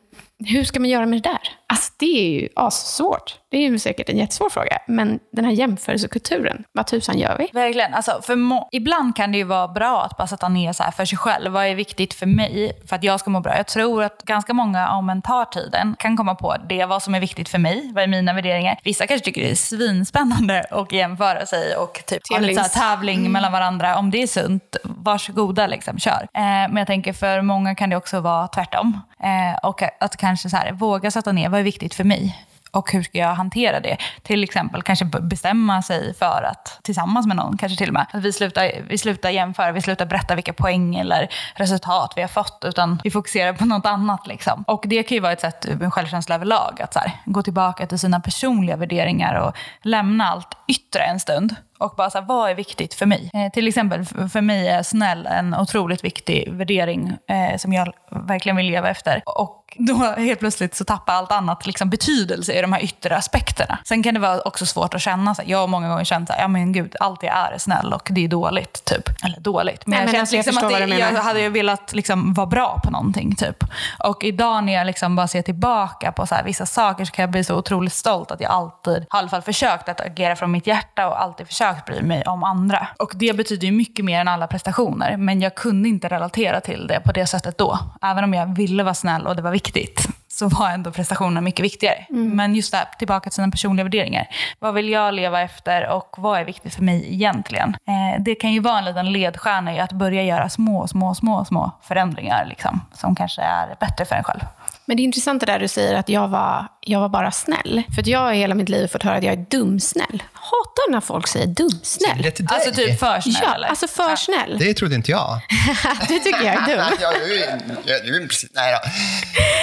hur 0.46 0.64
ska 0.64 0.80
man 0.80 0.88
göra 0.90 1.06
med 1.06 1.22
det 1.22 1.28
där? 1.28 1.40
Alltså 1.72 1.92
det 1.98 2.06
är 2.06 2.40
ju 2.40 2.48
svårt. 2.70 3.38
Det 3.50 3.56
är 3.56 3.70
ju 3.70 3.78
säkert 3.78 4.08
en 4.08 4.18
jättesvår 4.18 4.50
fråga. 4.50 4.78
Men 4.86 5.18
den 5.32 5.44
här 5.44 5.52
jämförelsekulturen, 5.52 6.64
vad 6.72 6.86
tusan 6.86 7.18
gör 7.18 7.36
vi? 7.38 7.48
Verkligen. 7.52 7.94
Alltså, 7.94 8.20
för 8.22 8.36
ibland 8.72 9.16
kan 9.16 9.32
det 9.32 9.38
ju 9.38 9.44
vara 9.44 9.68
bra 9.68 10.02
att 10.04 10.16
bara 10.16 10.26
sätta 10.26 10.48
ner 10.48 10.72
så 10.72 10.84
för 10.96 11.04
sig 11.04 11.18
själv. 11.18 11.52
Vad 11.52 11.66
är 11.66 11.74
viktigt 11.74 12.14
för 12.14 12.26
mig 12.26 12.72
för 12.88 12.96
att 12.96 13.04
jag 13.04 13.20
ska 13.20 13.30
må 13.30 13.40
bra? 13.40 13.56
Jag 13.56 13.66
tror 13.66 14.02
att 14.02 14.22
ganska 14.22 14.54
många, 14.54 14.90
om 14.90 15.10
en 15.10 15.22
tar 15.22 15.44
tiden, 15.44 15.96
kan 15.98 16.16
komma 16.16 16.34
på 16.34 16.56
det, 16.68 16.84
vad 16.84 17.02
som 17.02 17.14
är 17.14 17.20
viktigt 17.20 17.48
för 17.48 17.58
mig. 17.58 17.90
Vad 17.94 18.04
är 18.04 18.08
mina 18.08 18.32
värderingar? 18.32 18.78
Vissa 18.84 19.06
kanske 19.06 19.24
tycker 19.24 19.40
det 19.40 19.50
är 19.50 19.54
svinspännande 19.54 20.60
att 20.70 20.92
jämföra 20.92 21.46
sig 21.46 21.76
och 21.76 22.02
typ 22.06 22.22
ha 22.30 22.38
lite 22.38 22.64
så 22.64 22.78
tävling 22.78 23.18
mm. 23.18 23.32
mellan 23.32 23.52
varandra. 23.52 23.96
Om 23.96 24.10
det 24.10 24.22
är 24.22 24.26
sunt, 24.26 24.76
varsågoda, 24.84 25.66
liksom, 25.66 25.98
kör. 25.98 26.28
Eh, 26.34 26.42
men 26.42 26.76
jag 26.76 26.86
tänker 26.86 27.12
för 27.12 27.42
många 27.42 27.74
kan 27.74 27.90
det 27.90 27.96
också 27.96 28.20
vara 28.20 28.48
tvärtom. 28.48 29.00
Eh, 29.22 29.68
och 29.68 29.82
att 30.00 30.16
kanske 30.16 30.50
så 30.50 30.56
här, 30.56 30.72
våga 30.72 31.10
sätta 31.10 31.32
ner, 31.32 31.61
är 31.62 31.64
viktigt 31.64 31.94
för 31.94 32.04
mig? 32.04 32.46
Och 32.70 32.92
hur 32.92 33.02
ska 33.02 33.18
jag 33.18 33.34
hantera 33.34 33.80
det? 33.80 33.96
Till 34.22 34.44
exempel 34.44 34.82
kanske 34.82 35.04
bestämma 35.04 35.82
sig 35.82 36.14
för 36.14 36.42
att 36.42 36.80
tillsammans 36.82 37.26
med 37.26 37.36
någon, 37.36 37.56
kanske 37.56 37.78
till 37.78 37.88
och 37.88 37.94
med, 37.94 38.06
att 38.12 38.22
vi 38.22 38.32
slutar, 38.32 38.70
vi 38.88 38.98
slutar 38.98 39.30
jämföra, 39.30 39.72
vi 39.72 39.82
slutar 39.82 40.06
berätta 40.06 40.34
vilka 40.34 40.52
poäng 40.52 40.96
eller 40.96 41.28
resultat 41.54 42.12
vi 42.16 42.20
har 42.20 42.28
fått, 42.28 42.64
utan 42.66 43.00
vi 43.04 43.10
fokuserar 43.10 43.52
på 43.52 43.64
något 43.64 43.86
annat. 43.86 44.26
Liksom. 44.26 44.64
Och 44.66 44.84
det 44.86 45.02
kan 45.02 45.14
ju 45.14 45.20
vara 45.20 45.32
ett 45.32 45.40
sätt 45.40 45.80
med 45.80 45.92
självkänsla 45.92 46.34
överlag, 46.34 46.82
att 46.82 46.92
så 46.92 46.98
här, 46.98 47.12
gå 47.24 47.42
tillbaka 47.42 47.86
till 47.86 47.98
sina 47.98 48.20
personliga 48.20 48.76
värderingar 48.76 49.34
och 49.34 49.56
lämna 49.82 50.28
allt 50.28 50.56
yttre 50.68 51.02
en 51.02 51.20
stund 51.20 51.54
och 51.82 51.94
bara 51.96 52.10
så 52.10 52.18
här, 52.18 52.26
vad 52.26 52.50
är 52.50 52.54
viktigt 52.54 52.94
för 52.94 53.06
mig? 53.06 53.30
Eh, 53.34 53.52
till 53.52 53.68
exempel, 53.68 54.04
för 54.04 54.40
mig 54.40 54.68
är 54.68 54.82
snäll 54.82 55.26
en 55.26 55.54
otroligt 55.54 56.04
viktig 56.04 56.52
värdering 56.52 57.16
eh, 57.28 57.58
som 57.58 57.72
jag 57.72 57.92
verkligen 58.10 58.56
vill 58.56 58.66
leva 58.66 58.88
efter. 58.88 59.22
Och 59.26 59.58
då 59.78 59.94
helt 59.94 60.40
plötsligt 60.40 60.74
så 60.74 60.84
tappar 60.84 61.12
allt 61.14 61.32
annat 61.32 61.66
liksom 61.66 61.90
betydelse 61.90 62.52
i 62.52 62.60
de 62.60 62.72
här 62.72 62.84
yttre 62.84 63.16
aspekterna. 63.16 63.78
Sen 63.84 64.02
kan 64.02 64.14
det 64.14 64.20
vara 64.20 64.40
också 64.40 64.66
svårt 64.66 64.94
att 64.94 65.02
känna, 65.02 65.34
så 65.34 65.42
här, 65.42 65.50
jag 65.50 65.58
har 65.58 65.66
många 65.66 65.88
gånger 65.88 66.04
känt 66.04 66.30
att 66.30 66.36
ja 66.38 66.48
men 66.48 66.72
gud, 66.72 66.96
allt 67.00 67.22
jag 67.22 67.36
är 67.36 67.52
är 67.52 67.58
snäll 67.58 67.92
och 67.92 68.08
det 68.10 68.24
är 68.24 68.28
dåligt. 68.28 68.84
typ. 68.84 69.24
Eller 69.24 69.40
dåligt, 69.40 69.86
men, 69.86 69.90
Nej, 69.90 70.00
jag, 70.00 70.12
men 70.12 70.20
alltså, 70.20 70.36
liksom 70.36 70.54
jag, 70.54 70.82
att 70.82 70.88
det, 70.88 70.98
jag 70.98 71.22
hade 71.22 71.40
ju 71.40 71.48
velat 71.48 71.92
liksom 71.92 72.34
vara 72.34 72.46
bra 72.46 72.80
på 72.84 72.90
någonting. 72.90 73.34
typ. 73.36 73.64
Och 73.98 74.24
idag 74.24 74.64
när 74.64 74.72
jag 74.72 74.86
liksom 74.86 75.16
bara 75.16 75.28
ser 75.28 75.42
tillbaka 75.42 76.12
på 76.12 76.26
så 76.26 76.34
här, 76.34 76.44
vissa 76.44 76.66
saker 76.66 77.04
så 77.04 77.12
kan 77.12 77.22
jag 77.22 77.30
bli 77.30 77.44
så 77.44 77.56
otroligt 77.56 77.92
stolt 77.92 78.30
att 78.30 78.40
jag 78.40 78.50
alltid, 78.50 79.02
i 79.02 79.06
alla 79.10 79.28
fall 79.28 79.42
försökt 79.42 79.88
att 79.88 80.00
agera 80.00 80.36
från 80.36 80.50
mitt 80.50 80.66
hjärta 80.66 81.08
och 81.08 81.22
alltid 81.22 81.46
försökt 81.46 81.71
bry 81.86 82.02
mig 82.02 82.22
om 82.22 82.44
andra. 82.44 82.88
Och 82.98 83.12
det 83.14 83.36
betyder 83.36 83.66
ju 83.66 83.72
mycket 83.72 84.04
mer 84.04 84.20
än 84.20 84.28
alla 84.28 84.46
prestationer, 84.46 85.16
men 85.16 85.40
jag 85.40 85.54
kunde 85.54 85.88
inte 85.88 86.08
relatera 86.08 86.60
till 86.60 86.86
det 86.86 87.00
på 87.00 87.12
det 87.12 87.26
sättet 87.26 87.58
då. 87.58 87.78
Även 88.02 88.24
om 88.24 88.34
jag 88.34 88.56
ville 88.56 88.82
vara 88.82 88.94
snäll 88.94 89.26
och 89.26 89.36
det 89.36 89.42
var 89.42 89.50
viktigt 89.50 90.08
så 90.32 90.48
var 90.48 90.70
ändå 90.70 90.90
prestationen 90.90 91.44
mycket 91.44 91.64
viktigare. 91.64 92.06
Mm. 92.10 92.36
Men 92.36 92.54
just 92.54 92.72
det 92.72 92.88
tillbaka 92.98 93.30
till 93.30 93.34
sina 93.34 93.50
personliga 93.50 93.84
värderingar. 93.84 94.26
Vad 94.58 94.74
vill 94.74 94.88
jag 94.88 95.14
leva 95.14 95.40
efter 95.40 95.88
och 95.88 96.14
vad 96.18 96.40
är 96.40 96.44
viktigt 96.44 96.74
för 96.74 96.82
mig 96.82 97.14
egentligen? 97.14 97.68
Eh, 97.68 98.22
det 98.22 98.34
kan 98.34 98.52
ju 98.52 98.60
vara 98.60 98.78
en 98.78 98.84
liten 98.84 99.12
ledstjärna 99.12 99.74
i 99.74 99.78
att 99.78 99.92
börja 99.92 100.22
göra 100.22 100.48
små, 100.48 100.86
små, 100.86 101.14
små, 101.14 101.44
små 101.44 101.70
förändringar 101.82 102.46
liksom, 102.46 102.80
som 102.92 103.14
kanske 103.14 103.42
är 103.42 103.76
bättre 103.80 104.04
för 104.04 104.16
en 104.16 104.24
själv. 104.24 104.40
Men 104.84 104.96
det 104.96 105.02
är 105.02 105.04
intressant 105.04 105.40
det 105.40 105.46
där 105.46 105.58
du 105.58 105.68
säger 105.68 105.94
att 105.94 106.08
jag 106.08 106.28
var, 106.28 106.66
jag 106.84 107.00
var 107.00 107.08
bara 107.08 107.30
snäll. 107.30 107.82
För 107.94 108.00
att 108.00 108.06
jag 108.06 108.18
har 108.18 108.32
hela 108.32 108.54
mitt 108.54 108.68
liv 108.68 108.86
fått 108.86 109.02
höra 109.02 109.16
att 109.16 109.24
jag 109.24 109.32
är 109.32 109.46
dumsnäll. 109.50 110.22
Hatar 110.32 110.92
när 110.92 111.00
folk 111.00 111.28
säger 111.28 111.46
dumsnäll. 111.46 112.32
Alltså 112.46 112.72
typ 112.72 112.98
för 113.00 113.20
snäll 113.20 113.36
Ja, 113.42 113.54
eller? 113.54 113.66
alltså 113.68 113.86
för 113.86 114.16
snäll. 114.16 114.56
Det 114.58 114.74
trodde 114.74 114.94
inte 114.94 115.10
jag. 115.10 115.40
Du 116.08 116.18
tycker 116.18 116.44
jag 116.44 116.54
är 116.54 116.76
dum. 116.76 116.84
ja, 117.00 117.12
du, 117.26 117.42
är, 117.42 118.04
du 118.04 118.22
är 118.22 118.26
precis, 118.28 118.50
nej 118.54 118.72
då. 118.72 118.90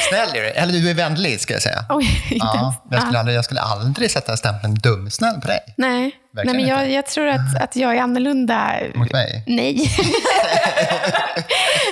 Snäll 0.10 0.30
är 0.30 0.42
du. 0.42 0.48
Eller 0.50 0.74
du 0.74 0.90
är 0.90 0.94
vänlig, 0.94 1.40
ska 1.42 1.54
jag 1.54 1.62
säga. 1.62 1.86
Oj, 1.90 2.24
Ja, 2.40 2.76
jag, 2.92 3.02
skulle 3.02 3.20
aldrig, 3.20 3.38
jag 3.38 3.46
skulle 3.46 3.62
aldrig 3.62 4.12
sätta 4.12 4.38
stämpeln 4.38 4.76
dumsnäll 4.76 5.42
på 5.42 5.48
dig. 5.48 5.60
Nej, 5.78 6.12
Nej 6.32 6.46
men 6.46 6.68
jag, 6.68 6.92
jag 6.92 7.06
tror 7.06 7.28
att, 7.28 7.62
att 7.62 7.76
jag 7.76 7.96
är 7.96 8.02
annorlunda. 8.02 8.74
Mot 8.96 9.12
mig? 9.12 9.44
Nej. 9.48 9.92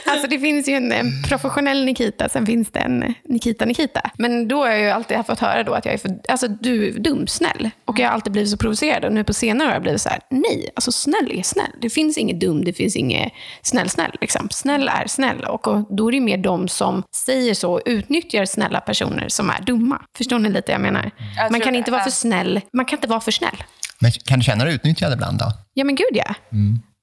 alltså 0.06 0.28
det 0.28 0.40
finns 0.40 0.68
ju 0.68 0.74
en, 0.74 0.92
en 0.92 1.24
professionell 1.24 1.86
Nikita, 1.86 2.30
sen 2.30 2.46
finns 2.46 2.72
det 2.72 2.80
en 2.80 3.14
Nikita 3.24 3.66
Nikita. 3.66 4.02
Men 4.18 4.48
då 4.48 4.64
har 4.64 4.70
jag 4.70 4.80
ju 4.80 4.90
alltid 4.90 5.17
fått 5.24 5.40
höra 5.40 5.64
då 5.64 5.74
att 5.74 5.86
jag 5.86 5.94
är 5.94 5.98
för, 5.98 6.20
alltså 6.30 6.48
du 6.48 6.88
är 6.88 7.00
dumsnäll. 7.00 7.70
Och 7.86 8.00
jag 8.00 8.08
har 8.08 8.14
alltid 8.14 8.32
blivit 8.34 8.52
så 8.52 8.58
provocerad. 8.58 9.06
Och 9.06 9.14
nu 9.14 9.24
på 9.24 9.34
senare 9.34 9.66
år 9.66 9.70
har 9.70 9.76
jag 9.76 9.82
blivit 9.82 10.02
så 10.02 10.10
här, 10.10 10.20
nej, 10.30 10.70
alltså 10.76 10.92
snäll 10.92 11.32
är 11.32 11.44
snäll. 11.44 11.72
Det 11.82 11.90
finns 11.90 12.18
inget 12.18 12.40
dum, 12.40 12.66
det 12.66 12.74
finns 12.74 12.96
inget 12.96 13.32
snäll 13.62 13.90
snäll. 13.90 14.12
Liksom. 14.22 14.48
Snäll 14.52 14.88
är 14.88 15.08
snäll. 15.08 15.40
Och, 15.44 15.68
och 15.68 15.96
då 15.98 16.08
är 16.08 16.12
det 16.12 16.20
mer 16.20 16.38
de 16.38 16.68
som 16.68 17.04
säger 17.16 17.54
så 17.54 17.74
och 17.74 17.82
utnyttjar 17.86 18.46
snälla 18.46 18.80
personer 18.82 19.30
som 19.30 19.50
är 19.50 19.62
dumma. 19.62 20.02
Förstår 20.18 20.40
ni 20.40 20.50
lite 20.50 20.72
jag 20.72 20.82
menar? 20.82 21.12
Jag 21.38 21.52
Man 21.52 21.62
kan 21.62 21.74
det, 21.74 21.78
inte 21.78 21.92
vara 21.92 22.04
för 22.04 22.12
snäll. 22.12 22.62
Man 22.74 22.86
kan 22.86 22.98
inte 22.98 23.08
vara 23.08 23.20
för 23.20 23.32
snäll. 23.32 23.64
Men 24.00 24.12
kan 24.12 24.40
du 24.40 24.46
känna 24.46 24.64
dig 24.66 24.74
utnyttjad 24.76 25.14
ibland 25.14 25.40
då? 25.40 25.46
Ja, 25.74 25.84
men 25.84 25.96
gud 25.96 26.08
ja. 26.12 26.36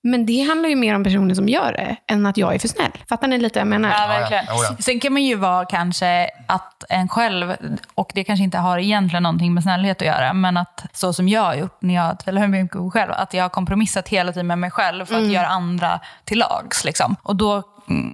Men 0.06 0.26
det 0.26 0.40
handlar 0.40 0.68
ju 0.68 0.76
mer 0.76 0.94
om 0.94 1.04
personen 1.04 1.36
som 1.36 1.48
gör 1.48 1.72
det, 1.72 1.96
än 2.06 2.26
att 2.26 2.36
jag 2.36 2.54
är 2.54 2.58
för 2.58 2.68
snäll. 2.68 2.90
Fattar 3.08 3.28
ni 3.28 3.38
lite 3.38 3.58
vad 3.58 3.60
jag 3.60 3.80
menar? 3.80 3.90
Ja, 3.90 4.06
verkligen. 4.06 4.44
Ja. 4.48 4.76
Sen 4.78 5.00
kan 5.00 5.12
man 5.12 5.22
ju 5.22 5.34
vara 5.34 5.64
kanske 5.64 6.30
att 6.46 6.84
en 6.88 7.08
själv, 7.08 7.56
och 7.94 8.10
det 8.14 8.24
kanske 8.24 8.44
inte 8.44 8.58
har 8.58 8.78
egentligen 8.78 9.22
någonting 9.22 9.54
med 9.54 9.62
snällhet 9.62 10.02
att 10.02 10.06
göra, 10.06 10.32
men 10.32 10.56
att 10.56 10.84
så 10.92 11.12
som 11.12 11.28
jag 11.28 11.42
har 11.42 11.54
gjort 11.54 11.76
när 11.82 11.94
jag 11.94 12.18
tvättar 12.18 12.46
mig 12.46 12.68
själv, 12.92 13.12
att 13.12 13.34
jag 13.34 13.44
har 13.44 13.48
kompromissat 13.48 14.08
hela 14.08 14.32
tiden 14.32 14.46
med 14.46 14.58
mig 14.58 14.70
själv 14.70 15.04
för 15.04 15.14
att 15.14 15.26
göra 15.26 15.46
andra 15.46 16.00
till 16.24 16.38
lags. 16.38 16.84
Liksom. 16.84 17.16
Och 17.22 17.36
då, 17.36 17.52
mm, 17.52 17.64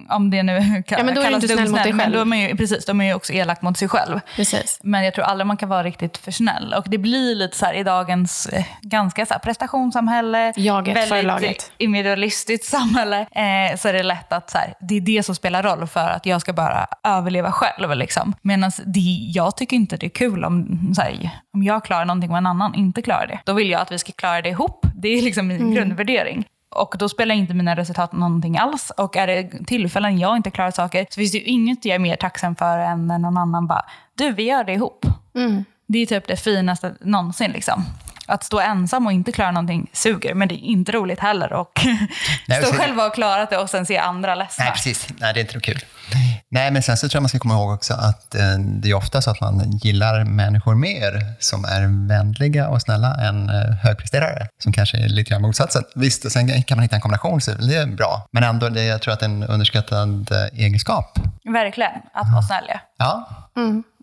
om 0.09 0.29
det 0.29 0.43
nu 0.43 0.83
kan, 0.87 0.97
Ja, 0.99 1.05
men 1.05 1.15
då 1.15 1.21
kallas 1.23 1.43
inte 1.43 1.55
snäll 1.55 1.69
mot 1.69 1.83
dig 1.83 1.93
själv. 1.93 2.13
Då 2.13 2.19
är 2.21 2.25
man 2.25 2.39
ju, 2.39 2.55
precis, 2.57 2.85
då 2.85 2.91
är 2.91 2.93
man 2.93 3.05
ju 3.07 3.13
också 3.13 3.33
elak 3.33 3.61
mot 3.61 3.77
sig 3.77 3.87
själv. 3.87 4.19
Precis. 4.35 4.79
Men 4.83 5.03
jag 5.05 5.13
tror 5.13 5.25
aldrig 5.25 5.47
man 5.47 5.57
kan 5.57 5.69
vara 5.69 5.83
riktigt 5.83 6.17
för 6.17 6.31
snäll. 6.31 6.73
Och 6.77 6.85
det 6.87 6.97
blir 6.97 7.35
lite 7.35 7.57
så 7.57 7.65
här 7.65 7.73
i 7.73 7.83
dagens 7.83 8.45
eh, 8.45 8.65
ganska 8.81 9.25
så 9.25 9.33
här 9.33 9.39
prestationssamhälle, 9.39 10.53
Jaget 10.55 10.93
för 10.93 11.09
väldigt 11.09 11.27
laget. 11.27 11.71
individualistiskt 11.77 12.65
samhälle, 12.65 13.19
eh, 13.21 13.77
så 13.77 13.87
är 13.87 13.93
det 13.93 14.03
lätt 14.03 14.33
att 14.33 14.49
så 14.49 14.57
här, 14.57 14.73
det 14.79 14.97
är 14.97 15.01
det 15.01 15.23
som 15.23 15.35
spelar 15.35 15.63
roll 15.63 15.87
för 15.87 16.09
att 16.09 16.25
jag 16.25 16.41
ska 16.41 16.53
bara 16.53 16.87
överleva 17.03 17.51
själv. 17.51 17.95
Liksom. 17.95 18.33
Medan 18.41 18.71
jag 19.33 19.57
tycker 19.57 19.75
inte 19.75 19.97
det 19.97 20.05
är 20.05 20.09
kul 20.09 20.43
om, 20.45 20.79
så 20.95 21.01
här, 21.01 21.29
om 21.53 21.63
jag 21.63 21.83
klarar 21.85 22.05
någonting 22.05 22.31
och 22.31 22.37
en 22.37 22.45
annan 22.47 22.75
inte 22.75 23.01
klarar 23.01 23.27
det. 23.27 23.39
Då 23.45 23.53
vill 23.53 23.69
jag 23.69 23.81
att 23.81 23.91
vi 23.91 23.99
ska 23.99 24.11
klara 24.11 24.41
det 24.41 24.49
ihop. 24.49 24.85
Det 24.95 25.07
är 25.07 25.21
liksom 25.21 25.47
min 25.47 25.61
Mm. 25.61 25.73
grundvärdering. 25.73 26.45
Och 26.71 26.95
då 26.99 27.09
spelar 27.09 27.35
inte 27.35 27.53
mina 27.53 27.75
resultat 27.75 28.11
någonting 28.11 28.57
alls. 28.57 28.91
Och 28.97 29.15
är 29.15 29.27
det 29.27 29.65
tillfällen 29.65 30.19
jag 30.19 30.37
inte 30.37 30.51
klarar 30.51 30.71
saker 30.71 31.05
så 31.09 31.15
finns 31.15 31.31
det 31.31 31.37
ju 31.37 31.43
inget 31.43 31.85
jag 31.85 31.95
är 31.95 31.99
mer 31.99 32.15
tacksam 32.15 32.55
för 32.55 32.79
än 32.79 33.07
när 33.07 33.17
någon 33.17 33.37
annan 33.37 33.67
bara, 33.67 33.85
du 34.15 34.31
vi 34.31 34.43
gör 34.43 34.63
det 34.63 34.73
ihop. 34.73 35.05
Mm. 35.35 35.65
Det 35.87 35.99
är 35.99 36.05
typ 36.05 36.27
det 36.27 36.37
finaste 36.37 36.95
någonsin. 37.01 37.51
Liksom. 37.51 37.83
Att 38.31 38.43
stå 38.43 38.59
ensam 38.59 39.05
och 39.05 39.11
inte 39.11 39.31
klara 39.31 39.51
någonting 39.51 39.89
suger, 39.93 40.33
men 40.33 40.47
det 40.47 40.55
är 40.55 40.65
inte 40.65 40.91
roligt 40.91 41.19
heller. 41.19 41.53
Och 41.53 41.71
Nej, 42.47 42.63
stå 42.63 42.73
själv 42.73 42.97
och 42.97 43.03
ha 43.03 43.09
klarat 43.09 43.49
det 43.49 43.57
och 43.57 43.69
sen 43.69 43.85
se 43.85 43.97
andra 43.97 44.35
ledsna. 44.35 44.63
Nej, 44.63 44.73
precis. 44.73 45.07
Nej, 45.17 45.33
det 45.33 45.39
är 45.39 45.41
inte 45.41 45.59
kul. 45.59 45.79
Nej, 46.49 46.71
men 46.71 46.83
sen 46.83 46.97
så 46.97 47.09
tror 47.09 47.17
jag 47.17 47.21
man 47.21 47.29
ska 47.29 47.39
komma 47.39 47.53
ihåg 47.53 47.73
också 47.73 47.93
att 47.93 48.35
eh, 48.35 48.41
det 48.59 48.89
är 48.89 48.93
ofta 48.93 49.21
så 49.21 49.31
att 49.31 49.41
man 49.41 49.71
gillar 49.71 50.23
människor 50.23 50.75
mer 50.75 51.33
som 51.39 51.65
är 51.65 52.07
vänliga 52.07 52.67
och 52.67 52.81
snälla 52.81 53.15
än 53.15 53.49
eh, 53.49 53.71
högpresterare, 53.83 54.47
som 54.63 54.73
kanske 54.73 54.97
är 54.97 55.09
lite 55.09 55.29
grann 55.29 55.41
motsatsen. 55.41 55.83
Visst, 55.95 56.25
och 56.25 56.31
sen 56.31 56.63
kan 56.63 56.77
man 56.77 56.83
hitta 56.83 56.95
en 56.95 57.01
kombination, 57.01 57.41
så 57.41 57.51
det 57.51 57.75
är 57.75 57.85
bra. 57.85 58.27
Men 58.31 58.43
ändå, 58.43 58.69
det, 58.69 58.83
jag 58.83 59.01
tror 59.01 59.13
att 59.13 59.19
det 59.19 59.25
är 59.25 59.29
en 59.29 59.43
underskattad 59.43 60.31
eh, 60.31 60.59
egenskap. 60.65 61.19
Verkligen, 61.53 61.91
att 62.13 62.31
vara 62.33 62.41
snäll. 62.43 62.63
Ja. 62.67 62.79
Ja, 62.97 63.27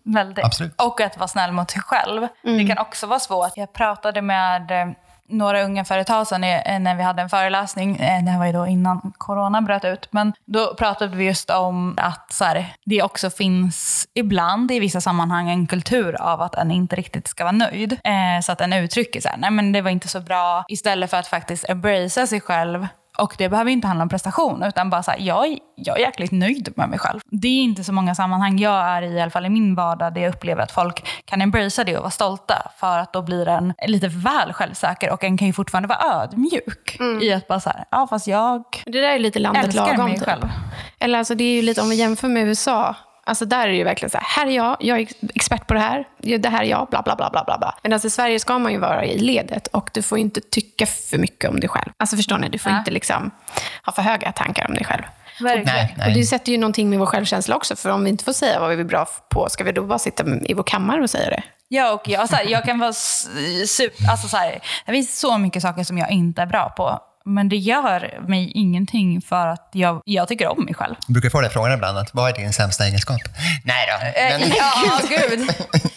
Väldigt. 0.05 0.45
Absolut. 0.45 0.81
Och 0.81 1.01
att 1.01 1.17
vara 1.17 1.27
snäll 1.27 1.51
mot 1.51 1.71
sig 1.71 1.81
själv. 1.81 2.27
Det 2.43 2.67
kan 2.67 2.77
också 2.77 3.07
vara 3.07 3.19
svårt. 3.19 3.51
Jag 3.55 3.73
pratade 3.73 4.21
med 4.21 4.71
eh, 4.71 4.87
några 5.29 5.61
unga 5.63 5.85
för 5.85 5.97
ett 5.97 6.07
tag 6.07 6.27
sedan 6.27 6.43
eh, 6.43 6.79
när 6.79 6.95
vi 6.95 7.03
hade 7.03 7.21
en 7.21 7.29
föreläsning. 7.29 7.95
Eh, 7.97 8.23
Det 8.23 8.31
här 8.31 8.39
var 8.39 8.45
ju 8.45 8.51
då 8.51 8.67
innan 8.67 9.13
corona 9.17 9.61
bröt 9.61 9.85
ut. 9.85 10.07
Men 10.11 10.33
då 10.45 10.75
pratade 10.75 11.17
vi 11.17 11.23
just 11.25 11.49
om 11.49 11.95
att 12.01 12.33
så 12.33 12.45
här, 12.45 12.65
det 12.85 13.01
också 13.03 13.29
finns 13.29 14.07
ibland 14.13 14.71
i 14.71 14.79
vissa 14.79 15.01
sammanhang 15.01 15.49
en 15.49 15.67
kultur 15.67 16.21
av 16.21 16.41
att 16.41 16.55
en 16.55 16.71
inte 16.71 16.95
riktigt 16.95 17.27
ska 17.27 17.43
vara 17.43 17.51
nöjd. 17.51 17.93
Eh, 17.93 18.41
så 18.43 18.51
att 18.51 18.61
en 18.61 18.73
uttrycker 18.73 19.21
så 19.21 19.29
här, 19.29 19.37
nej 19.37 19.51
men 19.51 19.71
det 19.71 19.81
var 19.81 19.91
inte 19.91 20.07
så 20.07 20.19
bra. 20.19 20.63
Istället 20.67 21.09
för 21.09 21.17
att 21.17 21.27
faktiskt 21.27 21.69
embracea 21.69 22.27
sig 22.27 22.41
själv 22.41 22.87
och 23.19 23.35
det 23.37 23.49
behöver 23.49 23.71
inte 23.71 23.87
handla 23.87 24.03
om 24.03 24.09
prestation, 24.09 24.63
utan 24.63 24.89
bara 24.89 25.03
så 25.03 25.11
här, 25.11 25.19
jag, 25.19 25.57
jag 25.75 25.97
är 25.97 26.01
jäkligt 26.01 26.31
nöjd 26.31 26.73
med 26.75 26.89
mig 26.89 26.99
själv. 26.99 27.19
Det 27.31 27.47
är 27.47 27.61
inte 27.61 27.83
så 27.83 27.93
många 27.93 28.15
sammanhang 28.15 28.57
jag 28.59 28.87
är 28.87 29.01
i, 29.01 29.07
i 29.13 29.21
alla 29.21 29.31
fall 29.31 29.45
i 29.45 29.49
min 29.49 29.75
vardag, 29.75 30.13
där 30.13 30.21
jag 30.21 30.29
upplever 30.35 30.63
att 30.63 30.71
folk 30.71 31.07
kan 31.25 31.41
embracea 31.41 31.85
det 31.85 31.95
och 31.97 32.01
vara 32.03 32.11
stolta. 32.11 32.71
För 32.77 32.97
att 32.97 33.13
då 33.13 33.21
blir 33.21 33.47
en 33.47 33.73
lite 33.87 34.07
väl 34.07 34.53
självsäker 34.53 35.11
och 35.11 35.23
en 35.23 35.37
kan 35.37 35.47
ju 35.47 35.53
fortfarande 35.53 35.87
vara 35.87 36.21
ödmjuk 36.23 36.97
i 37.21 37.33
att 37.33 37.47
bara 37.47 37.59
så 37.59 37.69
här, 37.69 37.83
ja 37.91 38.07
fast 38.07 38.27
jag 38.27 38.63
Det 38.85 39.01
där 39.01 39.15
är 39.15 39.19
lite 39.19 39.39
landet 39.39 39.65
älskar 39.65 39.85
lagom. 39.85 40.05
mig 40.05 40.15
Typ. 40.15 40.25
själv. 40.25 40.49
Eller 40.99 41.17
alltså, 41.19 41.35
det 41.35 41.43
är 41.43 41.55
ju 41.55 41.61
lite 41.61 41.81
om 41.81 41.89
vi 41.89 41.95
jämför 41.95 42.27
med 42.27 42.47
USA. 42.47 42.95
Alltså 43.23 43.45
där 43.45 43.63
är 43.63 43.67
det 43.67 43.75
ju 43.75 43.83
verkligen 43.83 44.09
så 44.09 44.17
här, 44.17 44.25
här 44.25 44.47
är 44.47 44.51
jag, 44.55 44.77
jag 44.79 44.97
är 44.97 45.01
ex- 45.01 45.15
expert 45.35 45.67
på 45.67 45.73
det 45.73 45.79
här, 45.79 46.05
det 46.39 46.49
här 46.49 46.61
är 46.63 46.67
jag, 46.67 46.87
bla 46.89 47.01
bla 47.01 47.15
bla 47.15 47.29
bla 47.29 47.43
bla. 47.43 47.75
Men 47.83 47.93
alltså 47.93 48.07
i 48.07 48.11
Sverige 48.11 48.39
ska 48.39 48.59
man 48.59 48.71
ju 48.71 48.77
vara 48.77 49.05
i 49.05 49.19
ledet 49.19 49.67
och 49.67 49.89
du 49.93 50.01
får 50.01 50.17
inte 50.17 50.41
tycka 50.41 50.85
för 50.85 51.17
mycket 51.17 51.49
om 51.49 51.59
dig 51.59 51.69
själv. 51.69 51.91
Alltså 51.97 52.15
förstår 52.15 52.37
ni, 52.37 52.49
du 52.49 52.57
får 52.59 52.71
Ja. 52.71 52.77
inte 52.79 52.91
liksom 52.91 53.31
ha 53.85 53.93
för 53.93 54.01
höga 54.01 54.31
tankar 54.31 54.67
om 54.67 54.73
dig 54.75 54.85
själv. 54.85 55.03
Verkligen. 55.41 55.87
nej, 55.97 56.07
Och 56.07 56.13
det 56.13 56.23
sätter 56.23 56.51
ju 56.51 56.57
någonting 56.57 56.89
med 56.89 56.99
vår 56.99 57.05
självkänsla 57.05 57.55
också, 57.55 57.75
för 57.75 57.89
om 57.89 58.03
vi 58.03 58.09
inte 58.09 58.23
får 58.23 58.33
säga 58.33 58.59
vad 58.59 58.69
vi 58.69 58.81
är 58.81 58.83
bra 58.83 59.05
på, 59.29 59.49
ska 59.49 59.63
vi 59.63 59.71
då 59.71 59.83
bara 59.83 59.99
sitta 59.99 60.23
i 60.45 60.53
vår 60.53 60.63
kammare 60.63 61.01
och 61.01 61.09
säga 61.09 61.29
det? 61.29 61.43
Ja, 61.67 61.91
och 61.93 62.07
jag, 62.09 62.29
så 62.29 62.35
här, 62.35 62.45
jag 62.45 62.65
kan 62.65 62.79
vara 62.79 62.93
super... 62.93 64.09
Alltså 64.11 64.27
så 64.27 64.37
här, 64.37 64.59
det 64.85 64.91
finns 64.91 65.19
så 65.19 65.37
mycket 65.37 65.61
saker 65.61 65.83
som 65.83 65.97
jag 65.97 66.11
inte 66.11 66.41
är 66.41 66.45
bra 66.45 66.69
på. 66.69 66.99
Men 67.25 67.49
det 67.49 67.55
gör 67.57 68.19
mig 68.27 68.51
ingenting 68.55 69.21
för 69.21 69.47
att 69.47 69.69
jag, 69.71 70.01
jag 70.05 70.27
tycker 70.27 70.47
om 70.47 70.65
mig 70.65 70.73
själv. 70.73 70.95
Jag 71.07 71.13
brukar 71.13 71.29
få 71.29 71.41
den 71.41 71.51
frågan 71.51 71.73
ibland, 71.73 71.97
att 71.97 72.13
vad 72.13 72.29
är 72.29 72.33
din 72.33 72.53
sämsta 72.53 72.85
egenskap? 72.85 73.21
Nej 73.65 73.87
då. 73.87 74.05
Men, 74.21 74.41
Eh, 74.41 74.47
ja, 74.57 74.99
gud. 75.09 75.49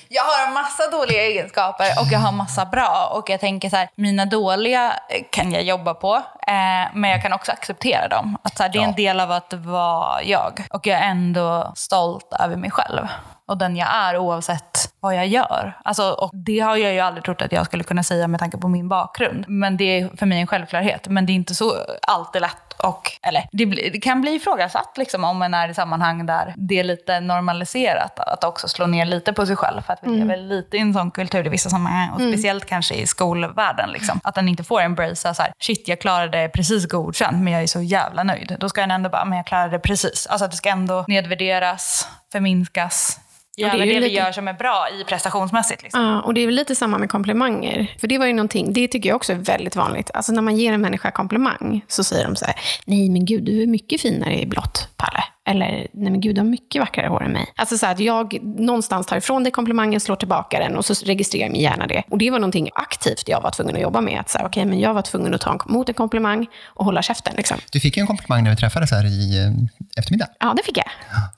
Jag 0.09 0.23
har 0.23 0.55
massa 0.55 0.91
dåliga 0.91 1.23
egenskaper 1.23 1.87
och 2.01 2.07
jag 2.11 2.19
har 2.19 2.33
massa 2.33 2.65
bra. 2.67 3.13
Och 3.17 3.31
jag 3.31 3.41
tänker 3.41 3.71
så 3.71 3.77
här, 3.77 3.89
mina 3.97 4.25
dåliga 4.27 4.93
kan 5.31 5.53
jag 5.53 5.63
jobba 5.63 5.95
på, 5.95 6.15
eh, 6.47 6.91
men 6.95 7.11
jag 7.11 7.23
kan 7.23 7.33
också 7.33 7.53
acceptera 7.53 8.09
dem. 8.09 8.39
Att 8.45 8.57
så 8.57 8.63
här, 8.63 8.71
det 8.71 8.79
är 8.79 8.83
en 8.83 8.95
del 8.95 9.21
av 9.21 9.33
att 9.33 9.53
vara 9.53 10.23
jag. 10.23 10.67
Och 10.71 10.87
jag 10.87 10.99
är 10.99 11.03
ändå 11.11 11.73
stolt 11.77 12.33
över 12.41 12.57
mig 12.57 12.71
själv. 12.71 13.07
Och 13.53 13.59
den 13.59 13.77
jag 13.77 13.89
är 13.95 14.17
oavsett 14.19 14.93
vad 15.01 15.15
jag 15.17 15.27
gör. 15.27 15.79
Alltså, 15.85 16.11
och 16.11 16.31
det 16.33 16.59
har 16.61 16.77
jag 16.77 16.93
ju 16.95 17.01
aldrig 17.01 17.25
trott 17.25 17.43
att 17.43 17.53
jag 17.53 17.67
skulle 17.67 17.85
kunna 17.85 18.03
säga 18.03 18.29
med 18.29 18.41
tanke 18.41 18.59
på 18.59 18.69
min 18.69 18.89
bakgrund. 18.89 19.45
Men 19.49 19.77
det 19.77 19.85
är 20.01 20.17
för 20.17 20.27
mig 20.27 20.41
en 20.41 20.47
självklarhet. 20.47 21.09
Men 21.09 21.27
det 21.27 21.33
är 21.33 21.35
inte 21.35 21.55
så 21.55 21.75
alltid 22.03 22.43
lätt. 22.43 22.73
Och, 22.79 23.11
eller, 23.23 23.49
det, 23.53 23.67
blir- 23.67 23.91
det 23.93 24.01
kan 24.01 24.21
bli 24.21 24.31
ifrågasatt 24.35 24.99
liksom, 24.99 25.25
om 25.25 25.39
man 25.39 25.55
är 25.55 25.69
i 25.69 25.75
sammanhang 25.75 26.27
där 26.27 26.55
det 26.57 26.79
är 26.81 26.85
lite 26.85 27.21
normaliserat 27.21 28.19
att 28.19 28.45
också 28.45 28.69
slå 28.69 28.87
ner 28.87 29.05
lite 29.07 29.33
på 29.33 29.47
sig 29.47 29.57
själv. 29.57 29.81
För 29.83 29.93
att 29.93 29.99
vi 30.03 30.09
lever 30.19 30.37
lite 30.37 30.77
i 30.77 30.81
en 30.81 30.95
sån 30.95 31.11
kultur 31.11 31.47
i 31.47 31.49
vissa 31.49 31.71
sammanhang. 31.71 32.11
Och 32.11 32.21
speciellt 32.33 32.67
kanske 32.67 32.95
i 32.95 33.07
skolvärlden. 33.07 33.91
Liksom. 33.91 34.21
Att 34.25 34.35
den 34.35 34.49
inte 34.49 34.65
får 34.65 34.81
embracea 34.81 35.35
så 35.35 35.43
här, 35.43 35.53
shit 35.59 35.89
jag 35.89 36.01
klarade 36.01 36.49
precis 36.55 36.87
godkänt 36.89 37.43
men 37.43 37.53
jag 37.53 37.63
är 37.63 37.67
så 37.67 37.81
jävla 37.83 38.23
nöjd. 38.23 38.57
Då 38.61 38.69
ska 38.69 38.81
den 38.81 38.91
ändå 38.91 39.11
bara, 39.11 39.25
men 39.25 39.37
jag 39.37 39.47
klarade 39.47 39.71
det 39.71 39.79
precis. 39.79 40.27
Alltså 40.27 40.45
att 40.45 40.51
det 40.51 40.57
ska 40.57 40.69
ändå 40.71 41.05
nedvärderas, 41.09 42.09
förminskas. 42.33 43.19
Det 43.57 43.63
ju 43.63 43.93
det, 43.93 44.01
vi 44.01 44.01
lite- 44.01 44.15
gör 44.15 44.33
som 44.33 44.49
är 44.49 44.53
bra 44.53 44.87
i 45.01 45.05
prestationsmässigt. 45.05 45.83
Liksom. 45.83 46.03
Ja, 46.03 46.21
och 46.21 46.35
det 46.35 46.41
är 46.41 46.47
väl 46.47 46.55
lite 46.55 46.75
samma 46.75 46.99
med 46.99 47.11
komplimanger. 47.11 47.97
För 48.01 48.07
det 48.07 48.19
var 48.19 48.27
ju 48.27 48.33
någonting, 48.33 48.73
det 48.73 48.89
tycker 48.89 49.09
jag 49.09 49.17
också 49.17 49.33
är 49.33 49.37
väldigt 49.37 49.77
vanligt. 49.77 50.11
Alltså 50.15 50.33
när 50.33 50.43
man 50.43 50.57
ger 50.57 50.73
en 50.73 50.81
människa 50.81 51.11
komplimang 51.11 51.85
så 51.89 52.05
säger 52.05 52.25
de 52.25 52.37
så 52.37 52.45
här, 52.45 52.55
nej 52.85 53.11
men 53.11 53.25
gud, 53.25 53.45
du 53.45 53.63
är 53.63 53.67
mycket 53.67 54.01
finare 54.01 54.41
i 54.41 54.47
blått, 54.47 54.89
Palle. 54.97 55.25
Eller, 55.45 55.87
nej 55.93 56.11
men 56.11 56.21
gud, 56.21 56.35
du 56.35 56.41
har 56.41 56.49
mycket 56.49 56.81
vackrare 56.81 57.07
hår 57.07 57.23
än 57.23 57.33
mig. 57.33 57.47
Alltså 57.57 57.79
så 57.79 57.87
att 57.87 58.01
jag 58.01 58.39
någonstans 58.43 59.07
tar 59.07 59.17
ifrån 59.17 59.43
dig 59.43 59.53
komplimangen, 59.53 60.01
slår 60.01 60.17
tillbaka 60.17 60.59
den 60.59 60.77
och 60.77 60.85
så 60.85 60.95
registrerar 61.07 61.51
min 61.51 61.61
hjärna 61.61 61.87
det. 61.87 62.03
Och 62.11 62.19
det 62.19 62.31
var 62.31 62.39
någonting 62.39 62.71
aktivt 62.75 63.29
jag 63.29 63.41
var 63.41 63.51
tvungen 63.51 63.77
att 63.77 63.83
jobba 63.83 64.01
med. 64.01 64.21
Att 64.21 64.31
så 64.31 64.39
här, 64.39 64.47
okej, 64.47 64.65
men 64.65 64.81
jag 64.81 64.95
var 64.95 65.03
tvungen 65.03 65.35
att 65.35 65.41
ta 65.41 65.59
emot 65.69 65.89
en 65.89 65.95
komplimang 65.95 66.47
och 66.65 66.85
hålla 66.85 67.03
käften. 67.03 67.35
Liksom. 67.37 67.57
du 67.73 67.81
fick 67.81 67.97
ju 67.97 68.01
en 68.01 68.07
komplimang 68.07 68.45
när 68.45 68.51
vi 68.51 68.57
träffades 68.57 68.91
här 68.91 69.05
i 69.07 69.39
eh, 69.39 69.99
eftermiddag. 69.99 70.27
Ja, 70.41 70.55
det 70.57 70.63
fick 70.63 70.77
jag. 70.77 70.87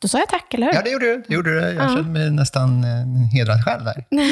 Då 0.01 0.09
sa 0.09 0.19
jag 0.19 0.29
tack, 0.29 0.55
eller 0.55 0.67
hur? 0.67 0.75
Ja, 0.75 0.83
det 0.85 0.91
gjorde 0.91 1.07
du. 1.07 1.25
Det 1.29 1.35
gjorde 1.35 1.61
du. 1.61 1.75
Jag 1.75 1.91
kände 1.91 2.03
mig 2.11 2.31
nästan 2.31 2.85
eh, 2.85 3.29
hedrad 3.33 3.65
själv 3.65 3.85
där. 3.85 4.05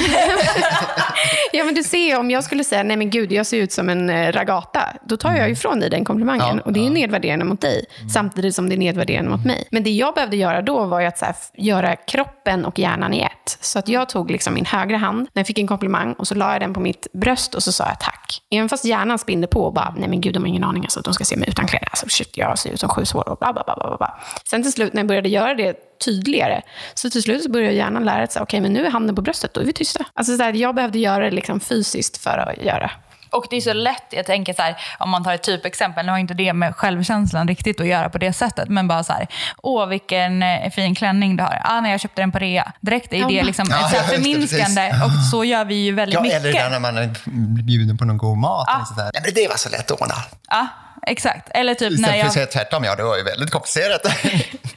Ja, 1.55 1.65
men 1.65 1.75
du 1.75 1.83
ser, 1.83 2.19
om 2.19 2.31
jag 2.31 2.45
skulle 2.45 2.65
säga, 2.65 2.83
nej 2.83 2.97
men 2.97 3.11
gud, 3.11 3.33
jag 3.33 3.47
ser 3.47 3.57
ut 3.57 3.73
som 3.73 3.89
en 3.89 4.11
eh, 4.11 4.33
ragata, 4.33 4.81
då 5.09 5.17
tar 5.17 5.35
jag 5.35 5.51
ifrån 5.51 5.81
dig 5.81 5.91
den 5.91 6.05
komplimangen. 6.05 6.45
Mm. 6.45 6.57
Ja, 6.57 6.63
och 6.65 6.73
det 6.73 6.81
är 6.81 6.83
ja. 6.83 6.87
Mm. 6.87 7.01
nedvärderande 7.01 7.45
mot 7.45 7.61
dig, 7.61 7.85
samtidigt 8.13 8.55
som 8.55 8.69
det 8.69 8.75
är 8.75 8.79
nedvärderande 8.79 9.31
mot 9.31 9.45
mig 9.45 9.62
mig. 9.63 9.69
Men 9.71 9.83
det 9.83 9.91
jag 9.91 10.15
behövde 10.15 10.37
göra 10.37 10.63
då 10.63 10.85
var 10.85 11.01
ju 11.01 11.07
att 11.07 11.19
så 11.19 11.25
här, 11.25 11.35
göra 11.55 11.97
kroppen 11.97 12.65
och 12.65 12.79
hjärnan 12.79 13.15
i 13.15 13.21
ett. 13.21 13.59
Så 13.61 13.79
att 13.79 13.89
jag 13.89 14.09
tog 14.09 14.31
liksom 14.31 14.55
min 14.55 14.65
högra 14.65 14.97
hand 14.97 15.29
när 15.33 15.41
jag 15.41 15.47
fick 15.47 15.59
en 15.59 15.67
komplimang 15.67 16.13
och 16.13 16.29
så 16.29 16.35
la 16.35 16.53
jag 16.53 16.61
den 16.61 16.75
på 16.75 16.81
mitt 16.81 17.07
bröst 17.13 17.55
och 17.55 17.63
så 17.63 17.73
sa 17.73 17.85
jag 17.85 18.01
tack. 18.01 18.43
Även 18.51 18.69
fast 18.69 18.85
hjärnan 18.85 19.19
spinner 19.19 19.47
på 19.47 19.65
och 19.65 19.73
bara, 19.73 19.95
nej 19.99 20.09
men 20.09 20.21
gud, 20.21 20.35
de 20.35 20.43
har 20.43 20.49
ingen 20.49 20.65
aning, 20.65 20.83
alltså, 20.83 21.01
de 21.01 21.15
ska 21.15 21.25
se 21.25 21.37
mig 21.37 21.49
utan 21.49 21.67
kläder. 21.67 21.89
Alltså, 21.91 22.07
shit, 22.09 22.37
jag 22.37 22.59
ser 22.59 22.71
ut 22.71 22.81
som 22.81 22.89
sju 22.89 23.05
svår 23.05 23.29
och 23.29 23.39
bla, 23.39 23.53
bla, 23.53 23.63
bla, 23.65 23.75
bla, 23.75 23.97
bla. 23.97 24.21
Sen 24.45 24.63
till 24.63 24.73
slut 24.73 24.93
när 24.93 25.01
jag 25.01 25.09
började 25.09 25.29
göra 25.29 25.55
det 25.55 25.99
tydligare, 26.05 26.63
så 26.95 27.11
till 27.11 27.23
slut 27.23 27.43
så 27.43 27.51
började 27.51 27.75
hjärnan 27.75 28.05
lära 28.05 28.27
sig, 28.27 28.43
okej, 28.43 28.43
okay, 28.43 28.61
men 28.61 28.73
nu 28.73 28.87
är 28.87 28.91
handen 28.91 29.17
på 29.17 29.23
bröstet, 29.23 29.55
då 29.55 29.61
är 29.61 29.65
vi 29.65 29.73
tysta. 29.73 30.05
Alltså, 30.15 30.37
så 30.37 30.43
här, 30.43 30.53
jag 30.53 30.75
behövde 30.75 30.99
göra 30.99 31.25
det 31.25 31.31
liksom 31.31 31.61
fysiskt 31.61 32.17
för 32.17 32.39
att 32.39 32.65
göra. 32.65 32.91
Och 33.33 33.47
det 33.51 33.57
är 33.57 33.61
så 33.61 33.73
lätt, 33.73 34.05
jag 34.11 34.27
tänker 34.27 34.55
så 34.55 34.63
här, 34.63 34.77
om 34.99 35.11
man 35.11 35.25
tar 35.25 35.33
ett 35.33 35.43
typexempel, 35.43 36.07
nu 36.07 36.13
har 36.13 36.19
inte 36.19 36.35
det 36.35 36.53
med 36.53 36.77
självkänslan 36.77 37.49
riktigt 37.49 37.81
att 37.81 37.87
göra 37.87 38.09
på 38.09 38.19
det 38.19 38.33
sättet, 38.33 38.69
men 38.69 38.89
bara 38.89 39.05
så 39.05 39.13
här, 39.13 39.27
åh 39.63 39.87
vilken 39.87 40.43
eh, 40.43 40.71
fin 40.71 40.95
klänning 40.95 41.37
du 41.37 41.43
har. 41.43 41.61
Ah, 41.65 41.81
när 41.81 41.91
jag 41.91 42.01
köpte 42.01 42.23
den 42.23 42.33
på 42.33 42.39
rea. 42.39 42.73
Direkt 42.81 43.13
är 43.13 43.29
det 43.29 43.43
liksom 43.43 43.67
ja, 43.71 43.91
ett 43.91 44.07
förminskande 44.11 44.93
och 45.05 45.11
så 45.31 45.45
gör 45.45 45.65
vi 45.65 45.75
ju 45.75 45.93
väldigt 45.93 46.15
ja, 46.15 46.23
mycket. 46.23 46.45
Eller 46.45 46.71
när 46.71 46.81
man 46.81 46.95
blir 47.27 47.65
bjuden 47.65 47.99
på 47.99 48.05
någon 48.05 48.19
god 48.19 48.39
mat. 48.39 48.69
Ah. 48.69 48.85
Så 48.85 48.95
där. 48.95 49.11
Nej, 49.15 49.23
men 49.25 49.35
det 49.35 49.49
var 49.49 49.57
så 49.57 49.69
lätt 49.69 49.91
att 49.91 50.01
ordna. 50.01 50.15
Ah 50.49 50.67
exakt. 51.07 51.49
Eller 51.55 51.75
typ 51.75 52.01
när 52.01 52.17
jag... 52.17 52.35
För 52.35 52.43
att 52.43 52.51
tvärtom, 52.51 52.85
ja 52.85 52.97
det 52.97 53.03
var 53.03 53.17
ju 53.17 53.23
väldigt 53.23 53.51
komplicerat. 53.51 54.07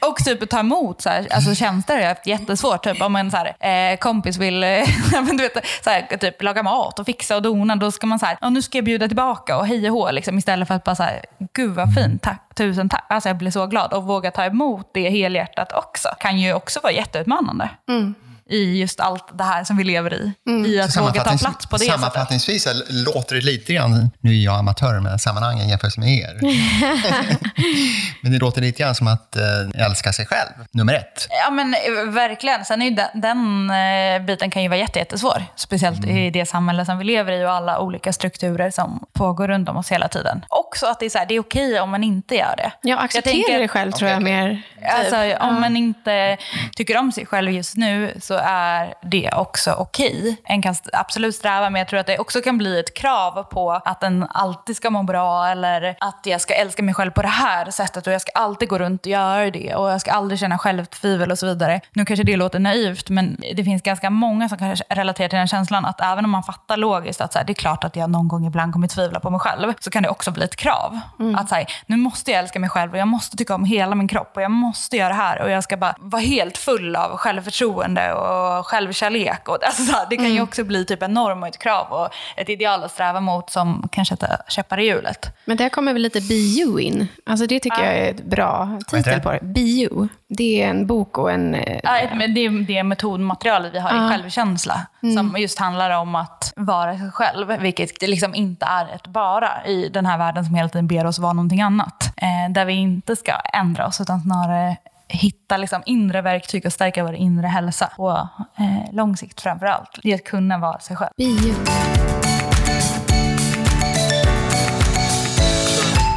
och 0.00 0.16
typ 0.16 0.50
ta 0.50 0.58
emot 0.58 1.02
så 1.02 1.08
här, 1.08 1.26
alltså, 1.30 1.54
tjänster 1.54 1.94
har 1.94 2.00
jag 2.00 2.08
haft 2.08 2.26
jättesvårt. 2.26 2.84
Typ 2.84 3.02
om 3.02 3.16
en 3.16 3.30
så 3.30 3.36
här, 3.36 3.92
eh, 3.92 3.98
kompis 3.98 4.36
vill 4.36 4.60
du 5.30 5.36
vet, 5.36 5.66
så 5.84 5.90
här, 5.90 6.16
typ, 6.16 6.42
laga 6.42 6.62
mat 6.62 6.98
och 6.98 7.06
fixa 7.06 7.36
och 7.36 7.42
dona, 7.42 7.76
då 7.76 7.92
ska 7.92 8.06
man 8.06 8.18
så 8.18 8.26
här, 8.26 8.50
nu 8.50 8.62
ska 8.62 8.78
jag 8.78 8.84
bjuda 8.84 9.08
tillbaka 9.08 9.56
och 9.56 9.66
hej 9.66 9.90
och 9.90 9.96
hå, 9.96 10.10
liksom, 10.10 10.38
istället 10.38 10.68
för 10.68 10.74
att 10.74 10.84
bara 10.84 10.96
så 10.96 11.02
här, 11.02 11.24
gud 11.52 11.74
vad 11.74 11.94
fint, 11.94 12.22
tack, 12.22 12.54
tusen 12.54 12.88
tack. 12.88 13.06
Alltså 13.08 13.28
jag 13.28 13.36
blir 13.36 13.50
så 13.50 13.66
glad. 13.66 13.92
Och 13.92 14.04
våga 14.04 14.30
ta 14.30 14.44
emot 14.44 14.90
det 14.94 15.10
helhjärtat 15.10 15.72
också, 15.72 16.08
kan 16.18 16.38
ju 16.38 16.54
också 16.54 16.80
vara 16.82 16.92
jätteutmanande. 16.92 17.70
Mm 17.88 18.14
i 18.50 18.80
just 18.80 19.00
allt 19.00 19.38
det 19.38 19.44
här 19.44 19.64
som 19.64 19.76
vi 19.76 19.84
lever 19.84 20.14
i. 20.14 20.32
Mm. 20.48 20.66
I 20.66 20.80
att 20.80 20.96
våga 20.96 21.24
ta 21.24 21.38
plats 21.38 21.66
på 21.66 21.76
det 21.76 21.84
Sammanfattningsvis 21.84 22.62
sättet. 22.62 22.84
låter 22.90 23.34
det 23.34 23.40
lite 23.40 23.72
grann, 23.72 24.10
nu 24.20 24.30
är 24.30 24.44
jag 24.44 24.58
amatör 24.58 25.00
med 25.00 25.20
sammanhangen 25.20 25.68
jämfört 25.68 25.96
med 25.96 26.08
er, 26.08 26.38
men 28.22 28.32
det 28.32 28.38
låter 28.38 28.60
lite 28.60 28.82
grann 28.82 28.94
som 28.94 29.06
att 29.06 29.36
äh, 29.36 29.84
älska 29.86 30.12
sig 30.12 30.26
själv, 30.26 30.52
nummer 30.72 30.94
ett. 30.94 31.28
Ja 31.30 31.50
men 31.50 31.74
eh, 31.74 32.12
verkligen. 32.12 32.64
Sen 32.64 32.82
är 32.82 32.86
ju 32.86 32.94
den, 32.94 33.20
den 33.20 33.70
äh, 33.70 34.26
biten 34.26 34.50
kan 34.50 34.62
ju 34.62 34.68
vara 34.68 34.78
jättesvår. 34.78 35.44
Speciellt 35.56 36.04
mm. 36.04 36.16
i 36.16 36.30
det 36.30 36.46
samhälle 36.46 36.84
som 36.84 36.98
vi 36.98 37.04
lever 37.04 37.32
i 37.32 37.44
och 37.44 37.50
alla 37.50 37.78
olika 37.78 38.12
strukturer 38.12 38.70
som 38.70 39.06
pågår 39.12 39.48
runt 39.48 39.68
om 39.68 39.76
oss 39.76 39.92
hela 39.92 40.08
tiden. 40.08 40.44
Också 40.48 40.86
att 40.86 41.00
det 41.00 41.06
är, 41.06 41.10
så 41.10 41.18
här, 41.18 41.26
det 41.26 41.34
är 41.34 41.40
okej 41.40 41.80
om 41.80 41.90
man 41.90 42.04
inte 42.04 42.34
gör 42.34 42.54
det. 42.56 42.72
Ja, 42.82 42.98
acceptera 42.98 43.58
det 43.58 43.68
själv 43.68 43.92
tror 43.92 44.10
jag 44.10 44.22
mer. 44.22 44.62
Alltså, 44.88 45.22
typ. 45.22 45.42
om 45.42 45.60
man 45.60 45.76
inte 45.76 46.36
tycker 46.76 46.96
om 46.96 47.12
sig 47.12 47.26
själv 47.26 47.50
just 47.50 47.76
nu 47.76 48.14
så 48.20 48.35
är 48.42 48.94
det 49.02 49.30
också 49.32 49.72
okej. 49.72 50.20
Okay. 50.20 50.36
En 50.44 50.62
kan 50.62 50.74
absolut 50.92 51.34
sträva, 51.34 51.70
men 51.70 51.78
jag 51.78 51.88
tror 51.88 52.00
att 52.00 52.06
det 52.06 52.18
också 52.18 52.40
kan 52.40 52.58
bli 52.58 52.80
ett 52.80 52.94
krav 52.94 53.42
på 53.42 53.72
att 53.72 54.02
en 54.02 54.26
alltid 54.30 54.76
ska 54.76 54.90
må 54.90 55.02
bra 55.02 55.48
eller 55.48 55.96
att 56.00 56.20
jag 56.24 56.40
ska 56.40 56.54
älska 56.54 56.82
mig 56.82 56.94
själv 56.94 57.10
på 57.10 57.22
det 57.22 57.28
här 57.28 57.70
sättet 57.70 58.06
och 58.06 58.12
jag 58.12 58.20
ska 58.20 58.32
alltid 58.34 58.68
gå 58.68 58.78
runt 58.78 59.00
och 59.00 59.06
göra 59.06 59.50
det 59.50 59.74
och 59.74 59.90
jag 59.90 60.00
ska 60.00 60.12
aldrig 60.12 60.40
känna 60.40 60.58
självtvivel 60.58 61.30
och 61.30 61.38
så 61.38 61.46
vidare. 61.46 61.80
Nu 61.92 62.04
kanske 62.04 62.24
det 62.24 62.36
låter 62.36 62.58
naivt, 62.58 63.10
men 63.10 63.36
det 63.56 63.64
finns 63.64 63.82
ganska 63.82 64.10
många 64.10 64.48
som 64.48 64.58
kan 64.58 64.76
relatera 64.88 65.28
till 65.28 65.38
den 65.38 65.48
känslan 65.48 65.84
att 65.84 66.00
även 66.00 66.24
om 66.24 66.30
man 66.30 66.42
fattar 66.42 66.76
logiskt 66.76 67.20
att 67.20 67.32
så 67.32 67.38
här, 67.38 67.46
det 67.46 67.52
är 67.52 67.54
klart 67.54 67.84
att 67.84 67.96
jag 67.96 68.10
någon 68.10 68.28
gång 68.28 68.46
ibland 68.46 68.72
kommer 68.72 68.88
tvivla 68.88 69.20
på 69.20 69.30
mig 69.30 69.40
själv, 69.40 69.74
så 69.80 69.90
kan 69.90 70.02
det 70.02 70.08
också 70.08 70.30
bli 70.30 70.44
ett 70.44 70.56
krav. 70.56 71.00
Mm. 71.20 71.34
Att 71.34 71.48
så 71.48 71.54
här, 71.54 71.66
nu 71.86 71.96
måste 71.96 72.30
jag 72.30 72.40
älska 72.40 72.60
mig 72.60 72.70
själv 72.70 72.92
och 72.92 72.98
jag 72.98 73.08
måste 73.08 73.36
tycka 73.36 73.54
om 73.54 73.64
hela 73.64 73.94
min 73.94 74.08
kropp 74.08 74.32
och 74.36 74.42
jag 74.42 74.50
måste 74.50 74.96
göra 74.96 75.08
det 75.08 75.14
här 75.14 75.42
och 75.42 75.50
jag 75.50 75.64
ska 75.64 75.76
bara 75.76 75.94
vara 75.98 76.22
helt 76.22 76.58
full 76.58 76.96
av 76.96 77.16
självförtroende 77.16 78.12
och 78.12 78.25
självkärlek. 78.64 79.48
Och, 79.48 79.64
alltså, 79.64 79.92
det 80.10 80.16
kan 80.16 80.24
ju 80.24 80.30
mm. 80.30 80.42
också 80.42 80.64
bli 80.64 80.84
typ 80.84 81.02
en 81.02 81.14
norm 81.14 81.42
och 81.42 81.48
ett 81.48 81.58
krav 81.58 81.92
och 81.92 82.08
ett 82.36 82.48
ideal 82.48 82.84
att 82.84 82.92
sträva 82.92 83.20
mot 83.20 83.50
som 83.50 83.88
kanske 83.92 84.16
sätter 84.16 84.36
käppar 84.48 84.80
i 84.80 84.86
hjulet. 84.86 85.36
Men 85.44 85.56
där 85.56 85.68
kommer 85.68 85.92
väl 85.92 86.02
lite 86.02 86.20
Be 86.20 86.34
You 86.34 86.80
in. 86.80 87.08
Alltså 87.26 87.46
det 87.46 87.60
tycker 87.60 87.78
ja. 87.78 87.84
jag 87.84 87.98
är 87.98 88.10
ett 88.10 88.24
bra 88.24 88.78
titel 88.88 89.20
på 89.20 89.32
det. 89.32 89.40
Be 89.42 89.60
You. 89.60 90.08
Det 90.28 90.62
är 90.62 90.68
en 90.68 90.86
bok 90.86 91.18
och 91.18 91.32
en... 91.32 91.54
Eh, 91.54 91.80
ja, 91.82 91.90
det 92.34 92.44
är 92.44 92.66
det 92.66 92.82
metodmaterialet 92.82 93.74
vi 93.74 93.78
har 93.78 93.90
ja. 93.90 94.06
i 94.06 94.10
självkänsla. 94.10 94.86
Mm. 95.02 95.16
Som 95.16 95.40
just 95.40 95.58
handlar 95.58 95.90
om 95.90 96.14
att 96.14 96.52
vara 96.56 96.98
sig 96.98 97.10
själv. 97.10 97.60
Vilket 97.60 98.02
liksom 98.02 98.34
inte 98.34 98.66
är 98.66 98.94
ett 98.94 99.06
bara 99.06 99.66
i 99.66 99.88
den 99.88 100.06
här 100.06 100.18
världen 100.18 100.44
som 100.44 100.54
hela 100.54 100.68
tiden 100.68 100.86
ber 100.86 101.06
oss 101.06 101.18
vara 101.18 101.32
någonting 101.32 101.60
annat. 101.60 102.12
Eh, 102.16 102.52
där 102.52 102.64
vi 102.64 102.72
inte 102.72 103.16
ska 103.16 103.32
ändra 103.32 103.86
oss 103.86 104.00
utan 104.00 104.20
snarare 104.20 104.76
hitta 105.08 105.56
liksom 105.56 105.82
inre 105.86 106.22
verktyg 106.22 106.66
och 106.66 106.72
stärka 106.72 107.04
vår 107.04 107.14
inre 107.14 107.46
hälsa. 107.46 107.92
Och 107.96 108.18
eh, 108.18 108.92
lång 108.92 109.16
sikt 109.16 109.40
framför 109.40 109.66
allt, 109.66 109.98
i 110.02 110.14
att 110.14 110.24
kunna 110.24 110.58
vara 110.58 110.80
sig 110.80 110.96
själv. 110.96 111.10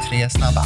Tre 0.10 0.30
snabba. 0.30 0.64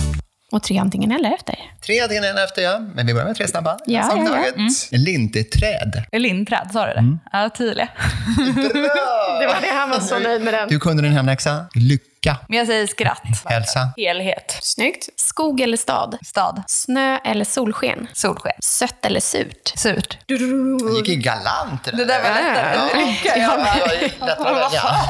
Och 0.52 0.64
tre 0.64 0.78
antingen 0.78 1.12
eller 1.12 1.34
efter. 1.34 1.56
Tre 1.86 2.00
antingen 2.00 2.24
eller 2.24 2.44
efter, 2.44 2.62
ja. 2.62 2.80
Men 2.80 3.08
vi 3.08 3.14
börjar 3.14 3.28
med 3.28 3.36
tre 3.36 3.48
snabba. 3.48 3.78
Ja, 3.86 4.14
ja, 4.16 4.24
ja. 4.26 4.54
Mm. 4.56 4.70
Lindeträd. 4.92 6.04
Lindträd, 6.12 6.70
sa 6.74 6.86
du 6.86 6.94
det? 6.94 7.00
Mm. 7.00 7.20
Ja, 7.32 7.50
tydliga. 7.50 7.88
det 9.40 9.48
var 9.48 9.62
det 9.62 9.74
han 9.74 9.90
var 9.90 10.00
så 10.00 10.20
nöjd 10.20 10.42
med 10.42 10.54
den. 10.54 10.70
Du 10.70 10.80
kunde 10.80 11.04
den 11.04 11.12
hemläxa. 11.12 11.66
Lycka 11.76 12.13
Lycka. 12.24 12.38
Men 12.48 12.58
jag 12.58 12.68
säger 12.68 12.88
skratt. 12.88 13.24
Hälsa. 13.46 13.90
Helhet. 13.98 14.58
Snyggt. 14.62 15.10
Skog 15.16 15.62
eller 15.62 15.78
stad? 15.78 16.18
Stad. 16.26 16.64
Snö 16.68 17.18
eller 17.18 17.46
solsken? 17.46 18.08
Solsken. 18.14 18.52
Sött 18.60 19.06
eller 19.06 19.20
surt? 19.20 19.74
Surt. 19.76 20.18
Det 20.28 20.34
gick 20.34 21.08
ju 21.08 21.16
galant. 21.16 21.84
Det 21.84 21.92
där, 21.92 21.98
det 21.98 22.06
där 22.06 22.24
var 22.24 22.30
lättare. 22.30 23.16
Ja, 23.26 23.58
ja, 24.30 24.70
ja. 24.74 25.10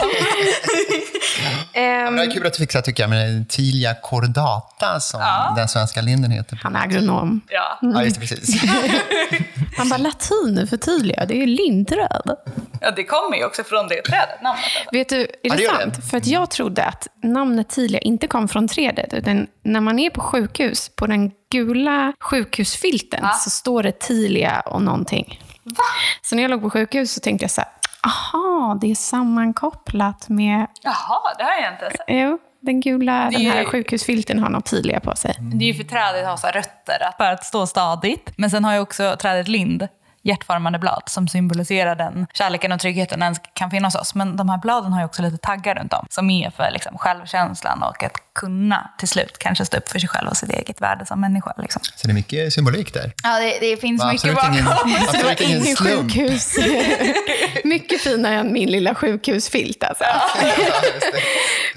det 1.74 2.24
är 2.24 2.32
kul 2.32 2.47
att 2.47 2.53
du 2.53 2.59
fixar 2.59 2.82
tycker 2.82 3.03
jag, 3.03 3.09
med 3.09 3.49
Tilia 3.49 3.95
cordata 3.95 4.99
som 4.99 5.22
ja. 5.22 5.53
den 5.57 5.68
svenska 5.68 6.01
linden 6.01 6.32
heter. 6.32 6.59
Han 6.64 6.76
är 6.76 6.84
agronom. 6.84 7.41
Ja, 7.49 7.80
mm. 7.82 7.95
ja 7.95 8.03
just 8.03 8.16
det, 8.16 8.28
precis. 8.28 8.61
Han 9.78 9.89
bara, 9.89 9.97
latin 9.97 10.67
för 10.67 10.78
Tilia, 10.78 11.26
det 11.26 11.34
är 11.34 11.38
ju 11.38 11.45
lindträd. 11.45 12.36
Ja, 12.82 12.91
det 12.91 13.03
kommer 13.03 13.38
ju 13.38 13.45
också 13.45 13.63
från 13.63 13.88
det 13.88 14.01
trädet, 14.01 14.41
namnet. 14.41 14.63
Vet 14.91 15.09
du, 15.09 15.21
är 15.21 15.49
det, 15.49 15.55
det 15.55 15.67
sant? 15.67 15.95
Det. 15.95 16.01
För 16.01 16.17
att 16.17 16.28
jag 16.28 16.49
trodde 16.49 16.86
att 16.86 17.07
namnet 17.24 17.69
Tilia 17.69 17.99
inte 17.99 18.28
kom 18.28 18.47
från 18.47 18.67
trädet, 18.67 19.13
utan 19.13 19.47
när 19.63 19.82
man 19.82 19.99
är 19.99 20.09
på 20.09 20.21
sjukhus, 20.21 20.89
på 20.95 21.07
den 21.07 21.32
gula 21.51 22.13
sjukhusfilten, 22.19 23.19
ja. 23.24 23.32
så 23.32 23.49
står 23.49 23.84
det 23.84 23.99
Tilia 23.99 24.59
och 24.59 24.82
någonting. 24.82 25.39
Va? 25.63 25.84
Så 26.21 26.36
när 26.36 26.43
jag 26.43 26.51
låg 26.51 26.61
på 26.61 26.69
sjukhus 26.69 27.13
så 27.13 27.19
tänkte 27.19 27.43
jag 27.43 27.51
så 27.51 27.61
här, 27.61 27.69
aha, 28.05 28.78
det 28.82 28.91
är 28.91 28.95
sammankopplat 28.95 30.30
med... 30.30 30.67
Jaha, 30.82 31.36
det 31.38 31.43
har 31.43 31.61
jag 31.61 31.74
inte 31.74 31.97
sett. 31.97 32.05
Jo, 32.07 32.39
den 32.64 32.80
gula, 32.80 33.30
den 33.32 33.41
här 33.41 33.66
sjukhusfilten 33.66 34.39
har 34.39 34.49
något 34.49 34.66
Tilia 34.66 34.99
på 34.99 35.16
sig. 35.16 35.36
Det 35.39 35.66
är 35.66 35.68
ju 35.68 35.74
för 35.74 35.84
trädet 35.84 36.26
har 36.26 36.38
så 36.38 36.47
rötter 36.47 37.18
för 37.18 37.32
att 37.32 37.45
stå 37.45 37.68
stadigt. 37.68 38.34
Men 38.36 38.49
sen 38.49 38.66
har 38.66 38.74
ju 38.74 38.80
också 38.80 39.16
trädet 39.20 39.47
lind 39.47 39.88
hjärtformade 40.22 40.80
blad 40.80 41.03
som 41.05 41.28
symboliserar 41.28 41.95
den 41.95 42.28
kärleken 42.34 42.72
och 42.72 42.80
tryggheten 42.80 43.20
den 43.20 43.36
kan 43.53 43.72
finnas 43.72 43.95
hos 43.95 44.01
oss. 44.01 44.16
Men 44.16 44.38
de 44.38 44.49
här 44.49 44.57
bladen 44.57 44.93
har 44.93 44.99
ju 44.99 45.05
också 45.05 45.22
lite 45.22 45.38
taggar 45.38 45.76
runt 45.76 45.93
om 45.93 46.05
som 46.09 46.30
är 46.30 46.49
för 46.49 46.72
liksom, 46.72 46.97
självkänslan 46.97 47.84
och 47.84 48.03
att 48.03 48.32
kunna 48.36 48.89
till 48.97 49.07
slut 49.07 49.38
kanske 49.39 49.65
stå 49.65 49.77
upp 49.77 49.89
för 49.89 49.99
sig 49.99 50.09
själv 50.09 50.29
och 50.29 50.38
sitt 50.38 50.49
eget 50.49 50.81
värde 50.81 51.05
som 51.05 51.21
människa. 51.21 51.53
Liksom. 51.57 51.81
Så 51.95 52.07
det 52.07 52.11
är 52.11 52.13
mycket 52.13 52.53
symbolik 52.53 52.93
där? 52.93 53.13
Ja, 53.23 53.39
det, 53.39 53.59
det 53.59 53.77
finns 53.77 54.05
mycket 54.05 54.36
bakom. 54.36 54.53
Ingen, 54.53 54.67
absolut 55.07 55.41
ingen, 55.41 55.61
ingen 55.61 55.75
sjukhus. 55.75 56.55
mycket 57.63 58.01
finare 58.01 58.36
än 58.36 58.53
min 58.53 58.71
lilla 58.71 58.95
sjukhusfilt 58.95 59.84
alltså. 59.84 60.03
Ja. 60.03 60.21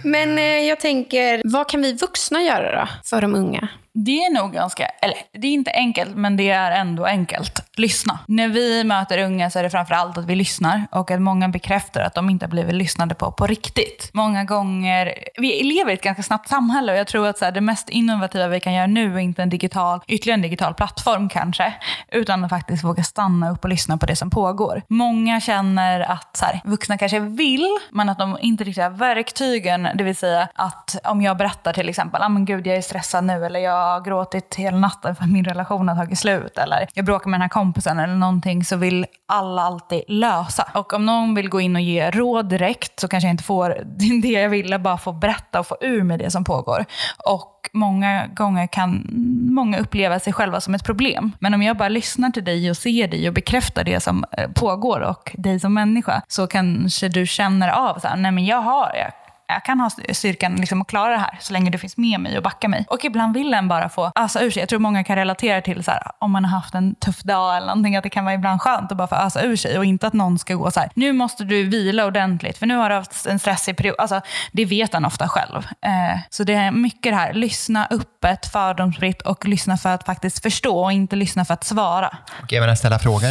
Men 0.02 0.38
eh, 0.38 0.44
jag 0.44 0.80
tänker, 0.80 1.42
vad 1.44 1.68
kan 1.68 1.82
vi 1.82 1.92
vuxna 1.92 2.42
göra 2.42 2.80
då 2.80 2.88
för 3.04 3.20
de 3.20 3.34
unga? 3.34 3.68
Det 4.04 4.24
är 4.24 4.34
nog 4.34 4.52
ganska, 4.52 4.86
eller 4.86 5.16
det 5.32 5.46
är 5.46 5.52
inte 5.52 5.70
enkelt, 5.70 6.16
men 6.16 6.36
det 6.36 6.50
är 6.50 6.72
ändå 6.72 7.04
enkelt. 7.04 7.62
Lyssna. 7.76 8.18
När 8.28 8.48
vi 8.48 8.84
möter 8.84 9.18
unga 9.18 9.50
så 9.50 9.58
är 9.58 9.62
det 9.62 9.70
framför 9.70 9.94
allt 9.94 10.18
att 10.18 10.24
vi 10.24 10.34
lyssnar 10.34 10.86
och 10.90 11.10
att 11.10 11.22
många 11.22 11.48
bekräftar 11.48 12.00
att 12.00 12.14
de 12.14 12.30
inte 12.30 12.46
har 12.46 12.50
blivit 12.50 12.74
lyssnade 12.74 13.14
på 13.14 13.32
på 13.32 13.46
riktigt. 13.46 14.10
Många 14.12 14.44
gånger, 14.44 15.14
vi 15.36 15.62
lever 15.62 15.90
i 15.90 15.94
ett 15.94 16.02
ganska 16.02 16.22
snabbt 16.22 16.45
samhälle 16.48 16.92
och 16.92 16.98
jag 16.98 17.06
tror 17.06 17.26
att 17.26 17.38
så 17.38 17.44
här, 17.44 17.52
det 17.52 17.60
mest 17.60 17.88
innovativa 17.88 18.48
vi 18.48 18.60
kan 18.60 18.74
göra 18.74 18.86
nu 18.86 19.14
är 19.14 19.18
inte 19.18 19.42
en 19.42 19.48
digital, 19.48 20.00
ytterligare 20.06 20.36
en 20.36 20.42
digital 20.42 20.74
plattform 20.74 21.28
kanske, 21.28 21.74
utan 22.12 22.44
att 22.44 22.50
faktiskt 22.50 22.84
våga 22.84 23.02
stanna 23.02 23.50
upp 23.50 23.64
och 23.64 23.70
lyssna 23.70 23.98
på 23.98 24.06
det 24.06 24.16
som 24.16 24.30
pågår. 24.30 24.82
Många 24.88 25.40
känner 25.40 26.00
att 26.00 26.36
så 26.36 26.44
här, 26.44 26.60
vuxna 26.64 26.98
kanske 26.98 27.20
vill, 27.20 27.78
men 27.90 28.08
att 28.08 28.18
de 28.18 28.38
inte 28.40 28.64
riktigt 28.64 28.82
har 28.84 28.90
verktygen, 28.90 29.88
det 29.94 30.04
vill 30.04 30.16
säga 30.16 30.48
att 30.54 30.96
om 31.04 31.22
jag 31.22 31.36
berättar 31.36 31.72
till 31.72 31.88
exempel, 31.88 32.22
ah, 32.22 32.28
men 32.28 32.44
gud 32.44 32.66
jag 32.66 32.76
är 32.76 32.82
stressad 32.82 33.24
nu 33.24 33.46
eller 33.46 33.60
jag 33.60 33.72
har 33.72 34.00
gråtit 34.00 34.54
hela 34.54 34.76
natten 34.76 35.16
för 35.16 35.24
att 35.24 35.30
min 35.30 35.44
relation 35.44 35.88
har 35.88 35.96
tagit 35.96 36.18
slut 36.18 36.58
eller 36.58 36.86
jag 36.94 37.04
bråkar 37.04 37.30
med 37.30 37.40
den 37.40 37.42
här 37.42 37.48
kompisen 37.48 37.98
eller 37.98 38.14
någonting 38.14 38.64
så 38.64 38.76
vill 38.76 39.06
alla 39.28 39.62
alltid 39.62 40.02
lösa. 40.08 40.70
Och 40.74 40.92
om 40.92 41.06
någon 41.06 41.34
vill 41.34 41.48
gå 41.48 41.60
in 41.60 41.76
och 41.76 41.82
ge 41.82 42.10
råd 42.10 42.48
direkt 42.48 43.00
så 43.00 43.08
kanske 43.08 43.26
jag 43.26 43.32
inte 43.32 43.44
får 43.44 43.78
det 44.22 44.28
jag 44.28 44.48
ville, 44.48 44.78
bara 44.78 44.98
få 44.98 45.12
berätta 45.12 45.60
och 45.60 45.66
få 45.66 45.76
ur 45.80 46.02
med 46.02 46.18
det 46.18 46.30
som 46.36 46.44
pågår. 46.44 46.84
Och 47.24 47.70
många 47.72 48.26
gånger 48.26 48.66
kan 48.66 49.06
många 49.50 49.78
uppleva 49.78 50.20
sig 50.20 50.32
själva 50.32 50.60
som 50.60 50.74
ett 50.74 50.84
problem. 50.84 51.32
Men 51.38 51.54
om 51.54 51.62
jag 51.62 51.76
bara 51.76 51.88
lyssnar 51.88 52.30
till 52.30 52.44
dig 52.44 52.70
och 52.70 52.76
ser 52.76 53.08
dig 53.08 53.28
och 53.28 53.34
bekräftar 53.34 53.84
det 53.84 54.00
som 54.00 54.24
eh, 54.32 54.50
pågår 54.54 55.00
och 55.00 55.34
dig 55.38 55.60
som 55.60 55.74
människa, 55.74 56.22
så 56.28 56.46
kanske 56.46 57.08
du 57.08 57.26
känner 57.26 57.68
av 57.68 57.98
så 57.98 58.08
här, 58.08 58.16
nej 58.16 58.32
men 58.32 58.44
jag 58.44 58.62
har, 58.62 58.92
jag 58.94 59.12
jag 59.48 59.64
kan 59.64 59.80
ha 59.80 59.90
styrkan 60.12 60.56
liksom 60.56 60.82
att 60.82 60.88
klara 60.88 61.10
det 61.10 61.18
här 61.18 61.38
så 61.40 61.52
länge 61.52 61.70
du 61.70 61.78
finns 61.78 61.96
med 61.96 62.20
mig 62.20 62.36
och 62.36 62.42
backar 62.42 62.68
mig. 62.68 62.86
Och 62.88 63.04
ibland 63.04 63.34
vill 63.34 63.54
en 63.54 63.68
bara 63.68 63.88
få 63.88 64.12
ösa 64.14 64.40
ur 64.42 64.50
sig. 64.50 64.60
Jag 64.60 64.68
tror 64.68 64.78
många 64.78 65.04
kan 65.04 65.16
relatera 65.16 65.60
till 65.60 65.84
så 65.84 65.90
här, 65.90 66.02
om 66.18 66.30
man 66.30 66.44
har 66.44 66.60
haft 66.60 66.74
en 66.74 66.94
tuff 66.94 67.22
dag 67.22 67.56
eller 67.56 67.66
någonting, 67.66 67.96
att 67.96 68.02
det 68.02 68.10
kan 68.10 68.24
vara 68.24 68.34
ibland 68.34 68.60
skönt 68.60 68.92
att 68.92 68.98
bara 68.98 69.08
få 69.08 69.14
ösa 69.14 69.42
ur 69.42 69.56
sig 69.56 69.78
och 69.78 69.84
inte 69.84 70.06
att 70.06 70.12
någon 70.12 70.38
ska 70.38 70.54
gå 70.54 70.70
så 70.70 70.80
här, 70.80 70.90
nu 70.94 71.12
måste 71.12 71.44
du 71.44 71.64
vila 71.64 72.04
ordentligt 72.04 72.58
för 72.58 72.66
nu 72.66 72.76
har 72.76 72.88
du 72.88 72.94
haft 72.94 73.26
en 73.26 73.38
stressig 73.38 73.76
period. 73.76 73.96
Alltså, 73.98 74.20
det 74.52 74.64
vet 74.64 74.92
han 74.92 75.04
ofta 75.04 75.28
själv. 75.28 75.66
Eh, 75.82 76.20
så 76.30 76.44
det 76.44 76.54
är 76.54 76.70
mycket 76.70 77.12
det 77.12 77.16
här, 77.16 77.32
lyssna 77.32 77.88
öppet, 77.90 78.46
fördomsfritt 78.46 79.22
och 79.22 79.44
lyssna 79.44 79.76
för 79.76 79.88
att 79.90 80.06
faktiskt 80.06 80.42
förstå 80.42 80.84
och 80.84 80.92
inte 80.92 81.16
lyssna 81.16 81.44
för 81.44 81.54
att 81.54 81.64
svara. 81.64 82.16
Och 82.42 82.52
även 82.52 82.76
ställa 82.76 82.98
frågor? 82.98 83.30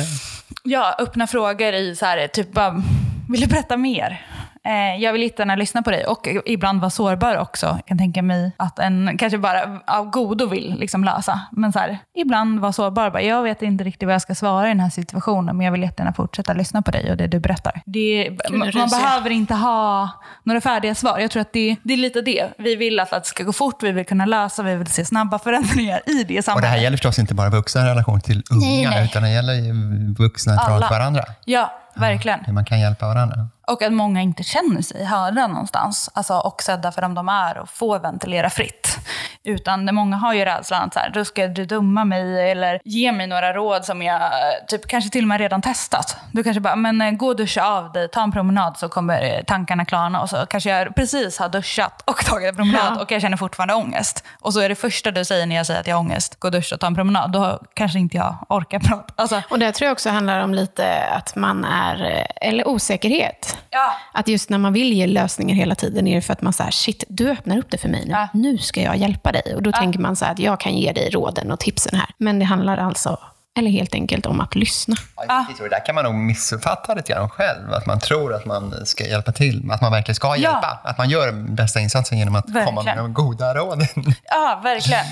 Ja, 0.64 0.96
öppna 1.00 1.28
frågor 1.28 1.74
i 1.74 1.96
så 1.96 2.06
här, 2.06 2.28
typ 2.28 2.52
bara, 2.52 2.84
vill 3.30 3.42
du 3.42 3.48
berätta 3.48 3.78
mer? 3.78 4.26
Eh, 4.66 5.04
jag 5.04 5.14
vill 5.14 5.22
jättegärna 5.22 5.56
lyssna 5.56 5.82
på 5.82 5.92
dig 5.92 6.06
och 6.06 6.28
ibland 6.46 6.82
vara 6.82 6.90
sårbar 6.90 7.38
också. 7.38 7.66
Jag 7.66 7.86
kan 7.86 7.98
tänka 7.98 8.22
mig 8.22 8.52
att 8.58 8.80
en 8.80 9.18
kanske 9.18 9.38
bara 9.38 9.80
av 9.88 10.10
godo 10.10 10.48
vill 10.48 10.76
liksom 10.80 11.04
lösa. 11.04 11.40
Men 11.52 11.74
så 11.74 11.80
här, 11.80 11.98
ibland 12.16 12.60
vara 12.60 12.74
sårbar. 12.74 13.10
Bara, 13.10 13.22
jag 13.22 13.44
vet 13.44 13.62
inte 13.62 13.84
riktigt 13.84 14.06
vad 14.06 14.14
jag 14.14 14.22
ska 14.22 14.36
svara 14.36 14.66
i 14.66 14.70
den 14.70 14.80
här 14.80 14.90
situationen, 14.90 15.58
men 15.58 15.66
jag 15.66 15.72
vill 15.72 15.82
jättegärna 15.82 16.14
fortsätta 16.14 16.54
lyssna 16.54 16.82
på 16.82 16.92
dig 16.92 17.12
och 17.12 17.18
det 17.18 17.28
du 17.28 17.40
berättar. 17.40 17.82
Det, 17.86 18.38
man, 18.52 18.72
man 18.76 18.90
behöver 18.90 19.30
inte 19.30 19.54
ha 19.54 20.10
några 20.44 20.62
färdiga 20.62 20.96
svar. 20.96 21.20
Jag 21.20 21.32
tror 21.32 21.42
att 21.42 21.54
det, 21.54 21.76
det 21.84 21.94
är 21.94 21.98
lite 21.98 22.22
det. 22.22 22.48
Vi 22.58 22.76
vill 22.76 23.00
att 23.00 23.10
det 23.10 23.26
ska 23.26 23.44
gå 23.44 23.54
fort, 23.54 23.84
vi 23.84 23.92
vill 23.92 24.06
kunna 24.06 24.26
lösa, 24.26 24.64
vi 24.64 24.76
vill 24.76 24.88
se 24.88 25.06
snabba 25.06 25.40
förändringar 25.40 26.02
i 26.06 26.24
det 26.24 26.46
samhället. 26.46 26.56
Och 26.56 26.62
det 26.62 26.68
här 26.68 26.78
gäller 26.78 26.98
förstås 26.98 27.20
inte 27.20 27.34
bara 27.34 27.50
vuxna 27.50 27.82
i 27.82 27.86
relation 27.86 28.22
till 28.22 28.44
unga, 28.52 28.66
nej, 28.66 28.86
nej. 28.86 29.06
utan 29.06 29.24
det 29.24 29.32
gäller 29.32 29.74
vuxna 30.18 30.54
i 30.54 30.58
förhållande 30.58 30.88
till 30.88 30.94
varandra. 30.94 31.24
Ja, 31.46 31.74
verkligen. 31.94 32.40
Hur 32.46 32.54
man 32.54 32.66
kan 32.66 32.80
hjälpa 32.80 33.08
varandra. 33.08 33.48
Och 33.68 33.82
att 33.82 33.94
många 33.94 34.22
inte 34.22 34.44
känner 34.44 34.82
sig 34.82 35.06
hörda 35.06 35.48
någonstans. 35.48 36.10
Alltså, 36.14 36.34
och 36.34 36.64
sedda 36.64 36.92
för 36.92 37.02
dem 37.02 37.14
de 37.14 37.30
är 37.30 37.58
och 37.58 37.70
får 37.70 38.00
ventilera 38.00 38.50
fritt. 38.50 38.98
Utan 39.44 39.86
det, 39.86 39.92
många 39.92 40.16
har 40.16 40.34
ju 40.34 40.46
rädslan 40.46 40.84
att 40.84 40.94
så 40.94 41.00
här, 41.00 41.10
då 41.10 41.26
ska 41.26 41.48
du 41.48 41.66
dumma 41.66 42.06
mig 42.06 42.52
eller 42.52 42.80
ge 42.84 43.12
mig 43.12 43.28
några 43.28 43.54
råd 43.54 43.86
som 43.86 44.02
jag 44.02 44.32
typ, 44.68 44.88
kanske 44.88 45.10
till 45.10 45.24
och 45.24 45.28
med 45.28 45.40
redan 45.40 45.62
testat. 45.62 46.18
Du 46.32 46.44
kanske 46.44 46.62
bara, 46.62 46.76
men 46.76 47.02
eh, 47.02 47.12
gå 47.12 47.28
och 47.28 47.36
duscha 47.36 47.68
av 47.68 47.92
dig, 47.92 48.08
ta 48.08 48.24
en 48.24 48.32
promenad 48.32 48.78
så 48.78 48.90
kommer 48.90 49.24
eh, 49.24 49.44
tankarna 49.44 49.86
klarna. 49.86 50.22
Och 50.22 50.30
så 50.30 50.46
kanske 50.46 50.70
jag 50.70 50.96
precis 50.96 51.40
har 51.40 51.50
duschat 51.50 52.02
och 52.06 52.26
tagit 52.26 52.50
en 52.50 52.56
promenad 52.56 52.94
ja. 52.96 53.02
och 53.02 53.12
jag 53.12 53.22
känner 53.22 53.38
fortfarande 53.38 53.74
ångest. 53.74 54.24
Och 54.42 54.54
så 54.54 54.60
är 54.60 54.70
det 54.70 54.76
första 54.76 55.12
du 55.12 55.26
säger 55.26 55.46
när 55.46 55.56
jag 55.56 55.66
säger 55.66 55.80
att 55.80 55.88
jag 55.88 55.96
har 55.96 56.00
ångest, 56.00 56.40
gå 56.40 56.48
och 56.48 56.52
duscha 56.52 56.76
och 56.76 56.82
ta 56.82 56.88
en 56.88 56.96
promenad. 56.96 57.32
Då 57.32 57.60
kanske 57.74 58.00
inte 58.00 58.18
jag 58.18 58.36
orkar 58.50 58.80
prata. 58.80 59.14
Alltså. 59.16 59.42
Och 59.50 59.60
det 59.60 59.72
tror 59.72 59.86
jag 59.86 59.94
också 59.94 60.10
handlar 60.10 60.40
om 60.40 60.54
lite 60.54 61.04
att 61.04 61.36
man 61.36 61.66
är, 61.66 62.12
eh, 62.12 62.50
eller 62.50 62.68
osäkerhet. 62.68 63.55
Ja. 63.70 63.96
Att 64.14 64.28
just 64.28 64.50
när 64.50 64.58
man 64.58 64.74
vill 64.74 64.94
ge 64.94 65.08
lösningar 65.08 65.56
hela 65.56 65.76
tiden 65.76 66.08
är 66.08 66.16
det 66.16 66.22
för 66.22 66.34
att 66.34 66.42
man 66.42 66.54
säger 66.54 66.72
shit, 66.72 67.04
du 67.08 67.32
öppnar 67.32 67.58
upp 67.58 67.72
det 67.72 67.78
för 67.78 67.90
mig 67.90 68.06
nu. 68.06 68.12
Ja. 68.12 68.28
Nu 68.34 68.58
ska 68.58 68.82
jag 68.82 68.98
hjälpa 68.98 69.32
dig. 69.32 69.56
Och 69.56 69.64
då 69.64 69.70
ja. 69.70 69.78
tänker 69.78 70.00
man 70.00 70.16
så 70.16 70.26
här, 70.26 70.32
att 70.32 70.40
jag 70.40 70.60
kan 70.60 70.78
ge 70.78 70.92
dig 70.92 71.10
råden 71.10 71.52
och 71.52 71.60
tipsen 71.60 72.00
här. 72.00 72.10
Men 72.18 72.40
det 72.40 72.46
handlar 72.46 72.78
alltså 72.78 73.20
eller 73.58 73.72
helt 73.72 73.96
enkelt 73.96 74.26
om 74.26 74.40
att 74.42 74.56
lyssna. 74.56 74.96
Ja, 75.28 75.46
det 75.60 75.70
där 75.70 75.86
kan 75.86 75.96
man 75.96 76.04
nog 76.04 76.16
missuppfatta 76.16 76.94
lite 76.94 77.14
grann 77.14 77.30
själv. 77.30 77.74
Att 77.74 77.86
man 77.86 78.00
tror 78.00 78.34
att 78.34 78.46
man 78.46 78.86
ska 78.86 79.04
hjälpa 79.04 79.32
till, 79.32 79.72
att 79.72 79.82
man 79.82 79.92
verkligen 79.92 80.16
ska 80.16 80.36
hjälpa. 80.36 80.80
Ja. 80.84 80.90
Att 80.90 80.98
man 80.98 81.10
gör 81.10 81.32
bästa 81.32 81.80
insatsen 81.80 82.18
genom 82.18 82.36
att 82.36 82.46
verkligen. 82.46 82.66
komma 82.66 82.84
med 82.84 82.98
de 82.98 83.14
goda 83.14 83.54
råden. 83.54 83.88
Ja, 84.24 84.60
verkligen. 84.64 85.06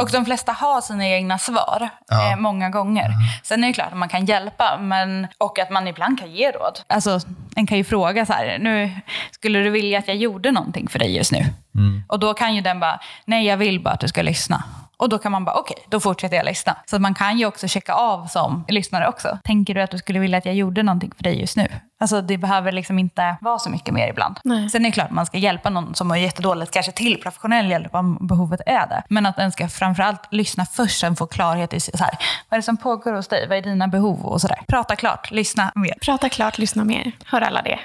Och 0.00 0.10
de 0.10 0.24
flesta 0.24 0.52
har 0.52 0.80
sina 0.80 1.06
egna 1.06 1.38
svar, 1.38 1.88
ja. 2.08 2.32
eh, 2.32 2.36
många 2.36 2.70
gånger. 2.70 3.04
Mm. 3.04 3.18
Sen 3.42 3.64
är 3.64 3.68
det 3.68 3.74
klart 3.74 3.92
att 3.92 3.98
man 3.98 4.08
kan 4.08 4.24
hjälpa, 4.24 4.78
men, 4.80 5.26
och 5.38 5.58
att 5.58 5.70
man 5.70 5.88
ibland 5.88 6.18
kan 6.18 6.30
ge 6.30 6.50
råd. 6.50 6.80
Alltså, 6.86 7.20
en 7.58 7.66
kan 7.66 7.78
ju 7.78 7.84
fråga 7.84 8.26
så 8.26 8.32
här, 8.32 8.58
nu, 8.58 8.90
skulle 9.30 9.58
du 9.58 9.70
vilja 9.70 9.98
att 9.98 10.08
jag 10.08 10.16
gjorde 10.16 10.52
någonting 10.52 10.88
för 10.88 10.98
dig 10.98 11.16
just 11.16 11.32
nu? 11.32 11.38
Mm. 11.74 12.02
Och 12.08 12.18
då 12.18 12.34
kan 12.34 12.54
ju 12.54 12.60
den 12.60 12.80
bara, 12.80 13.00
nej 13.24 13.46
jag 13.46 13.56
vill 13.56 13.80
bara 13.80 13.94
att 13.94 14.00
du 14.00 14.08
ska 14.08 14.22
lyssna. 14.22 14.64
Och 14.96 15.08
då 15.08 15.18
kan 15.18 15.32
man 15.32 15.44
bara, 15.44 15.54
okej, 15.54 15.74
okay, 15.74 15.84
då 15.88 16.00
fortsätter 16.00 16.36
jag 16.36 16.46
lyssna. 16.46 16.76
Så 16.86 16.98
man 16.98 17.14
kan 17.14 17.38
ju 17.38 17.46
också 17.46 17.68
checka 17.68 17.92
av 17.92 18.26
som 18.26 18.64
lyssnare 18.68 19.08
också. 19.08 19.38
Tänker 19.44 19.74
du 19.74 19.82
att 19.82 19.90
du 19.90 19.98
skulle 19.98 20.18
vilja 20.18 20.38
att 20.38 20.46
jag 20.46 20.54
gjorde 20.54 20.82
någonting 20.82 21.12
för 21.16 21.24
dig 21.24 21.40
just 21.40 21.56
nu? 21.56 21.68
Alltså 22.00 22.20
det 22.22 22.38
behöver 22.38 22.72
liksom 22.72 22.98
inte 22.98 23.36
vara 23.40 23.58
så 23.58 23.70
mycket 23.70 23.94
mer 23.94 24.08
ibland. 24.08 24.40
Nej. 24.44 24.70
Sen 24.70 24.84
är 24.84 24.88
det 24.88 24.92
klart 24.92 25.06
att 25.06 25.12
man 25.12 25.26
ska 25.26 25.38
hjälpa 25.38 25.70
någon 25.70 25.94
som 25.94 26.10
har 26.10 26.16
jättedåligt, 26.16 26.72
kanske 26.72 26.92
till 26.92 27.20
professionell 27.22 27.70
hjälp 27.70 27.94
om 27.94 28.26
behovet 28.26 28.60
är 28.66 28.86
det. 28.86 29.02
Men 29.08 29.26
att 29.26 29.36
den 29.36 29.52
ska 29.52 29.68
framförallt 29.68 30.20
lyssna 30.30 30.66
först, 30.66 31.00
sen 31.00 31.16
få 31.16 31.26
klarhet 31.26 31.74
i 31.74 31.80
så 31.80 31.90
här, 31.98 32.18
vad 32.48 32.56
är 32.56 32.56
det 32.56 32.62
som 32.62 32.76
pågår 32.76 33.12
hos 33.12 33.28
dig, 33.28 33.48
vad 33.48 33.58
är 33.58 33.62
dina 33.62 33.88
behov 33.88 34.24
och 34.26 34.40
sådär. 34.40 34.58
Prata 34.68 34.96
klart, 34.96 35.30
lyssna 35.30 35.72
mer. 35.74 35.94
Prata 36.00 36.28
klart, 36.28 36.58
lyssna 36.58 36.84
mer. 36.84 37.12
Hör 37.24 37.40
alla 37.40 37.62
det? 37.62 37.78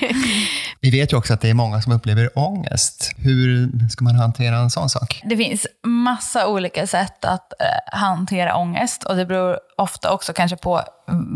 Vi 0.80 0.90
vet 0.90 1.12
ju 1.12 1.16
också 1.16 1.34
att 1.34 1.40
det 1.40 1.50
är 1.50 1.54
många 1.54 1.82
som 1.82 1.92
upplever 1.92 2.38
ångest. 2.38 3.12
Hur 3.16 3.70
ska 3.88 4.04
man 4.04 4.14
hantera 4.14 4.56
en 4.56 4.70
sån 4.70 4.88
sak? 4.88 5.22
Det 5.24 5.36
finns 5.36 5.66
massa 5.86 6.46
olika 6.46 6.86
sätt 6.86 7.24
att 7.24 7.52
eh, 7.52 7.98
hantera 7.98 8.56
ångest 8.56 9.04
och 9.04 9.16
det 9.16 9.26
beror 9.26 9.58
ofta 9.76 10.10
också 10.10 10.32
kanske 10.32 10.56
på 10.56 10.82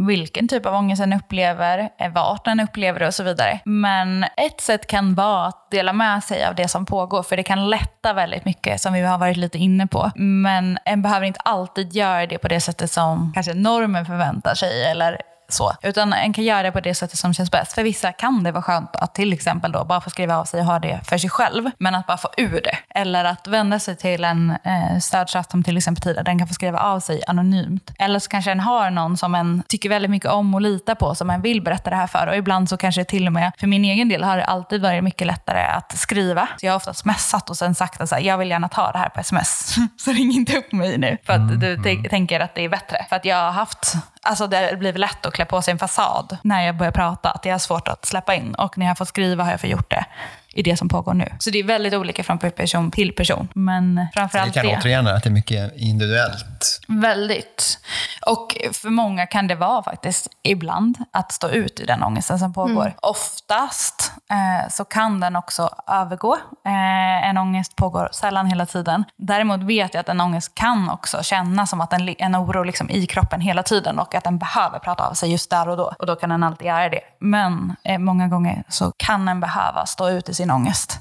vilken 0.06 0.48
typ 0.48 0.66
av 0.66 0.74
ångest 0.74 1.02
en 1.02 1.12
upplever, 1.12 1.88
eh, 1.98 2.12
vart 2.12 2.46
en 2.46 2.60
upplever 2.60 3.00
det 3.00 3.06
och 3.06 3.14
så 3.14 3.22
vidare. 3.22 3.60
Men 3.64 4.24
ett 4.36 4.60
sätt 4.60 4.86
kan 4.86 5.14
vara 5.14 5.46
att 5.46 5.70
dela 5.70 5.92
med 5.92 6.24
sig 6.24 6.46
av 6.46 6.54
det 6.54 6.68
som 6.68 6.86
pågår, 6.86 7.22
för 7.22 7.36
det 7.36 7.42
kan 7.42 7.70
lätta 7.70 8.12
väldigt 8.12 8.44
mycket 8.44 8.80
som 8.80 8.92
vi 8.92 9.00
har 9.00 9.18
varit 9.18 9.36
lite 9.36 9.58
inne 9.58 9.86
på. 9.86 10.10
Men 10.14 10.78
en 10.84 11.02
behöver 11.02 11.26
inte 11.26 11.40
alltid 11.40 11.92
göra 11.92 12.26
det 12.26 12.38
på 12.38 12.48
det 12.48 12.60
sättet 12.60 12.90
som 12.90 13.32
kanske 13.34 13.54
normen 13.54 14.06
förväntar 14.06 14.54
sig 14.54 14.84
eller 14.84 15.31
så. 15.52 15.72
Utan 15.82 16.12
en 16.12 16.32
kan 16.32 16.44
göra 16.44 16.62
det 16.62 16.72
på 16.72 16.80
det 16.80 16.94
sättet 16.94 17.18
som 17.18 17.34
känns 17.34 17.50
bäst. 17.50 17.72
För 17.72 17.82
vissa 17.82 18.12
kan 18.12 18.42
det 18.42 18.52
vara 18.52 18.62
skönt 18.62 18.96
att 18.96 19.14
till 19.14 19.32
exempel 19.32 19.72
då 19.72 19.84
bara 19.84 20.00
få 20.00 20.10
skriva 20.10 20.36
av 20.36 20.44
sig 20.44 20.60
och 20.60 20.66
ha 20.66 20.78
det 20.78 21.00
för 21.04 21.18
sig 21.18 21.30
själv. 21.30 21.70
Men 21.78 21.94
att 21.94 22.06
bara 22.06 22.16
få 22.16 22.28
ur 22.36 22.60
det. 22.64 22.78
Eller 22.94 23.24
att 23.24 23.46
vända 23.46 23.78
sig 23.78 23.96
till 23.96 24.24
en 24.24 24.50
eh, 24.50 24.98
stödchatt 25.00 25.50
som 25.50 25.62
till 25.62 25.76
exempel 25.76 26.02
Tida, 26.02 26.22
den 26.22 26.38
kan 26.38 26.48
få 26.48 26.54
skriva 26.54 26.78
av 26.80 27.00
sig 27.00 27.22
anonymt. 27.26 27.92
Eller 27.98 28.18
så 28.18 28.28
kanske 28.28 28.52
en 28.52 28.60
har 28.60 28.90
någon 28.90 29.16
som 29.16 29.34
en 29.34 29.62
tycker 29.68 29.88
väldigt 29.88 30.10
mycket 30.10 30.30
om 30.30 30.54
och 30.54 30.60
litar 30.60 30.94
på, 30.94 31.14
som 31.14 31.30
en 31.30 31.42
vill 31.42 31.62
berätta 31.62 31.90
det 31.90 31.96
här 31.96 32.06
för. 32.06 32.26
Och 32.26 32.36
ibland 32.36 32.68
så 32.68 32.76
kanske 32.76 33.04
till 33.04 33.26
och 33.26 33.32
med, 33.32 33.52
för 33.58 33.66
min 33.66 33.84
egen 33.84 34.08
del 34.08 34.24
har 34.24 34.36
det 34.36 34.44
alltid 34.44 34.82
varit 34.82 35.04
mycket 35.04 35.26
lättare 35.26 35.62
att 35.64 35.98
skriva. 35.98 36.48
Så 36.60 36.66
jag 36.66 36.72
har 36.72 36.76
oftast 36.76 37.04
messat 37.04 37.50
och 37.50 37.56
sen 37.56 37.74
sagt 37.74 38.00
att 38.00 38.24
jag 38.24 38.38
vill 38.38 38.50
gärna 38.50 38.68
ta 38.68 38.92
det 38.92 38.98
här 38.98 39.08
på 39.08 39.20
sms. 39.20 39.74
så 39.96 40.12
ring 40.12 40.32
inte 40.32 40.58
upp 40.58 40.72
mig 40.72 40.98
nu. 40.98 41.18
För 41.26 41.32
att 41.32 41.60
du 41.60 41.74
mm. 41.74 42.04
tänker 42.04 42.40
att 42.40 42.54
det 42.54 42.64
är 42.64 42.68
bättre. 42.68 43.06
För 43.08 43.16
att 43.16 43.24
jag 43.24 43.36
har 43.36 43.52
haft 43.52 43.96
Alltså 44.24 44.46
det 44.46 44.78
blir 44.78 44.92
lätt 44.92 45.26
att 45.26 45.34
klä 45.34 45.44
på 45.44 45.62
sig 45.62 45.72
en 45.72 45.78
fasad 45.78 46.38
när 46.42 46.66
jag 46.66 46.76
börjar 46.76 46.92
prata. 46.92 47.30
Att 47.30 47.42
det 47.42 47.50
är 47.50 47.58
svårt 47.58 47.88
att 47.88 48.04
släppa 48.04 48.34
in. 48.34 48.54
Och 48.54 48.78
när 48.78 48.86
jag 48.86 48.98
får 48.98 49.04
skriva 49.04 49.44
har 49.44 49.50
jag 49.50 49.64
gjort 49.64 49.90
det 49.90 50.04
i 50.52 50.62
det 50.62 50.76
som 50.76 50.88
pågår 50.88 51.14
nu. 51.14 51.28
Så 51.38 51.50
det 51.50 51.58
är 51.58 51.64
väldigt 51.64 51.94
olika 51.94 52.24
från 52.24 52.38
person 52.38 52.90
till 52.90 53.12
person. 53.12 53.48
Men 53.54 54.06
framförallt 54.14 54.54
det. 54.54 54.60
kan 54.60 54.70
det. 54.70 54.78
återigen 54.78 55.06
att 55.06 55.22
det 55.22 55.28
är 55.28 55.32
mycket 55.32 55.76
individuellt. 55.76 56.80
Väldigt. 56.88 57.78
Och 58.26 58.56
för 58.72 58.90
många 58.90 59.26
kan 59.26 59.46
det 59.46 59.54
vara 59.54 59.82
faktiskt 59.82 60.28
ibland 60.42 60.98
att 61.12 61.32
stå 61.32 61.48
ut 61.48 61.80
i 61.80 61.84
den 61.84 62.02
ångesten 62.02 62.38
som 62.38 62.52
pågår. 62.52 62.82
Mm. 62.82 62.94
Oftast 63.02 64.12
eh, 64.30 64.70
så 64.70 64.84
kan 64.84 65.20
den 65.20 65.36
också 65.36 65.70
övergå. 65.86 66.34
Eh, 66.66 67.28
en 67.28 67.38
ångest 67.38 67.76
pågår 67.76 68.08
sällan 68.12 68.46
hela 68.46 68.66
tiden. 68.66 69.04
Däremot 69.16 69.62
vet 69.62 69.94
jag 69.94 70.00
att 70.00 70.08
en 70.08 70.20
ångest 70.20 70.54
kan 70.54 70.90
också 70.90 71.22
kännas 71.22 71.70
som 71.70 71.80
att 71.80 71.92
en, 71.92 72.14
en 72.18 72.36
oro 72.36 72.62
liksom 72.62 72.90
i 72.90 73.06
kroppen 73.06 73.40
hela 73.40 73.62
tiden 73.62 73.98
och 73.98 74.14
att 74.14 74.24
den 74.24 74.38
behöver 74.38 74.78
prata 74.78 75.08
av 75.08 75.14
sig 75.14 75.32
just 75.32 75.50
där 75.50 75.68
och 75.68 75.76
då. 75.76 75.94
Och 75.98 76.06
då 76.06 76.16
kan 76.16 76.30
den 76.30 76.42
alltid 76.42 76.66
göra 76.66 76.88
det. 76.88 77.00
Men 77.20 77.76
eh, 77.84 77.98
många 77.98 78.28
gånger 78.28 78.64
så 78.68 78.92
kan 78.96 79.26
den 79.26 79.40
behöva 79.40 79.86
stå 79.86 80.08
ut 80.08 80.28
i 80.28 80.34
sin 80.42 80.50
ångest. 80.50 80.98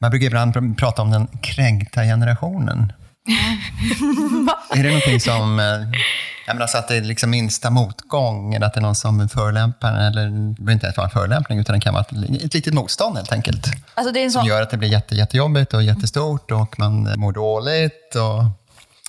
Man 0.00 0.10
brukar 0.10 0.26
ibland 0.26 0.78
prata 0.78 1.02
om 1.02 1.10
den 1.10 1.26
kränkta 1.26 2.02
generationen. 2.02 2.92
är 4.70 4.82
det 4.82 4.88
någonting 4.88 5.20
som... 5.20 5.60
Eh, 5.60 6.00
jag 6.46 6.54
menar, 6.54 6.66
så 6.66 6.78
att 6.78 6.88
det 6.88 6.96
är 6.96 7.02
liksom 7.02 7.30
minsta 7.30 7.70
motgång, 7.70 8.54
eller 8.54 8.66
att 8.66 8.74
det 8.74 8.80
är 8.80 8.82
någon 8.82 8.94
som 8.94 9.28
förolämpar, 9.28 9.92
eller 9.92 10.24
det 10.24 10.54
behöver 10.54 10.72
inte 10.72 10.86
ens 10.86 10.96
vara 10.96 11.04
en 11.04 11.10
förolämpning, 11.10 11.58
utan 11.58 11.74
det 11.74 11.80
kan 11.80 11.94
vara 11.94 12.04
ett, 12.04 12.42
ett 12.44 12.54
litet 12.54 12.74
motstånd 12.74 13.16
helt 13.16 13.32
enkelt. 13.32 13.66
Alltså 13.94 14.12
det 14.12 14.20
är 14.20 14.30
som 14.30 14.40
sån... 14.40 14.48
gör 14.48 14.62
att 14.62 14.70
det 14.70 14.76
blir 14.76 14.88
jätte, 14.88 15.14
jättejobbigt 15.14 15.74
och 15.74 15.82
jättestort 15.82 16.50
och 16.50 16.78
man 16.78 17.12
mår 17.16 17.32
dåligt. 17.32 18.14
Och... 18.14 18.44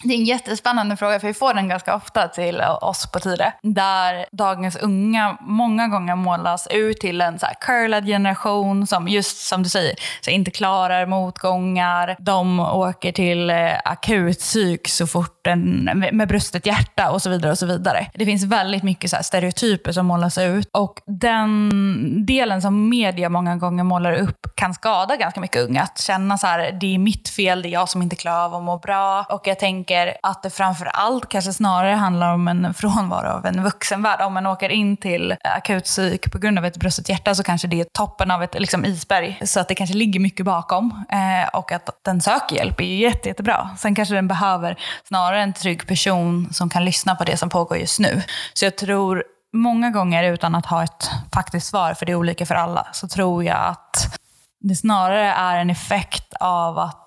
Det 0.03 0.13
är 0.13 0.17
en 0.17 0.25
jättespännande 0.25 0.97
fråga, 0.97 1.19
för 1.19 1.27
vi 1.27 1.33
får 1.33 1.53
den 1.53 1.67
ganska 1.67 1.95
ofta 1.95 2.27
till 2.27 2.61
oss 2.81 3.11
på 3.11 3.19
Tide. 3.19 3.53
Där 3.61 4.25
dagens 4.31 4.75
unga 4.75 5.37
många 5.41 5.87
gånger 5.87 6.15
målas 6.15 6.67
ut 6.67 6.99
till 6.99 7.21
en 7.21 7.39
så 7.39 7.45
här 7.45 7.55
curlad 7.61 8.05
generation 8.05 8.87
som 8.87 9.07
just 9.07 9.37
som 9.37 9.63
du 9.63 9.69
säger, 9.69 9.95
så 10.21 10.31
inte 10.31 10.51
klarar 10.51 11.05
motgångar. 11.05 12.15
De 12.19 12.59
åker 12.59 13.11
till 13.11 13.49
eh, 13.49 13.71
akutpsyk 13.85 14.87
så 14.87 15.07
fort 15.07 15.40
stort, 15.41 15.47
en, 15.47 15.83
med 16.11 16.27
brustet 16.27 16.65
hjärta 16.65 17.11
och 17.11 17.21
så 17.21 17.29
vidare. 17.29 17.51
och 17.51 17.57
så 17.57 17.65
vidare. 17.65 18.07
Det 18.13 18.25
finns 18.25 18.43
väldigt 18.43 18.83
mycket 18.83 19.09
så 19.09 19.17
stereotyper 19.21 19.91
som 19.91 20.05
målas 20.05 20.37
ut 20.37 20.69
och 20.73 21.01
den 21.05 22.25
delen 22.25 22.61
som 22.61 22.89
media 22.89 23.29
många 23.29 23.55
gånger 23.55 23.83
målar 23.83 24.13
upp 24.13 24.55
kan 24.55 24.73
skada 24.73 25.15
ganska 25.15 25.39
mycket 25.39 25.61
unga. 25.61 25.81
Att 25.81 25.99
känna 25.99 26.37
så 26.37 26.47
här, 26.47 26.77
det 26.81 26.95
är 26.95 26.97
mitt 26.97 27.29
fel, 27.29 27.61
det 27.61 27.69
är 27.69 27.71
jag 27.71 27.89
som 27.89 28.01
inte 28.01 28.15
klarar 28.15 28.45
av 28.45 28.55
att 28.55 28.63
må 28.63 28.77
bra. 28.77 29.25
Och 29.29 29.47
jag 29.47 29.59
tänker 29.59 30.13
att 30.23 30.43
det 30.43 30.49
framför 30.49 30.85
allt 30.85 31.29
kanske 31.29 31.53
snarare 31.53 31.95
handlar 31.95 32.33
om 32.33 32.47
en 32.47 32.73
frånvaro 32.73 33.27
av 33.27 33.45
en 33.45 33.63
vuxenvärld. 33.63 34.21
Om 34.21 34.33
man 34.33 34.47
åker 34.47 34.69
in 34.69 34.97
till 34.97 35.35
akutpsyk 35.43 36.31
på 36.31 36.37
grund 36.37 36.57
av 36.57 36.65
ett 36.65 36.77
brustet 36.77 37.09
hjärta 37.09 37.35
så 37.35 37.43
kanske 37.43 37.67
det 37.67 37.81
är 37.81 37.85
toppen 37.93 38.31
av 38.31 38.43
ett 38.43 38.59
liksom, 38.59 38.85
isberg. 38.85 39.39
Så 39.45 39.59
att 39.59 39.67
det 39.67 39.75
kanske 39.75 39.95
ligger 39.95 40.19
mycket 40.19 40.45
bakom. 40.45 41.05
Eh, 41.09 41.59
och 41.59 41.71
att 41.71 41.89
den 42.05 42.21
söker 42.21 42.55
hjälp 42.55 42.79
är 42.79 42.85
ju 42.85 42.95
jätte, 42.95 43.29
jättebra. 43.29 43.69
Sen 43.77 43.95
kanske 43.95 44.15
den 44.15 44.27
behöver 44.27 44.77
snarare 45.07 45.30
en 45.33 45.53
trygg 45.53 45.87
person 45.87 46.53
som 46.53 46.69
kan 46.69 46.85
lyssna 46.85 47.15
på 47.15 47.23
det 47.23 47.37
som 47.37 47.49
pågår 47.49 47.77
just 47.77 47.99
nu. 47.99 48.21
Så 48.53 48.65
jag 48.65 48.77
tror 48.77 49.23
många 49.53 49.89
gånger 49.89 50.23
utan 50.23 50.55
att 50.55 50.65
ha 50.65 50.83
ett 50.83 51.09
faktiskt 51.33 51.67
svar, 51.67 51.93
för 51.93 52.05
det 52.05 52.11
är 52.11 52.15
olika 52.15 52.45
för 52.45 52.55
alla, 52.55 52.87
så 52.93 53.07
tror 53.07 53.43
jag 53.43 53.57
att 53.57 54.17
det 54.59 54.75
snarare 54.75 55.33
är 55.33 55.57
en 55.57 55.69
effekt 55.69 56.33
av 56.39 56.79
att 56.79 56.97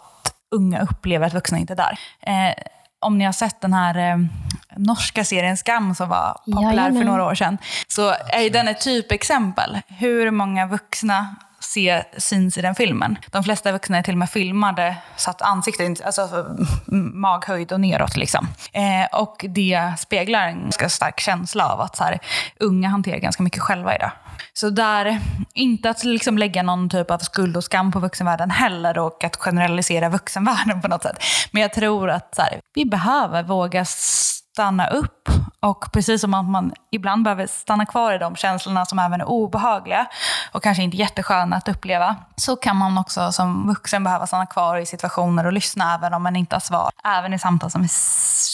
unga 0.54 0.80
upplever 0.80 1.26
att 1.26 1.34
vuxna 1.34 1.58
inte 1.58 1.72
är 1.72 1.76
där. 1.76 1.98
Eh, 2.20 2.54
om 3.00 3.18
ni 3.18 3.24
har 3.24 3.32
sett 3.32 3.60
den 3.60 3.72
här 3.72 4.10
eh, 4.12 4.18
norska 4.76 5.24
serien 5.24 5.56
Skam 5.56 5.94
som 5.94 6.08
var 6.08 6.40
populär 6.44 6.72
Jajamän. 6.72 6.96
för 6.96 7.04
några 7.04 7.24
år 7.24 7.34
sedan, 7.34 7.58
så 7.88 8.14
är 8.28 8.50
den 8.50 8.68
ett 8.68 8.80
typexempel. 8.80 9.80
Hur 9.88 10.30
många 10.30 10.66
vuxna 10.66 11.36
se 11.64 12.04
syns 12.16 12.58
i 12.58 12.62
den 12.62 12.74
filmen. 12.74 13.18
De 13.30 13.44
flesta 13.44 13.72
vuxna 13.72 13.98
är 13.98 14.02
till 14.02 14.14
och 14.14 14.18
med 14.18 14.30
filmade 14.30 14.96
så 15.16 15.30
att 15.30 15.42
ansiktet, 15.42 16.04
alltså 16.04 16.46
maghöjd 17.12 17.72
och 17.72 17.80
neråt 17.80 18.16
liksom. 18.16 18.48
Eh, 18.72 19.20
och 19.20 19.44
det 19.48 19.92
speglar 19.98 20.48
en 20.48 20.62
ganska 20.62 20.88
stark 20.88 21.20
känsla 21.20 21.72
av 21.72 21.80
att 21.80 21.96
så 21.96 22.04
här, 22.04 22.18
unga 22.60 22.88
hanterar 22.88 23.18
ganska 23.18 23.42
mycket 23.42 23.62
själva 23.62 23.96
idag. 23.96 24.10
Så 24.52 24.70
där, 24.70 25.20
inte 25.54 25.90
att 25.90 26.04
liksom 26.04 26.38
lägga 26.38 26.62
någon 26.62 26.90
typ 26.90 27.10
av 27.10 27.18
skuld 27.18 27.56
och 27.56 27.64
skam 27.64 27.92
på 27.92 28.00
vuxenvärlden 28.00 28.50
heller 28.50 28.98
och 28.98 29.24
att 29.24 29.36
generalisera 29.36 30.08
vuxenvärlden 30.08 30.82
på 30.82 30.88
något 30.88 31.02
sätt. 31.02 31.22
Men 31.50 31.62
jag 31.62 31.72
tror 31.72 32.10
att 32.10 32.34
så 32.34 32.42
här, 32.42 32.60
vi 32.74 32.84
behöver 32.84 33.42
våga 33.42 33.84
stanna 34.54 34.86
upp 34.86 35.28
och 35.60 35.92
precis 35.92 36.20
som 36.20 36.34
att 36.34 36.44
man 36.44 36.72
ibland 36.90 37.24
behöver 37.24 37.46
stanna 37.46 37.86
kvar 37.86 38.14
i 38.14 38.18
de 38.18 38.36
känslorna 38.36 38.86
som 38.86 38.98
även 38.98 39.20
är 39.20 39.24
obehagliga 39.24 40.06
och 40.52 40.62
kanske 40.62 40.82
inte 40.82 40.96
jättesköna 40.96 41.56
att 41.56 41.68
uppleva, 41.68 42.16
så 42.36 42.56
kan 42.56 42.76
man 42.76 42.98
också 42.98 43.32
som 43.32 43.68
vuxen 43.68 44.04
behöva 44.04 44.26
stanna 44.26 44.46
kvar 44.46 44.76
i 44.76 44.86
situationer 44.86 45.46
och 45.46 45.52
lyssna 45.52 45.94
även 45.94 46.14
om 46.14 46.22
man 46.22 46.36
inte 46.36 46.56
har 46.56 46.60
svar. 46.60 46.90
Även 47.04 47.34
i 47.34 47.38
samtal 47.38 47.70
som 47.70 47.88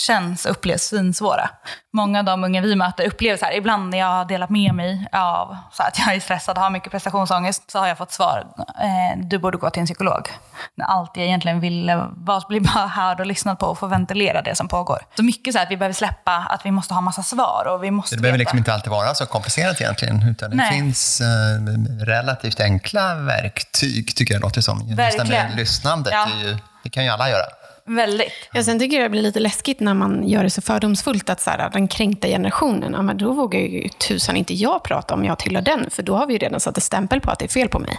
känns 0.07 0.45
och 0.45 0.51
upplevs 0.51 0.83
svinsvåra. 0.83 1.51
Många 1.93 2.19
av 2.19 2.25
de 2.25 2.45
unga 2.45 2.61
vi 2.61 2.77
möter 2.77 3.07
upplever 3.07 3.37
så 3.37 3.45
här, 3.45 3.57
ibland 3.57 3.91
när 3.91 3.99
jag 3.99 4.07
har 4.07 4.25
delat 4.25 4.51
med 4.51 4.75
mig 4.75 5.07
av 5.13 5.57
så 5.73 5.83
att 5.83 5.99
jag 5.99 6.15
är 6.15 6.21
stressad 6.21 6.57
och 6.57 6.63
har 6.63 6.71
mycket 6.71 6.91
prestationsångest, 6.91 7.71
så 7.71 7.79
har 7.79 7.87
jag 7.87 7.99
fått 7.99 8.13
svar, 8.13 8.47
eh, 8.59 9.19
du 9.19 9.39
borde 9.39 9.59
gå 9.59 9.71
till 9.71 9.81
en 9.81 9.87
psykolog. 9.87 10.29
När 10.75 10.87
allt 10.87 11.11
jag 11.15 11.27
egentligen 11.27 11.61
ville 11.61 12.07
var 12.11 12.39
att 12.39 12.49
bli 12.49 12.61
bara 12.61 12.87
hörd 12.87 13.21
och 13.21 13.27
lyssnad 13.27 13.59
på 13.59 13.67
och 13.67 13.79
få 13.79 13.87
ventilera 13.87 14.43
det 14.43 14.55
som 14.55 14.69
pågår. 14.69 14.99
Så 15.17 15.23
mycket 15.23 15.55
så 15.55 15.59
här 15.59 15.67
att 15.67 15.73
vi 15.73 15.77
behöver 15.77 15.95
släppa 15.95 16.37
att 16.37 16.67
vi 16.67 16.71
måste 16.71 16.95
ha 16.95 17.01
massa 17.01 17.23
svar 17.23 17.67
och 17.69 17.85
vi 17.85 17.91
måste 17.91 18.17
Det 18.17 18.23
behöver 18.23 18.39
liksom 18.39 18.59
inte 18.59 18.75
alltid 18.75 18.91
vara 18.91 19.15
så 19.15 19.27
komplicerat 19.27 19.81
egentligen, 19.81 20.29
utan 20.29 20.51
det 20.51 20.57
Nej. 20.57 20.73
finns 20.73 21.21
eh, 21.21 21.27
relativt 22.07 22.61
enkla 22.61 23.15
verktyg, 23.15 24.17
tycker 24.17 24.35
jag 24.35 24.41
låter 24.41 24.61
som. 24.61 24.79
Verkligen. 24.79 25.27
Just 25.27 25.31
det 25.31 25.49
med 25.49 25.57
lyssnandet, 25.57 26.13
ja. 26.13 26.29
det, 26.35 26.49
ju, 26.49 26.59
det 26.83 26.91
kan 26.91 27.05
ju 27.05 27.11
alla 27.11 27.31
göra. 27.31 27.60
Väldigt. 27.91 28.33
Ja, 28.53 28.63
sen 28.63 28.79
tycker 28.79 28.97
jag 28.97 29.05
det 29.05 29.11
blir 29.11 29.23
lite 29.23 29.41
läskigt 29.41 29.81
när 29.81 29.95
man 29.95 30.29
gör 30.29 30.43
det 30.43 30.51
så 30.51 30.63
fördomsfullt 30.63 31.31
att 31.31 31.41
så 31.41 31.51
här, 31.51 31.71
den 31.71 31.89
kränkta 31.89 32.29
generationen, 32.29 32.93
ja, 32.93 33.03
men 33.03 33.17
då 33.17 33.33
vågar 33.33 33.61
ju 33.61 33.89
tusan 33.89 34.37
inte 34.37 34.55
jag 34.55 34.83
prata 34.83 35.15
om 35.15 35.25
jag 35.25 35.39
tillhör 35.39 35.63
den, 35.63 35.91
för 35.91 36.03
då 36.03 36.17
har 36.17 36.27
vi 36.27 36.33
ju 36.33 36.39
redan 36.39 36.61
satt 36.61 36.77
en 36.77 36.81
stämpel 36.81 37.21
på 37.21 37.31
att 37.31 37.39
det 37.39 37.45
är 37.45 37.49
fel 37.49 37.69
på 37.69 37.79
mig. 37.79 37.99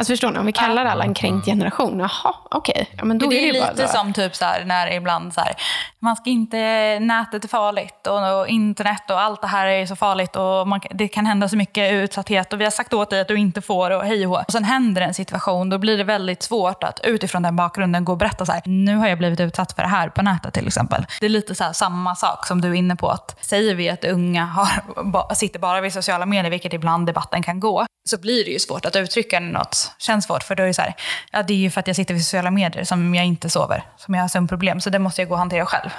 Alltså 0.00 0.12
förstår 0.12 0.30
ni, 0.30 0.38
om 0.38 0.46
vi 0.46 0.52
kallar 0.52 0.84
alla 0.84 1.04
en 1.04 1.14
kränkt 1.14 1.46
generation, 1.46 1.98
jaha, 1.98 2.34
okej. 2.50 2.72
Okay. 2.72 2.86
Ja, 2.98 3.04
men 3.04 3.18
då 3.18 3.26
det 3.26 3.36
är, 3.36 3.38
är 3.38 3.40
det 3.40 3.46
ju 3.46 3.52
lite 3.52 3.74
bara 3.76 3.88
som 3.88 4.12
typ 4.12 4.36
så 4.36 4.44
här, 4.44 4.64
när 4.64 4.92
ibland 4.92 5.34
så 5.34 5.40
här, 5.40 5.54
man 5.98 6.16
ska 6.16 6.30
inte, 6.30 6.56
nätet 7.00 7.44
är 7.44 7.48
farligt 7.48 8.06
och, 8.06 8.38
och, 8.38 8.48
internet 8.48 9.10
och 9.10 9.20
allt 9.20 9.40
det 9.40 9.46
här 9.46 9.66
är 9.66 9.86
så 9.86 9.96
farligt 9.96 10.36
och 10.36 10.68
man, 10.68 10.80
det 10.90 11.08
kan 11.08 11.26
hända 11.26 11.48
så 11.48 11.56
mycket 11.56 11.92
utsatthet 11.92 12.52
och 12.52 12.60
vi 12.60 12.64
har 12.64 12.70
sagt 12.70 12.92
åt 12.92 13.10
dig 13.10 13.20
att 13.20 13.28
du 13.28 13.36
inte 13.36 13.60
får 13.60 13.90
och 13.90 14.04
hej 14.04 14.26
och 14.26 14.44
Och 14.46 14.52
sen 14.52 14.64
händer 14.64 15.02
en 15.02 15.14
situation, 15.14 15.70
då 15.70 15.78
blir 15.78 15.98
det 15.98 16.04
väldigt 16.04 16.42
svårt 16.42 16.84
att 16.84 17.00
utifrån 17.04 17.42
den 17.42 17.56
bakgrunden 17.56 18.04
gå 18.04 18.12
och 18.12 18.18
berätta 18.18 18.46
så 18.46 18.52
här, 18.52 18.62
nu 18.64 18.96
har 18.96 19.08
jag 19.08 19.18
blivit 19.18 19.40
utsatt 19.40 19.72
för 19.72 19.82
det 19.82 19.88
här 19.88 20.08
på 20.08 20.22
nätet 20.22 20.54
till 20.54 20.66
exempel. 20.66 21.06
Det 21.20 21.26
är 21.26 21.30
lite 21.30 21.54
så 21.54 21.64
här, 21.64 21.72
samma 21.72 22.14
sak 22.14 22.46
som 22.46 22.60
du 22.60 22.68
är 22.68 22.74
inne 22.74 22.96
på, 22.96 23.08
att 23.08 23.36
säger 23.40 23.74
vi 23.74 23.90
att 23.90 24.04
unga 24.04 24.44
har, 24.44 25.34
sitter 25.34 25.58
bara 25.58 25.80
vid 25.80 25.92
sociala 25.92 26.26
medier, 26.26 26.50
vilket 26.50 26.72
ibland 26.72 27.06
debatten 27.06 27.42
kan 27.42 27.60
gå, 27.60 27.86
så 28.10 28.20
blir 28.20 28.44
det 28.44 28.50
ju 28.50 28.58
svårt 28.58 28.86
att 28.86 28.96
uttrycka 28.96 29.40
något 29.40 29.79
känns 29.98 30.24
svårt. 30.24 30.42
För 30.42 30.54
då 30.54 30.62
är 30.62 30.66
det 30.66 30.74
så 30.74 30.82
här, 30.82 30.94
ja, 31.30 31.42
det 31.42 31.54
är 31.54 31.58
ju 31.58 31.70
för 31.70 31.80
att 31.80 31.86
jag 31.86 31.96
sitter 31.96 32.14
vid 32.14 32.24
sociala 32.24 32.50
medier 32.50 32.84
som 32.84 33.14
jag 33.14 33.26
inte 33.26 33.50
sover, 33.50 33.84
som 33.96 34.14
jag 34.14 34.22
har 34.22 34.28
sömnproblem. 34.28 34.80
Så 34.80 34.90
det 34.90 34.98
måste 34.98 35.20
jag 35.20 35.28
gå 35.28 35.34
och 35.34 35.38
hantera 35.38 35.66
själv. 35.66 35.90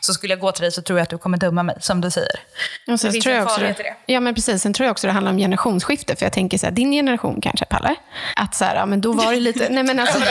Så 0.00 0.14
skulle 0.14 0.32
jag 0.32 0.40
gå 0.40 0.52
till 0.52 0.62
dig 0.62 0.72
så 0.72 0.82
tror 0.82 0.98
jag 0.98 1.02
att 1.02 1.10
du 1.10 1.18
kommer 1.18 1.38
döma 1.38 1.62
mig, 1.62 1.76
som 1.80 2.00
du 2.00 2.10
säger. 2.10 2.40
Ja, 2.86 2.98
sen 2.98 3.12
det 3.12 3.20
tror 3.20 3.34
jag 3.34 3.44
också 3.44 3.60
det. 3.60 3.66
det. 3.66 3.96
Ja, 4.06 4.20
men 4.20 4.34
precis. 4.34 4.62
Sen 4.62 4.72
tror 4.72 4.84
jag 4.84 4.92
också 4.92 5.06
det 5.06 5.12
handlar 5.12 5.32
om 5.32 5.38
generationsskifte. 5.38 6.16
För 6.16 6.26
jag 6.26 6.32
tänker 6.32 6.58
så 6.58 6.66
här, 6.66 6.72
din 6.72 6.92
generation 6.92 7.40
kanske, 7.40 7.64
Palle, 7.64 7.94
att 8.36 8.54
så 8.54 8.64
här, 8.64 8.76
ja, 8.76 8.86
men 8.86 9.00
då 9.00 9.12
var 9.12 9.32
det 9.32 9.40
lite... 9.40 9.68
nej, 9.70 9.84
men 9.84 9.98
alltså... 9.98 10.18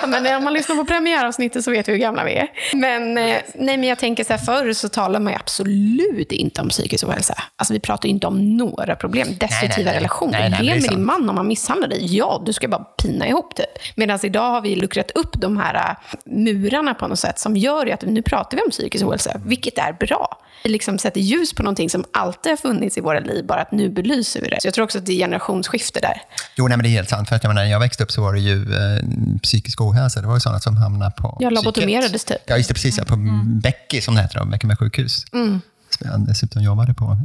ja, 0.00 0.06
men 0.06 0.36
om 0.36 0.44
man 0.44 0.52
lyssnar 0.52 0.76
på 0.76 0.84
premiäravsnittet 0.84 1.64
så 1.64 1.70
vet 1.70 1.88
vi 1.88 1.92
hur 1.92 1.98
gamla 1.98 2.24
vi 2.24 2.34
är. 2.34 2.48
Men, 2.72 3.18
eh, 3.18 3.36
nej, 3.54 3.76
men 3.76 3.84
jag 3.84 3.98
tänker 3.98 4.24
så 4.24 4.32
här, 4.32 4.40
förr 4.40 4.72
så 4.72 4.88
talade 4.88 5.24
man 5.24 5.34
absolut 5.34 6.32
inte 6.32 6.60
om 6.60 6.68
psykisk 6.68 7.04
ohälsa. 7.04 7.34
Alltså 7.56 7.74
vi 7.74 7.80
pratar 7.80 8.08
inte 8.08 8.26
om 8.26 8.56
några 8.56 8.96
problem. 8.96 9.28
Destruktiva 9.28 9.68
nej, 9.68 9.76
nej, 9.76 9.84
nej. 9.84 9.94
relationer. 9.94 10.38
Nej, 10.38 10.50
nej, 10.50 10.80
med 10.80 10.90
din 10.90 11.04
man 11.04 11.28
om 11.28 11.34
man 11.34 11.48
misshandlar 11.48 11.88
dig. 11.88 12.16
Ja, 12.16 12.42
du 12.46 12.52
ska 12.52 12.68
bara 12.68 12.84
pina 12.84 13.28
ihop 13.28 13.56
typ. 13.56 13.66
Medan 13.94 14.18
idag 14.22 14.50
har 14.50 14.60
vi 14.60 14.76
luckrat 14.76 15.10
upp 15.10 15.40
de 15.40 15.56
här 15.56 15.74
äh, 15.74 15.96
murarna 16.24 16.94
på 16.94 17.05
något 17.08 17.18
sätt 17.18 17.38
som 17.38 17.56
gör 17.56 17.92
att 17.92 18.02
nu 18.02 18.22
pratar 18.22 18.56
vi 18.56 18.62
om 18.62 18.70
psykisk 18.70 19.04
ohälsa, 19.04 19.40
vilket 19.44 19.78
är 19.78 19.92
bra. 19.92 20.42
Vi 20.64 20.70
liksom 20.70 20.98
sätter 20.98 21.20
ljus 21.20 21.54
på 21.54 21.62
någonting 21.62 21.90
som 21.90 22.04
alltid 22.12 22.52
har 22.52 22.56
funnits 22.56 22.98
i 22.98 23.00
våra 23.00 23.20
liv, 23.20 23.46
bara 23.46 23.60
att 23.60 23.72
nu 23.72 23.90
belyser 23.90 24.40
vi 24.40 24.48
det. 24.48 24.60
Så 24.60 24.66
jag 24.66 24.74
tror 24.74 24.84
också 24.84 24.98
att 24.98 25.06
det 25.06 25.12
är 25.12 25.16
generationsskifte 25.16 26.00
där. 26.00 26.22
Jo, 26.56 26.68
nej, 26.68 26.76
men 26.76 26.84
det 26.84 26.88
är 26.88 26.90
helt 26.90 27.08
sant. 27.08 27.28
För 27.28 27.36
att 27.36 27.44
jag 27.44 27.50
menar, 27.50 27.62
när 27.62 27.70
jag 27.70 27.80
växte 27.80 28.02
upp 28.02 28.12
så 28.12 28.22
var 28.22 28.32
det 28.32 28.40
ju 28.40 28.62
eh, 28.62 29.38
psykisk 29.42 29.80
ohälsa. 29.80 30.20
Det 30.20 30.26
var 30.26 30.34
ju 30.34 30.40
sådana 30.40 30.60
som 30.60 30.76
hamnade 30.76 31.10
på 31.10 31.36
Ja, 31.40 31.50
lobotomerades 31.50 32.24
typ. 32.24 32.36
Ja, 32.46 32.56
just 32.56 32.68
det. 32.68 32.74
Precis. 32.74 32.98
Ja, 32.98 33.04
på 33.04 33.14
mm. 33.14 33.60
Becky, 33.60 34.00
som 34.00 34.14
det 34.14 34.22
heter, 34.22 34.44
Bäckeberg 34.44 34.76
sjukhus. 34.76 35.24
Mm 35.32 35.60
som 35.90 36.10
jag 36.10 36.26
dessutom 36.26 36.62
jobbade 36.62 36.94
på 36.94 37.16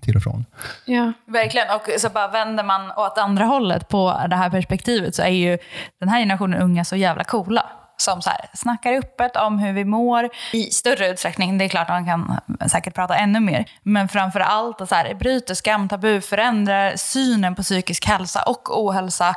till 0.00 0.16
och 0.16 0.22
från. 0.22 0.44
Ja. 0.84 1.12
Verkligen, 1.26 1.66
och 1.70 2.00
så 2.00 2.08
bara 2.08 2.28
vänder 2.28 2.64
man 2.64 2.90
åt 2.90 3.18
andra 3.18 3.44
hållet 3.44 3.88
på 3.88 4.26
det 4.30 4.36
här 4.36 4.50
perspektivet 4.50 5.14
så 5.14 5.22
är 5.22 5.28
ju 5.28 5.58
den 6.00 6.08
här 6.08 6.20
generationen 6.20 6.62
unga 6.62 6.84
så 6.84 6.96
jävla 6.96 7.24
coola 7.24 7.70
som 7.96 8.22
så 8.22 8.30
här, 8.30 8.40
snackar 8.54 8.92
öppet 8.92 9.36
om 9.36 9.58
hur 9.58 9.72
vi 9.72 9.84
mår 9.84 10.28
i 10.52 10.62
större 10.62 11.08
utsträckning. 11.08 11.58
Det 11.58 11.64
är 11.64 11.68
klart 11.68 11.90
att 11.90 12.04
man 12.04 12.06
kan 12.06 12.40
säkert 12.70 12.94
prata 12.94 13.16
ännu 13.16 13.40
mer. 13.40 13.64
Men 13.82 14.08
framför 14.08 14.40
allt 14.40 14.80
att 14.80 14.88
så 14.88 14.94
här, 14.94 15.14
bryter 15.14 15.54
skam, 15.54 15.88
tabu, 15.88 16.20
förändrar 16.20 16.96
synen 16.96 17.54
på 17.54 17.62
psykisk 17.62 18.06
hälsa 18.06 18.42
och 18.42 18.84
ohälsa 18.84 19.34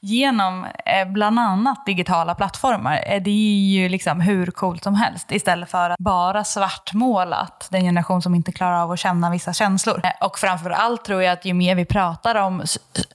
genom 0.00 0.64
eh, 0.64 1.08
bland 1.08 1.38
annat 1.38 1.86
digitala 1.86 2.34
plattformar. 2.34 3.04
Eh, 3.06 3.22
det 3.22 3.30
är 3.30 3.80
ju 3.80 3.88
liksom 3.88 4.20
hur 4.20 4.46
coolt 4.46 4.84
som 4.84 4.94
helst 4.94 5.32
istället 5.32 5.70
för 5.70 5.90
att 5.90 5.98
bara 5.98 6.44
svartmåla 6.44 7.36
att 7.36 7.68
den 7.70 7.82
generation 7.82 8.22
som 8.22 8.34
inte 8.34 8.52
klarar 8.52 8.82
av 8.82 8.92
att 8.92 8.98
känna 8.98 9.30
vissa 9.30 9.52
känslor. 9.52 10.00
Eh, 10.04 10.26
och 10.26 10.38
framför 10.38 10.70
allt 10.70 11.04
tror 11.04 11.22
jag 11.22 11.32
att 11.32 11.44
ju 11.44 11.54
mer 11.54 11.74
vi 11.74 11.84
pratar 11.84 12.34
om 12.34 12.62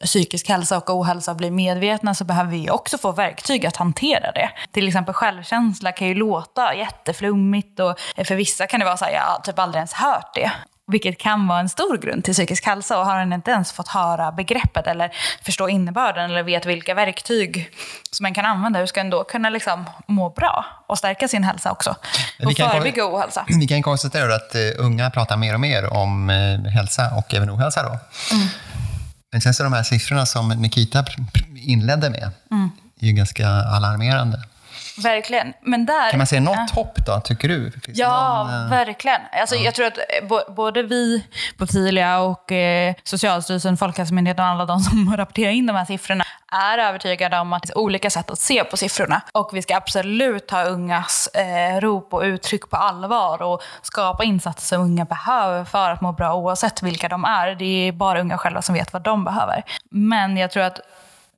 psykisk 0.06 0.50
hälsa 0.50 0.78
och 0.78 0.90
ohälsa 0.90 1.32
och 1.32 1.38
blir 1.38 1.52
medvetna 1.52 2.16
så 2.16 2.24
behöver 2.24 2.52
vi 2.52 2.70
också 2.70 2.98
få 2.98 3.12
verktyg 3.12 3.66
att 3.66 3.76
hantera 3.76 4.32
det. 4.32 4.50
Till 4.72 4.85
exempel 4.88 5.14
självkänsla 5.14 5.92
kan 5.92 6.08
ju 6.08 6.14
låta 6.14 6.76
jätteflummigt 6.76 7.80
och 7.80 8.00
för 8.26 8.36
vissa 8.36 8.68
kan 8.68 8.80
det 8.80 8.86
vara 8.86 8.98
så 8.98 9.06
här, 9.06 9.12
jag 9.12 9.22
har 9.22 9.40
typ 9.40 9.60
aldrig 9.60 9.80
ens 9.80 9.94
hört 9.94 10.32
det. 10.36 10.52
Vilket 10.88 11.18
kan 11.18 11.48
vara 11.48 11.60
en 11.60 11.70
stor 11.70 11.98
grund 11.98 12.24
till 12.24 12.34
psykisk 12.34 12.66
hälsa 12.66 13.00
och 13.00 13.06
har 13.06 13.20
en 13.20 13.34
inte 13.34 13.52
ens 13.52 13.72
fått 13.72 13.88
höra 13.88 14.32
begreppet 14.32 14.88
eller 14.88 15.12
förstå 15.42 15.70
innebörden 15.70 16.32
eller 16.32 16.44
vet 16.44 16.66
vilka 16.66 16.94
verktyg 16.94 17.70
som 18.12 18.24
man 18.24 18.34
kan 18.34 18.46
använda, 18.46 18.80
hur 18.80 18.86
ska 18.86 19.00
en 19.00 19.10
då 19.10 19.24
kunna 19.24 19.50
liksom 19.50 19.86
må 20.08 20.30
bra 20.30 20.66
och 20.88 20.98
stärka 20.98 21.28
sin 21.28 21.44
hälsa 21.44 21.72
också? 21.72 21.96
Och 22.46 22.58
förebygga 22.58 23.06
ohälsa. 23.06 23.46
Vi 23.48 23.68
kan 23.68 23.82
konstatera 23.82 24.36
att 24.36 24.56
uh, 24.56 24.86
unga 24.86 25.10
pratar 25.10 25.38
mer 25.38 25.54
och 25.54 25.60
mer 25.60 25.94
om 25.94 26.30
uh, 26.30 26.68
hälsa 26.68 27.12
och 27.18 27.34
även 27.34 27.50
ohälsa. 27.50 27.84
Då. 27.84 27.90
Mm. 28.36 28.48
Men 29.32 29.42
sen 29.42 29.54
så 29.54 29.64
de 29.64 29.74
här 29.74 29.84
siffrorna 29.84 30.26
som 30.26 30.50
Nikita 30.50 31.06
inledde 31.56 32.10
med 32.10 32.32
mm. 32.52 32.70
är 33.02 33.08
ju 33.08 33.14
ganska 33.14 33.48
alarmerande. 33.48 34.44
Verkligen. 35.04 35.54
Men 35.62 35.86
där, 35.86 36.10
kan 36.10 36.18
man 36.18 36.28
se 36.28 36.40
något 36.40 36.56
ja. 36.56 36.68
hopp 36.76 37.06
då, 37.06 37.20
tycker 37.20 37.48
du? 37.48 37.72
Finns 37.72 37.98
ja, 37.98 38.44
någon, 38.44 38.64
äh... 38.64 38.70
verkligen. 38.70 39.22
Alltså, 39.32 39.56
ja. 39.56 39.62
Jag 39.62 39.76
tror 39.76 39.88
att 39.88 39.98
eh, 39.98 40.54
både 40.56 40.84
vi 40.84 41.26
på 41.58 41.68
Tilia 41.68 42.20
och 42.20 42.52
eh, 42.52 42.96
Socialstyrelsen, 43.04 43.78
Folkhälsomyndigheten 43.78 44.46
och 44.46 44.52
alla 44.52 44.66
de 44.66 44.80
som 44.80 45.16
rapporterar 45.18 45.52
in 45.52 45.66
de 45.66 45.76
här 45.76 45.86
siffrorna 45.86 46.24
är 46.52 46.78
övertygade 46.78 47.40
om 47.40 47.54
att 47.54 47.62
det 47.62 47.68
finns 47.68 47.76
olika 47.76 48.10
sätt 48.10 48.32
att 48.32 48.40
se 48.40 48.64
på 48.64 48.78
siffrorna. 48.78 49.22
Och 49.32 49.50
vi 49.54 49.62
ska 49.62 49.76
absolut 49.78 50.48
ta 50.48 50.64
ungas 50.64 51.28
eh, 51.28 51.80
rop 51.82 52.14
och 52.14 52.22
uttryck 52.22 52.70
på 52.70 52.78
allvar 52.78 53.42
och 53.42 53.62
skapa 53.82 54.24
insatser 54.24 54.66
som 54.66 54.82
unga 54.82 55.06
behöver 55.06 55.66
för 55.66 55.90
att 55.90 56.02
må 56.02 56.12
bra 56.12 56.36
oavsett 56.36 56.84
vilka 56.84 57.10
de 57.10 57.26
är. 57.26 57.56
Det 57.56 57.88
är 57.88 57.92
bara 57.92 58.22
unga 58.22 58.38
själva 58.38 58.62
som 58.62 58.76
vet 58.76 58.94
vad 58.94 59.02
de 59.02 59.24
behöver. 59.24 59.64
Men 59.90 60.38
jag 60.38 60.52
tror 60.52 60.64
att 60.64 60.80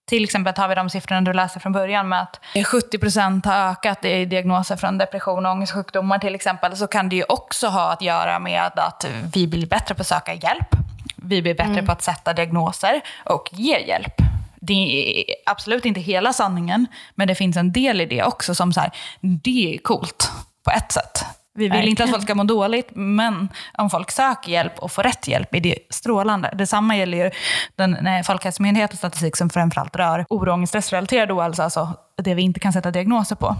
till 0.08 0.24
exempel 0.24 0.53
tar 0.53 0.68
vi 0.68 0.76
de 0.76 0.89
siffrorna 0.89 1.22
du 1.22 1.34
läste 1.34 1.60
från 1.60 1.72
början 1.72 2.10
med 2.10 2.22
att 2.22 2.39
70 2.66 2.97
procent 2.97 3.45
har 3.45 3.72
ökat 3.72 4.05
i 4.05 4.26
diagnoser 4.26 4.76
från 4.76 4.97
depression 4.97 5.45
och 5.45 5.51
ångestsjukdomar 5.51 6.20
till 6.20 6.36
exempel, 6.36 6.78
så 6.78 6.88
kan 6.88 7.10
det 7.10 7.16
ju 7.16 7.24
också 7.24 7.68
ha 7.68 7.91
att 7.91 8.01
göra 8.01 8.39
med 8.39 8.72
att 8.76 9.05
vi 9.34 9.47
blir 9.47 9.66
bättre 9.66 9.95
på 9.95 10.01
att 10.01 10.08
söka 10.08 10.34
hjälp. 10.34 10.76
Vi 11.16 11.41
blir 11.41 11.53
bättre 11.53 11.72
mm. 11.72 11.86
på 11.86 11.91
att 11.91 12.01
sätta 12.01 12.34
diagnoser 12.34 13.01
och 13.26 13.49
ge 13.51 13.80
hjälp. 13.80 14.14
Det 14.55 14.74
är 14.74 15.36
absolut 15.45 15.86
inte 15.86 15.99
hela 15.99 16.34
sanningen, 16.34 16.88
men 17.16 17.28
det 17.28 17.36
finns 17.36 17.58
en 17.58 17.72
del 17.72 18.01
i 18.01 18.05
det 18.05 18.24
också 18.24 18.55
som 18.55 18.74
så 18.74 18.80
här, 18.80 18.91
det 19.22 19.76
är 19.76 19.78
coolt 19.78 20.32
på 20.64 20.72
ett 20.72 20.91
sätt. 20.91 21.26
Vi 21.58 21.64
vill 21.64 21.72
Verkligen. 21.72 21.89
inte 21.89 22.03
att 22.03 22.10
folk 22.10 22.24
ska 22.24 22.36
må 22.36 22.43
dåligt, 22.43 22.89
men 22.93 23.49
om 23.78 23.89
folk 23.89 24.12
söker 24.12 24.51
hjälp 24.51 24.80
och 24.80 24.91
får 24.91 25.03
rätt 25.03 25.28
hjälp 25.28 25.55
är 25.55 25.60
det 25.60 25.76
strålande. 25.89 26.53
Detsamma 26.53 26.97
gäller 26.97 27.18
ju 27.18 27.32
den 27.76 28.24
Folkhälsomyndighetens 28.24 28.99
statistik 28.99 29.38
som 29.38 29.49
framförallt 29.49 29.95
rör 29.95 30.26
oro, 30.30 30.51
ångest, 30.51 30.70
stressrelaterad 30.72 31.32
ohälsa, 31.32 31.64
alltså 31.64 31.93
det 32.24 32.34
vi 32.34 32.41
inte 32.41 32.60
kan 32.60 32.74
sätta 32.74 32.91
diagnoser 32.91 33.36
på 33.36 33.55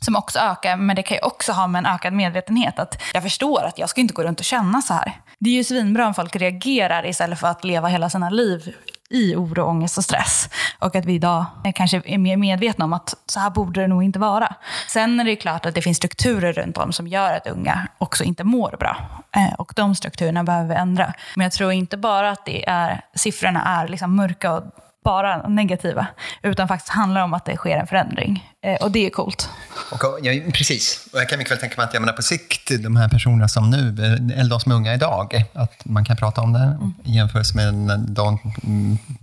som 0.00 0.16
också 0.16 0.38
ökar, 0.38 0.76
men 0.76 0.96
det 0.96 1.02
kan 1.02 1.16
ju 1.16 1.20
också 1.20 1.52
ha 1.52 1.66
med 1.66 1.78
en 1.78 1.86
ökad 1.86 2.12
medvetenhet. 2.12 2.78
Att 2.78 3.02
jag 3.14 3.22
förstår 3.22 3.64
att 3.64 3.78
jag 3.78 3.88
ska 3.88 4.00
inte 4.00 4.14
gå 4.14 4.22
runt 4.22 4.38
och 4.38 4.44
känna 4.44 4.82
så 4.82 4.94
här. 4.94 5.12
Det 5.38 5.50
är 5.50 5.54
ju 5.54 5.64
svinbra 5.64 6.06
om 6.06 6.14
folk 6.14 6.36
reagerar 6.36 7.06
istället 7.06 7.40
för 7.40 7.48
att 7.48 7.64
leva 7.64 7.88
hela 7.88 8.10
sina 8.10 8.30
liv 8.30 8.74
i 9.10 9.34
oro, 9.34 9.62
ångest 9.62 9.98
och 9.98 10.04
stress. 10.04 10.48
Och 10.78 10.96
att 10.96 11.04
vi 11.04 11.14
idag 11.14 11.44
kanske 11.74 12.02
är 12.04 12.18
mer 12.18 12.36
medvetna 12.36 12.84
om 12.84 12.92
att 12.92 13.14
så 13.26 13.40
här 13.40 13.50
borde 13.50 13.80
det 13.80 13.86
nog 13.86 14.02
inte 14.02 14.18
vara. 14.18 14.54
Sen 14.88 15.20
är 15.20 15.24
det 15.24 15.36
klart 15.36 15.66
att 15.66 15.74
det 15.74 15.82
finns 15.82 15.96
strukturer 15.96 16.52
runt 16.52 16.78
om 16.78 16.92
som 16.92 17.08
gör 17.08 17.32
att 17.34 17.46
unga 17.46 17.88
också 17.98 18.24
inte 18.24 18.44
mår 18.44 18.76
bra. 18.80 18.96
Eh, 19.36 19.54
och 19.54 19.72
de 19.76 19.94
strukturerna 19.94 20.44
behöver 20.44 20.68
vi 20.68 20.74
ändra. 20.74 21.12
Men 21.36 21.44
jag 21.44 21.52
tror 21.52 21.72
inte 21.72 21.96
bara 21.96 22.30
att 22.30 22.44
det 22.44 22.68
är, 22.68 23.00
siffrorna 23.14 23.80
är 23.80 23.88
liksom 23.88 24.16
mörka 24.16 24.52
och 24.52 24.62
bara 25.04 25.48
negativa, 25.48 26.06
utan 26.42 26.68
faktiskt 26.68 26.88
handlar 26.88 27.22
om 27.22 27.34
att 27.34 27.44
det 27.44 27.56
sker 27.56 27.76
en 27.76 27.86
förändring. 27.86 28.50
Eh, 28.62 28.82
och 28.82 28.90
det 28.90 29.06
är 29.06 29.10
coolt. 29.10 29.48
Och, 29.92 30.00
ja, 30.22 30.32
precis. 30.52 31.08
Och 31.12 31.20
jag 31.20 31.28
kan 31.28 31.38
mycket 31.38 31.52
väl 31.52 31.58
tänka 31.58 31.76
mig 31.76 31.84
att 31.84 31.94
jag 31.94 32.00
menar, 32.00 32.12
på 32.12 32.22
sikt, 32.22 32.82
de 32.82 32.96
här 32.96 33.08
personerna 33.08 33.48
som 33.48 33.70
nu, 33.70 34.04
eller 34.36 34.50
de 34.50 34.60
som 34.60 34.72
är 34.72 34.76
unga 34.76 34.94
idag, 34.94 35.44
att 35.52 35.84
man 35.84 36.04
kan 36.04 36.16
prata 36.16 36.40
om 36.40 36.52
det 36.52 36.58
mm. 36.58 36.94
i 37.04 37.16
jämförelse 37.16 37.56
med 37.56 38.00
de, 38.00 38.38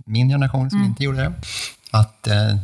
min 0.04 0.28
generation 0.28 0.70
som 0.70 0.78
mm. 0.78 0.90
inte 0.90 1.04
gjorde 1.04 1.18
det. 1.18 1.32
Att 1.90 2.26
eh, 2.26 2.56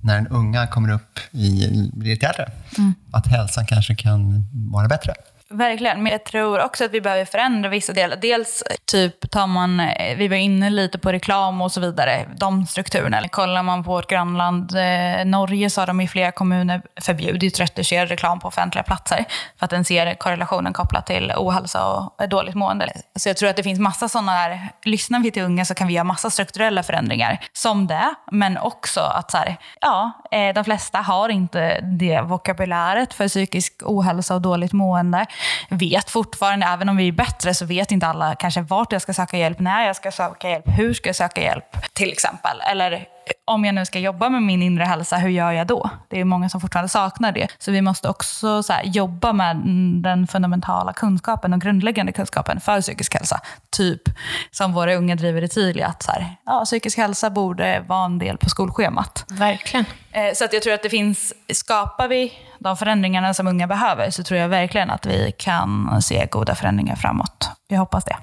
när 0.00 0.18
en 0.18 0.28
unga 0.28 0.66
kommer 0.66 0.92
upp 0.92 1.18
i, 1.30 1.90
blir 1.92 2.10
lite 2.10 2.26
äldre, 2.26 2.50
mm. 2.78 2.94
att 3.10 3.26
hälsan 3.26 3.66
kanske 3.66 3.94
kan 3.94 4.48
vara 4.52 4.88
bättre. 4.88 5.14
Verkligen, 5.50 6.02
men 6.02 6.12
jag 6.12 6.24
tror 6.24 6.64
också 6.64 6.84
att 6.84 6.90
vi 6.90 7.00
behöver 7.00 7.24
förändra 7.24 7.68
vissa 7.68 7.92
delar. 7.92 8.16
Dels 8.16 8.64
typ 8.84 9.30
tar 9.30 9.46
man, 9.46 9.80
eh, 9.80 10.16
vi 10.16 10.28
var 10.28 10.36
inne 10.36 10.70
lite 10.70 10.98
på 10.98 11.12
reklam 11.12 11.60
och 11.62 11.72
så 11.72 11.80
vidare, 11.80 12.26
de 12.36 12.66
strukturerna. 12.66 13.28
Kollar 13.28 13.62
man 13.62 13.84
på 13.84 13.90
vårt 13.90 14.10
grannland 14.10 14.76
eh, 14.76 15.24
Norge 15.24 15.70
så 15.70 15.80
har 15.80 15.86
de 15.86 16.00
i 16.00 16.08
flera 16.08 16.32
kommuner 16.32 16.82
förbjudit 17.00 17.60
retuscherad 17.60 18.08
reklam 18.08 18.40
på 18.40 18.48
offentliga 18.48 18.82
platser 18.82 19.24
för 19.58 19.64
att 19.64 19.70
den 19.70 19.84
ser 19.84 20.14
korrelationen 20.14 20.72
kopplat 20.72 21.06
till 21.06 21.32
ohälsa 21.36 21.86
och 21.86 22.28
dåligt 22.28 22.54
mående. 22.54 22.92
Så 23.16 23.28
jag 23.28 23.36
tror 23.36 23.48
att 23.48 23.56
det 23.56 23.62
finns 23.62 23.80
massa 23.80 24.08
sådana 24.08 24.32
där, 24.32 24.68
lyssnar 24.84 25.20
vi 25.20 25.30
till 25.30 25.42
unga 25.42 25.64
så 25.64 25.74
kan 25.74 25.86
vi 25.86 25.94
göra 25.94 26.04
massa 26.04 26.30
strukturella 26.30 26.82
förändringar 26.82 27.40
som 27.52 27.86
det, 27.86 28.14
men 28.32 28.58
också 28.58 29.00
att 29.00 29.30
så 29.30 29.36
här, 29.36 29.56
ja, 29.80 30.12
eh, 30.30 30.54
de 30.54 30.64
flesta 30.64 30.98
har 30.98 31.28
inte 31.28 31.80
det 31.80 32.20
vokabuläret 32.20 33.14
för 33.14 33.28
psykisk 33.28 33.82
ohälsa 33.84 34.34
och 34.34 34.42
dåligt 34.42 34.72
mående 34.72 35.26
vet 35.68 36.10
fortfarande, 36.10 36.66
även 36.66 36.88
om 36.88 36.96
vi 36.96 37.08
är 37.08 37.12
bättre, 37.12 37.54
så 37.54 37.64
vet 37.64 37.90
inte 37.90 38.06
alla 38.06 38.34
kanske 38.34 38.60
vart 38.60 38.92
jag 38.92 39.02
ska 39.02 39.14
söka 39.14 39.36
hjälp, 39.36 39.58
när 39.58 39.86
jag 39.86 39.96
ska 39.96 40.12
söka 40.12 40.50
hjälp, 40.50 40.64
hur 40.66 40.94
ska 40.94 41.08
jag 41.08 41.16
söka 41.16 41.42
hjälp 41.42 41.64
till 41.92 42.12
exempel. 42.12 42.60
Eller 42.70 43.06
om 43.44 43.64
jag 43.64 43.74
nu 43.74 43.84
ska 43.86 43.98
jobba 43.98 44.28
med 44.28 44.42
min 44.42 44.62
inre 44.62 44.84
hälsa, 44.84 45.16
hur 45.16 45.28
gör 45.28 45.52
jag 45.52 45.66
då? 45.66 45.90
Det 46.08 46.20
är 46.20 46.24
många 46.24 46.48
som 46.48 46.60
fortfarande 46.60 46.88
saknar 46.88 47.32
det. 47.32 47.48
Så 47.58 47.70
vi 47.70 47.82
måste 47.82 48.08
också 48.08 48.62
här, 48.68 48.82
jobba 48.84 49.32
med 49.32 49.56
den 50.02 50.26
fundamentala 50.26 50.92
kunskapen 50.92 51.52
och 51.52 51.60
grundläggande 51.60 52.12
kunskapen 52.12 52.60
för 52.60 52.80
psykisk 52.80 53.14
hälsa. 53.14 53.40
Typ 53.70 54.02
som 54.50 54.72
våra 54.72 54.94
unga 54.94 55.14
driver 55.14 55.42
i 55.42 55.48
Tilia, 55.48 55.86
att 55.86 56.02
så 56.02 56.12
här, 56.12 56.36
ja, 56.46 56.64
psykisk 56.64 56.98
hälsa 56.98 57.30
borde 57.30 57.84
vara 57.88 58.04
en 58.04 58.18
del 58.18 58.38
på 58.38 58.48
skolschemat. 58.50 59.24
Verkligen. 59.28 59.86
Eh, 60.12 60.34
så 60.34 60.44
att 60.44 60.52
jag 60.52 60.62
tror 60.62 60.74
att 60.74 60.82
det 60.82 60.90
finns, 60.90 61.34
skapar 61.52 62.08
vi 62.08 62.32
de 62.58 62.76
förändringarna 62.76 63.34
som 63.34 63.46
unga 63.46 63.66
behöver 63.66 64.10
så 64.10 64.22
tror 64.22 64.40
jag 64.40 64.48
verkligen 64.48 64.90
att 64.90 65.06
vi 65.06 65.32
kan 65.38 66.02
se 66.02 66.26
goda 66.30 66.54
förändringar 66.54 66.96
framåt. 66.96 67.50
Jag 67.68 67.78
hoppas 67.78 68.04
det. 68.04 68.16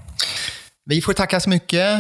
Vi 0.86 1.02
får 1.02 1.14
tacka 1.14 1.40
så 1.40 1.50
mycket. 1.50 2.00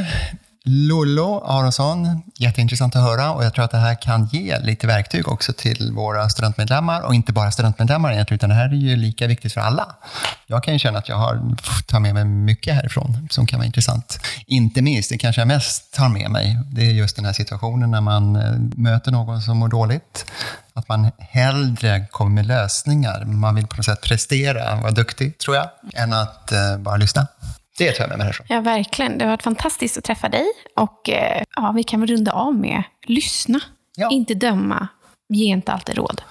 Lollo 0.68 1.43
Aronsson, 1.45 2.22
jätteintressant 2.38 2.95
att 2.95 3.01
höra 3.01 3.32
och 3.32 3.45
jag 3.45 3.53
tror 3.53 3.66
att 3.66 3.72
det 3.72 3.78
här 3.78 4.01
kan 4.01 4.26
ge 4.26 4.59
lite 4.59 4.88
verktyg 4.88 5.28
också 5.28 5.53
till 5.53 5.91
våra 5.91 6.30
studentmedlemmar 6.30 7.01
och 7.01 7.16
inte 7.16 7.34
bara 7.34 7.51
studentmedlemmar 7.51 8.11
egentligen, 8.11 8.36
utan 8.36 8.49
det 8.49 8.55
här 8.55 8.70
är 8.70 8.74
ju 8.74 8.95
lika 8.95 9.28
viktigt 9.28 9.53
för 9.53 9.61
alla. 9.61 9.95
Jag 10.47 10.63
kan 10.63 10.74
ju 10.74 10.80
känna 10.80 10.99
att 10.99 11.09
jag 11.09 11.16
har 11.16 11.55
tagit 11.86 12.01
med 12.01 12.13
mig 12.13 12.26
mycket 12.26 12.76
härifrån 12.76 13.28
som 13.32 13.47
kan 13.47 13.59
vara 13.59 13.66
intressant. 13.66 14.20
Inte 14.47 14.82
minst, 14.82 15.09
det 15.09 15.18
kanske 15.18 15.41
jag 15.41 15.47
mest 15.47 15.93
tar 15.93 16.09
med 16.09 16.32
mig, 16.32 16.59
det 16.72 16.82
är 16.82 16.91
just 16.91 17.16
den 17.16 17.26
här 17.26 17.34
situationen 17.34 17.91
när 17.91 18.01
man 18.01 18.36
eh, 18.36 18.51
möter 18.76 19.11
någon 19.11 19.41
som 19.41 19.57
mår 19.57 19.68
dåligt. 19.68 20.26
Att 20.74 20.89
man 20.89 21.11
hellre 21.20 22.05
kommer 22.11 22.32
med 22.32 22.45
lösningar, 22.45 23.26
man 23.26 23.55
vill 23.55 23.68
på 23.68 23.76
något 23.76 23.86
sätt 23.86 24.01
prestera, 24.01 24.76
vara 24.76 24.91
duktig, 24.91 25.38
tror 25.38 25.55
jag, 25.55 25.70
än 25.93 26.13
att 26.13 26.51
eh, 26.51 26.78
bara 26.78 26.97
lyssna. 26.97 27.28
Det 27.78 27.91
tar 27.91 28.03
jag 28.03 28.09
med 28.09 28.17
mig 28.17 28.26
härifrån. 28.26 28.45
Ja, 28.49 28.61
verkligen. 28.61 29.17
Det 29.17 29.26
har 29.26 29.30
varit 29.30 29.43
fantastiskt 29.43 29.97
att 29.97 30.03
träffa 30.03 30.30
dig. 30.30 30.45
Och 30.76 31.09
eh, 31.09 31.43
ja, 31.55 31.71
vi 31.76 31.84
kan 31.84 31.99
väl 31.99 32.09
runda 32.09 32.32
av 32.32 32.55
med 32.55 32.84
lyssna, 33.05 33.59
ja. 33.95 34.09
inte 34.09 34.34
döma, 34.34 34.88
ge 35.30 35.45
inte 35.45 35.73
alltid 35.73 35.95
råd. 35.95 36.21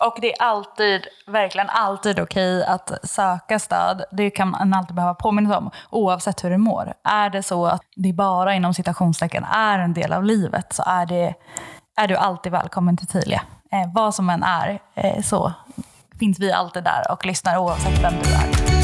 Och 0.00 0.18
det 0.20 0.32
är 0.32 0.42
alltid, 0.42 1.06
verkligen 1.26 1.68
alltid 1.70 2.20
okej 2.20 2.64
att 2.64 2.90
söka 3.02 3.58
stöd. 3.58 4.04
Det 4.12 4.30
kan 4.30 4.50
man 4.50 4.74
alltid 4.74 4.96
behöva 4.96 5.14
påminna 5.14 5.58
om, 5.58 5.70
oavsett 5.90 6.44
hur 6.44 6.50
du 6.50 6.56
mår. 6.56 6.92
Är 7.04 7.30
det 7.30 7.42
så 7.42 7.66
att 7.66 7.80
det 7.96 8.12
bara 8.12 8.54
inom 8.54 8.74
citationstecken 8.74 9.44
är 9.44 9.78
en 9.78 9.94
del 9.94 10.12
av 10.12 10.24
livet 10.24 10.72
så 10.72 10.82
är, 10.86 11.06
det, 11.06 11.34
är 11.96 12.08
du 12.08 12.16
alltid 12.16 12.52
välkommen 12.52 12.96
till 12.96 13.06
Tilia. 13.06 13.42
Eh, 13.72 13.92
vad 13.94 14.14
som 14.14 14.30
än 14.30 14.42
är, 14.42 14.78
eh, 14.94 15.22
så 15.22 15.52
finns 16.18 16.40
vi 16.40 16.52
alltid 16.52 16.84
där 16.84 17.12
och 17.12 17.26
lyssnar 17.26 17.58
oavsett 17.58 18.04
vem 18.04 18.14
du 18.22 18.30
är. 18.30 18.75